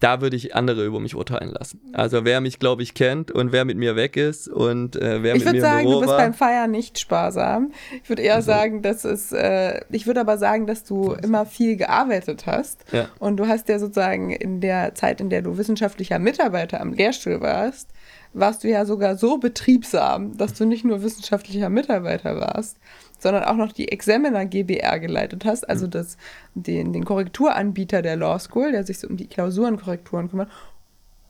[0.00, 1.80] da würde ich andere über mich urteilen lassen.
[1.92, 5.34] Also wer mich, glaube ich, kennt und wer mit mir weg ist und äh, wer
[5.34, 6.18] ich mit mir sagen, im Büro du bist war.
[6.18, 7.72] beim Feiern nicht sparsam.
[8.02, 8.46] Ich würde eher also.
[8.46, 12.84] sagen, dass es, äh, ich würde aber sagen, dass du immer viel gearbeitet hast.
[12.92, 13.08] Ja.
[13.18, 17.40] Und du hast ja sozusagen in der Zeit, in der du wissenschaftlicher Mitarbeiter am Lehrstuhl
[17.40, 17.90] warst,
[18.34, 22.78] warst du ja sogar so betriebsam, dass du nicht nur wissenschaftlicher Mitarbeiter warst,
[23.24, 26.18] sondern auch noch die Examiner GBR geleitet hast, also das,
[26.54, 30.50] den, den Korrekturanbieter der Law School, der sich so um die Klausurenkorrekturen kümmert.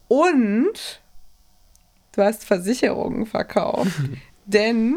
[0.09, 1.03] Und
[2.17, 3.93] du hast Versicherungen verkauft.
[4.45, 4.97] Denn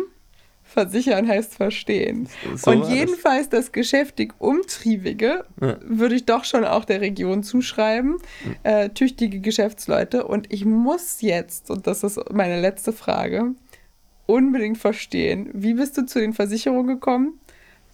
[0.63, 2.27] versichern heißt verstehen.
[2.55, 5.77] So und jedenfalls das geschäftig Umtriebige ja.
[5.83, 8.17] würde ich doch schon auch der Region zuschreiben.
[8.63, 10.25] Äh, tüchtige Geschäftsleute.
[10.25, 13.53] Und ich muss jetzt, und das ist meine letzte Frage,
[14.27, 15.49] unbedingt verstehen.
[15.53, 17.39] Wie bist du zu den Versicherungen gekommen?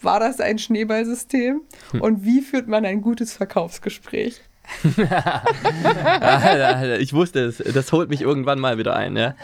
[0.01, 1.61] War das ein Schneeballsystem?
[1.91, 2.01] Hm.
[2.01, 4.41] Und wie führt man ein gutes Verkaufsgespräch?
[6.99, 9.15] ich wusste es, das holt mich irgendwann mal wieder ein.
[9.15, 9.35] Ja?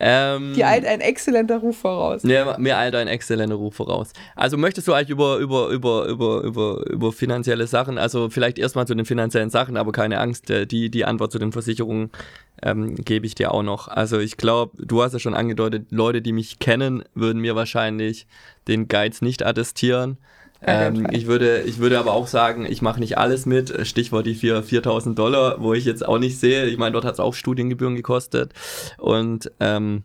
[0.00, 2.22] Ähm, Die eilt ein exzellenter Ruf voraus.
[2.22, 4.12] Ja, mir eilt ein exzellenter Ruf voraus.
[4.36, 8.86] Also möchtest du eigentlich über, über, über, über, über, über finanzielle Sachen, also vielleicht erstmal
[8.86, 12.10] zu den finanziellen Sachen, aber keine Angst, äh, die, die Antwort zu den Versicherungen
[12.62, 13.88] ähm, gebe ich dir auch noch.
[13.88, 18.26] Also ich glaube, du hast ja schon angedeutet, Leute, die mich kennen, würden mir wahrscheinlich
[18.68, 20.18] den Geiz nicht attestieren.
[20.60, 23.86] Ähm, ich, würde, ich würde aber auch sagen, ich mache nicht alles mit.
[23.86, 26.66] Stichwort die 4.000 Dollar, wo ich jetzt auch nicht sehe.
[26.66, 28.52] Ich meine, dort hat es auch Studiengebühren gekostet.
[28.98, 30.02] Und ähm,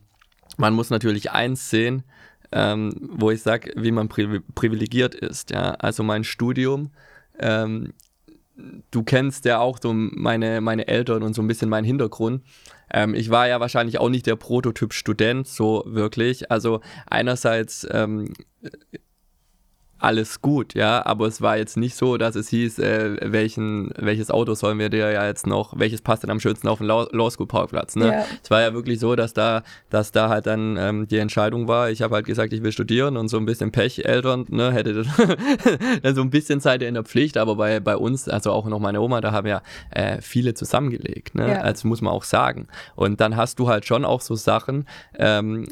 [0.58, 2.04] man muss natürlich eins sehen,
[2.52, 5.50] ähm, wo ich sage, wie man pri privilegiert ist.
[5.50, 5.72] Ja?
[5.80, 6.92] Also mein Studium,
[7.40, 7.94] ähm,
[8.92, 12.44] du kennst ja auch so meine, meine Eltern und so ein bisschen meinen Hintergrund.
[12.92, 16.52] Ähm, ich war ja wahrscheinlich auch nicht der Prototyp-Student, so wirklich.
[16.52, 18.32] Also einerseits ähm,
[20.04, 24.32] alles gut, ja, aber es war jetzt nicht so, dass es hieß, äh, welchen, welches
[24.32, 27.08] Auto sollen wir dir ja jetzt noch, welches passt denn am schönsten auf den Law,
[27.12, 28.08] Law School Parkplatz, ne?
[28.08, 28.26] Ja.
[28.44, 31.90] Es war ja wirklich so, dass da, dass da halt dann ähm, die Entscheidung war,
[31.90, 34.94] ich habe halt gesagt, ich will studieren und so ein bisschen Pech, Eltern, ne, hätte
[36.04, 38.80] dann so ein bisschen Zeit in der Pflicht, aber bei, bei uns, also auch noch
[38.80, 41.50] meine Oma, da haben ja äh, viele zusammengelegt, ne?
[41.50, 41.62] Ja.
[41.62, 42.68] Also muss man auch sagen.
[42.96, 44.86] Und dann hast du halt schon auch so Sachen,
[45.18, 45.66] ähm,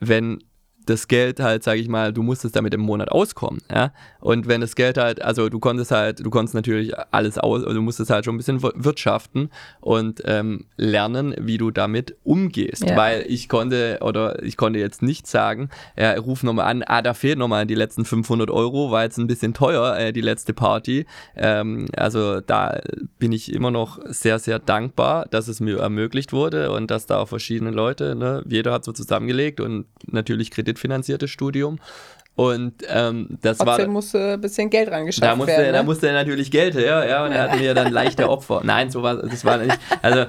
[0.00, 0.42] wenn
[0.86, 3.92] das Geld halt, sage ich mal, du musstest damit im Monat auskommen, ja.
[4.20, 7.74] Und wenn das Geld halt, also du konntest halt, du konntest natürlich alles aus, also
[7.74, 9.50] du musstest halt schon ein bisschen wirtschaften
[9.80, 12.84] und ähm, lernen, wie du damit umgehst.
[12.84, 12.96] Ja.
[12.96, 17.14] Weil ich konnte, oder ich konnte jetzt nicht sagen, ja, ruf nochmal an, ah, da
[17.14, 21.06] fehlt nochmal die letzten 500 Euro, war jetzt ein bisschen teuer, äh, die letzte Party.
[21.36, 22.80] Ähm, also da
[23.18, 27.18] bin ich immer noch sehr, sehr dankbar, dass es mir ermöglicht wurde und dass da
[27.18, 31.78] auch verschiedene Leute, ne, jeder hat so zusammengelegt und natürlich Kredit kreditfinanziertes Studium.
[32.36, 33.92] Und ähm, das Trotzdem war.
[33.92, 35.66] musste ein bisschen Geld rangeschafft da musste, werden.
[35.66, 35.72] Ne?
[35.72, 38.62] Da musste er natürlich Geld her, ja, und er hat mir dann leichte Opfer.
[38.64, 39.78] Nein, so war das war nicht.
[40.00, 40.24] Also,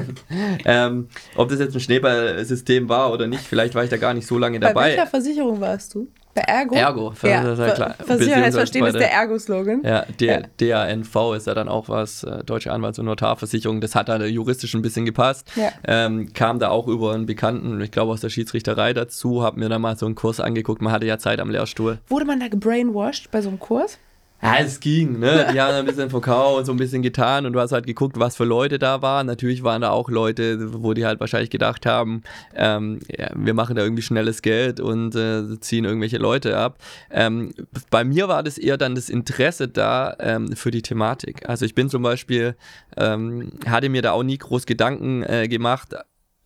[0.64, 4.26] ähm, ob das jetzt ein Schneeballsystem war oder nicht, vielleicht war ich da gar nicht
[4.26, 4.72] so lange dabei.
[4.72, 6.08] Bei welcher Versicherung warst du?
[6.34, 6.74] Bei Ergo?
[6.76, 7.94] Ergo, ja, ist ja klar.
[8.04, 9.82] Versicherungsverstehen ist der Ergo-Slogan.
[9.84, 10.86] Ja, der, ja.
[10.86, 14.74] DANV ist ja dann auch was, äh, Deutsche Anwalts- und Notarversicherung, das hat da juristisch
[14.74, 15.50] ein bisschen gepasst.
[15.56, 15.72] Ja.
[15.84, 19.68] Ähm, kam da auch über einen Bekannten, ich glaube aus der Schiedsrichterei dazu, hab mir
[19.68, 21.98] dann mal so einen Kurs angeguckt, man hatte ja Zeit am Lehrstuhl.
[22.06, 23.98] Wurde man da gebrainwashed bei so einem Kurs?
[24.42, 25.48] Ja, es ging, ne?
[25.52, 28.18] Die haben ein bisschen verkauft und so ein bisschen getan und du hast halt geguckt,
[28.18, 29.26] was für Leute da waren.
[29.26, 32.22] Natürlich waren da auch Leute, wo die halt wahrscheinlich gedacht haben,
[32.54, 36.78] ähm, ja, wir machen da irgendwie schnelles Geld und äh, ziehen irgendwelche Leute ab.
[37.10, 37.52] Ähm,
[37.90, 41.48] bei mir war das eher dann das Interesse da ähm, für die Thematik.
[41.48, 42.56] Also ich bin zum Beispiel,
[42.96, 45.94] ähm, hatte mir da auch nie groß Gedanken äh, gemacht,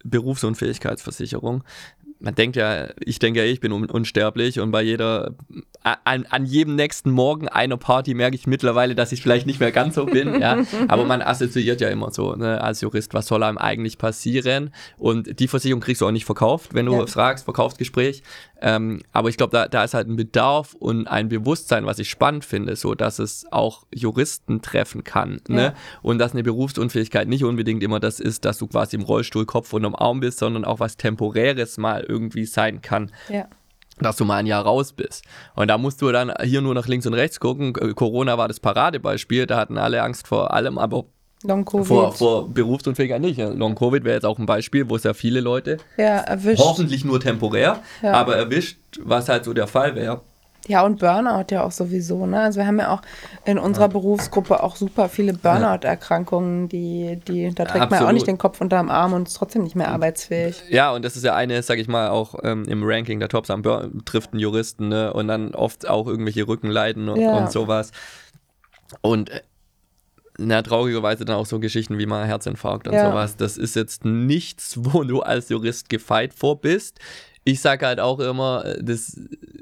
[0.04, 1.62] Berufsunfähigkeitsversicherung
[2.20, 5.34] man denkt ja, ich denke ja, ich bin un unsterblich und bei jeder,
[5.82, 9.72] an, an jedem nächsten Morgen einer Party merke ich mittlerweile, dass ich vielleicht nicht mehr
[9.72, 10.64] ganz so bin, ja.
[10.88, 14.72] Aber man assoziiert ja immer so, ne, als Jurist, was soll einem eigentlich passieren?
[14.96, 17.06] Und die Versicherung kriegst du auch nicht verkauft, wenn du ja.
[17.06, 18.22] fragst, Verkaufsgespräch.
[18.66, 22.08] Ähm, aber ich glaube, da, da ist halt ein Bedarf und ein Bewusstsein, was ich
[22.08, 25.42] spannend finde, so dass es auch Juristen treffen kann.
[25.48, 25.62] Ne?
[25.62, 25.74] Ja.
[26.00, 29.74] Und dass eine Berufsunfähigkeit nicht unbedingt immer das ist, dass du quasi im Rollstuhl Kopf
[29.74, 33.48] unterm Arm bist, sondern auch was Temporäres mal irgendwie sein kann Ja.
[33.98, 35.24] dass du mal ein Jahr raus bist.
[35.54, 37.74] Und da musst du dann hier nur nach links und rechts gucken.
[37.78, 41.04] Äh, Corona war das Paradebeispiel, da hatten alle Angst vor allem, aber
[41.44, 41.86] Long-Covid.
[41.86, 43.38] vor, vor Berufsunfähigkeit nicht.
[43.38, 46.62] Long-Covid wäre jetzt auch ein Beispiel, wo es ja viele Leute, ja, erwischt.
[46.62, 48.12] hoffentlich nur temporär, Ja.
[48.12, 50.22] aber erwischt, was halt so der Fall wäre.
[50.66, 52.40] Ja, und Burnout ja auch sowieso, ne?
[52.40, 53.02] Also wir haben ja auch
[53.44, 58.12] in unserer Berufsgruppe auch super viele Burnout-Erkrankungen, die, die, da trägt man ja auch Absolut.
[58.14, 60.62] nicht den Kopf unterm Arm und ist trotzdem nicht mehr arbeitsfähig.
[60.70, 63.50] Ja, und das ist ja eine, sag ich mal, auch ähm, im Ranking der Tops
[63.50, 65.12] am Bur trifft einen Juristen, ne?
[65.12, 67.32] Und dann oft auch irgendwelche Rückenleiden und, Ja.
[67.36, 67.90] und sowas.
[69.02, 69.40] Und äh,
[70.38, 73.10] na, traurigerweise dann auch so Geschichten wie mal Herzinfarkt und Ja.
[73.10, 73.36] sowas.
[73.36, 76.98] Das ist jetzt nichts, wo du als Jurist gefeit vor bist.
[77.44, 79.10] Ich sage halt auch immer, äh, das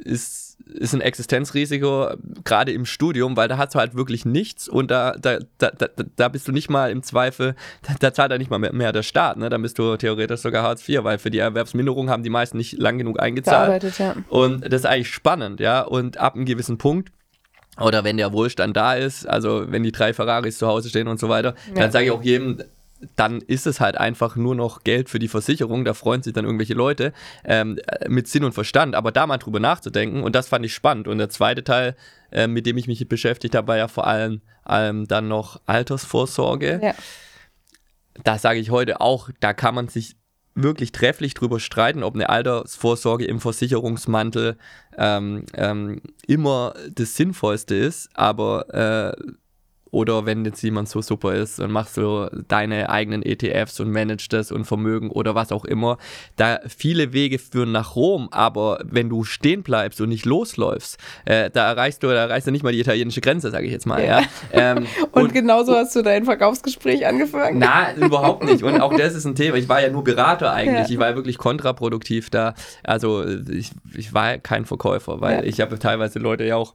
[0.04, 2.10] ist, ist ein Existenzrisiko,
[2.44, 5.88] gerade im Studium, weil da hast du halt wirklich nichts und da, da, da, da,
[6.16, 8.92] da bist du nicht mal im Zweifel, da, da zahlt er nicht mal mehr, mehr
[8.92, 9.50] der Staat, ne?
[9.50, 12.78] Dann bist du theoretisch sogar Hartz IV, weil für die Erwerbsminderung haben die meisten nicht
[12.78, 13.82] lang genug eingezahlt.
[13.98, 14.14] Ja.
[14.28, 15.82] Und das ist eigentlich spannend, ja.
[15.82, 17.10] Und ab einem gewissen Punkt,
[17.80, 21.18] oder wenn der Wohlstand da ist, also wenn die drei Ferraris zu Hause stehen und
[21.18, 21.80] so weiter, Ja.
[21.82, 22.62] dann sage ich auch jedem,
[23.16, 26.44] dann ist es halt einfach nur noch Geld für die Versicherung, da freuen sich dann
[26.44, 27.12] irgendwelche Leute
[27.44, 31.08] ähm, mit Sinn und Verstand, aber da mal drüber nachzudenken und das fand ich spannend.
[31.08, 31.96] Und der zweite Teil,
[32.30, 36.78] äh, mit dem ich mich beschäftigt habe, war ja vor allem, allem dann noch Altersvorsorge
[36.82, 36.94] Ja.
[38.22, 40.14] da sage ich heute auch, da kann man sich
[40.54, 44.56] wirklich trefflich drüber streiten, ob eine Altersvorsorge im Versicherungsmantel
[44.98, 49.32] ähm, ähm, immer das Sinnvollste ist, aber äh,
[49.92, 54.32] oder wenn jetzt jemand so super ist, dann machst du deine eigenen ETFs und managst
[54.32, 55.98] das und Vermögen oder was auch immer.
[56.36, 61.50] Da viele Wege führen nach Rom, aber wenn du stehen bleibst und nicht losläufst, äh,
[61.50, 64.02] da erreichst du, da erreichst du nicht mal die italienische Grenze, sage ich jetzt mal.
[64.02, 64.22] Ja.
[64.50, 67.58] Ähm, Und, genauso hast du dein Verkaufsgespräch angefangen.
[67.58, 68.62] na, überhaupt nicht.
[68.62, 69.56] Und auch das ist ein Thema.
[69.58, 70.88] Ich war ja nur Berater eigentlich.
[70.88, 70.90] Ja.
[70.90, 72.54] Ich war ja wirklich kontraproduktiv da.
[72.82, 75.42] Also ich, ich war kein Verkäufer, weil Ja.
[75.44, 76.74] ich habe teilweise Leute ja auch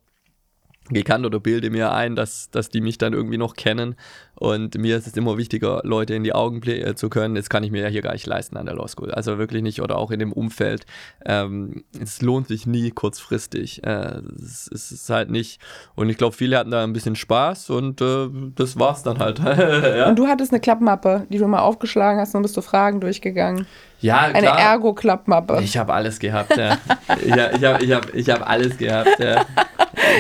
[0.90, 3.96] gekannt oder bilde mir ein, dass, dass die mich dann irgendwie noch kennen.
[4.40, 7.36] Und mir ist es immer wichtiger, Leute in die Augen blicken zu können.
[7.36, 9.12] Das kann ich mir ja hier gar nicht leisten an der Law School.
[9.12, 10.86] Also wirklich nicht oder auch in dem Umfeld.
[11.26, 13.84] Ähm, es lohnt sich nie kurzfristig.
[13.84, 15.60] Äh, es, es ist halt nicht.
[15.96, 19.40] Und ich glaube, viele hatten da ein bisschen Spaß und äh, das war's dann halt.
[19.40, 23.02] ja, Und du hattest eine Klappmappe, die du mal aufgeschlagen hast und bist du Fragen
[23.02, 23.66] durchgegangen.
[24.02, 24.60] ja Eine klar.
[24.60, 25.62] Ergo-Klappmappe.
[25.64, 26.78] Ich habe alles gehabt, ja.
[27.26, 29.46] ich habe ich hab, ich hab, ich hab alles gehabt, ja.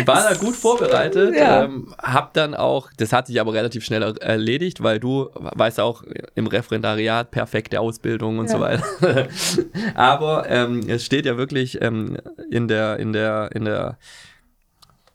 [0.05, 1.63] War da gut vorbereitet, Ja.
[1.63, 5.79] ähm, hab dann auch, das hat sich aber relativ schnell er- erledigt, weil du weißt
[5.79, 6.03] auch
[6.35, 8.51] im Referendariat perfekte Ausbildung und Ja.
[8.51, 9.27] so weiter.
[9.95, 12.17] aber ähm, es steht ja wirklich ähm,
[12.51, 13.97] in der, in der, in der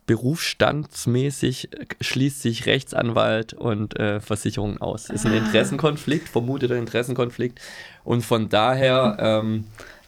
[0.07, 1.69] berufsstandsmäßig
[2.01, 5.09] schließt sich Rechtsanwalt und äh, Versicherung aus.
[5.11, 7.61] Ist ein Interessenkonflikt, vermuteter Interessenkonflikt.
[8.05, 9.65] Und von daher ähm,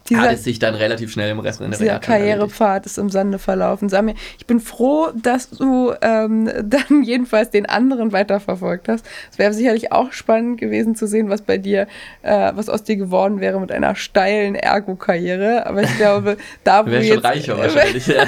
[0.07, 2.37] Dieser- hat es sich dann relativ schnell im Referendariat Dieser schon erledigt.
[2.37, 3.89] Karrierepfad ist im Sande verlaufen.
[3.89, 9.05] Sag mir, ich bin froh, dass du ähm, dann jedenfalls den anderen weiterverfolgt hast.
[9.31, 11.87] Es wäre sicherlich auch spannend gewesen zu sehen, was bei dir,
[12.21, 15.65] äh, was aus dir geworden wäre mit einer steilen Ergo-Karriere.
[15.65, 18.05] Aber ich glaube, da wo Wäre schon reicher wahrscheinlich.
[18.07, 18.25] ja.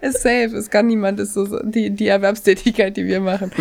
[0.00, 3.52] ist safe, es kann niemand, ist so die, die Erwerbstätigkeit, die wir machen.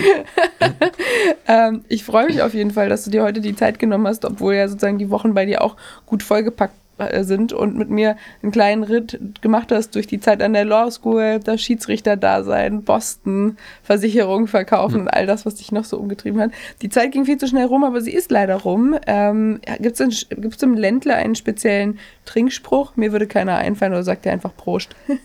[1.47, 4.25] ähm, ich freue mich auf jeden Fall, dass du dir heute die Zeit genommen hast,
[4.25, 5.75] obwohl ja sozusagen die Wochen bei dir auch
[6.05, 6.73] gut vollgepackt
[7.21, 10.89] sind und mit mir einen kleinen Ritt gemacht hast durch die Zeit an der Law
[10.91, 16.51] School, das Schiedsrichterdasein, Boston, Versicherung verkaufen und all das, was dich noch so umgetrieben hat.
[16.81, 18.95] Die Zeit ging viel zu schnell rum, aber sie ist leider rum.
[19.07, 22.95] Ähm, Gibt es gibt's im Ländler einen speziellen Trinkspruch?
[22.95, 24.95] Mir würde keiner einfallen oder sagt dir einfach Prost.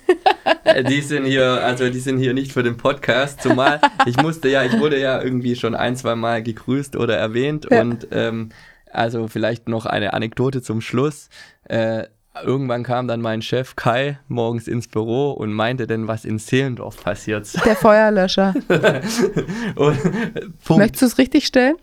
[0.65, 4.49] Äh, Die sind hier, also die sind hier nicht für den Podcast, zumal ich musste
[4.49, 7.81] ja, ich wurde ja irgendwie schon ein, zwei Mal gegrüßt oder erwähnt Ja.
[7.81, 8.51] und ähm,
[8.93, 11.29] also vielleicht noch eine Anekdote zum Schluss.
[11.65, 12.05] Äh,
[12.43, 17.03] irgendwann kam dann mein Chef Kai morgens ins Büro und meinte denn, was in Seelendorf
[17.03, 17.49] passiert.
[17.65, 18.55] Der Feuerlöscher.
[19.77, 19.99] Und,
[20.65, 20.79] Punkt.
[20.81, 21.77] Möchtest du es richtig stellen?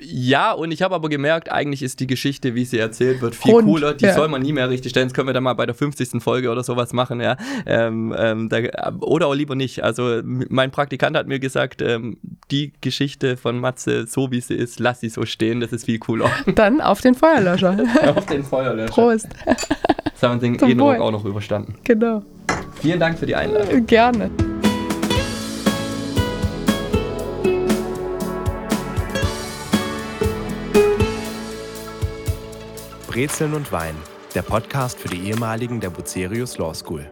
[0.00, 3.52] Ja, und ich habe aber gemerkt, eigentlich ist die Geschichte, wie sie erzählt wird, viel
[3.52, 3.94] Rund, cooler.
[3.94, 4.14] Die ja.
[4.14, 5.08] soll man nie mehr richtig stellen.
[5.08, 6.22] Das können wir dann mal bei der 50.
[6.22, 7.36] Folge oder sowas machen, ja.
[7.66, 8.58] Ähm, ähm, da,
[9.00, 9.82] oder auch lieber nicht.
[9.82, 12.18] Also mein Praktikant hat mir gesagt, ähm,
[12.50, 15.98] die Geschichte von Matze, so wie sie ist, lass sie so stehen, das ist viel
[15.98, 16.30] cooler.
[16.54, 17.78] Dann auf den Feuerlöscher.
[18.14, 18.92] Auf den Feuerlöscher.
[18.92, 19.28] Prost.
[19.46, 20.96] Das haben wir den Wohl.
[20.96, 21.74] auch noch überstanden.
[21.84, 22.22] Genau.
[22.80, 23.86] Vielen Dank für die Einladung.
[23.86, 24.30] Gerne.
[33.12, 33.94] Brezeln und Wein,
[34.34, 37.10] der Podcast für die ehemaligen der Bucerius Law School.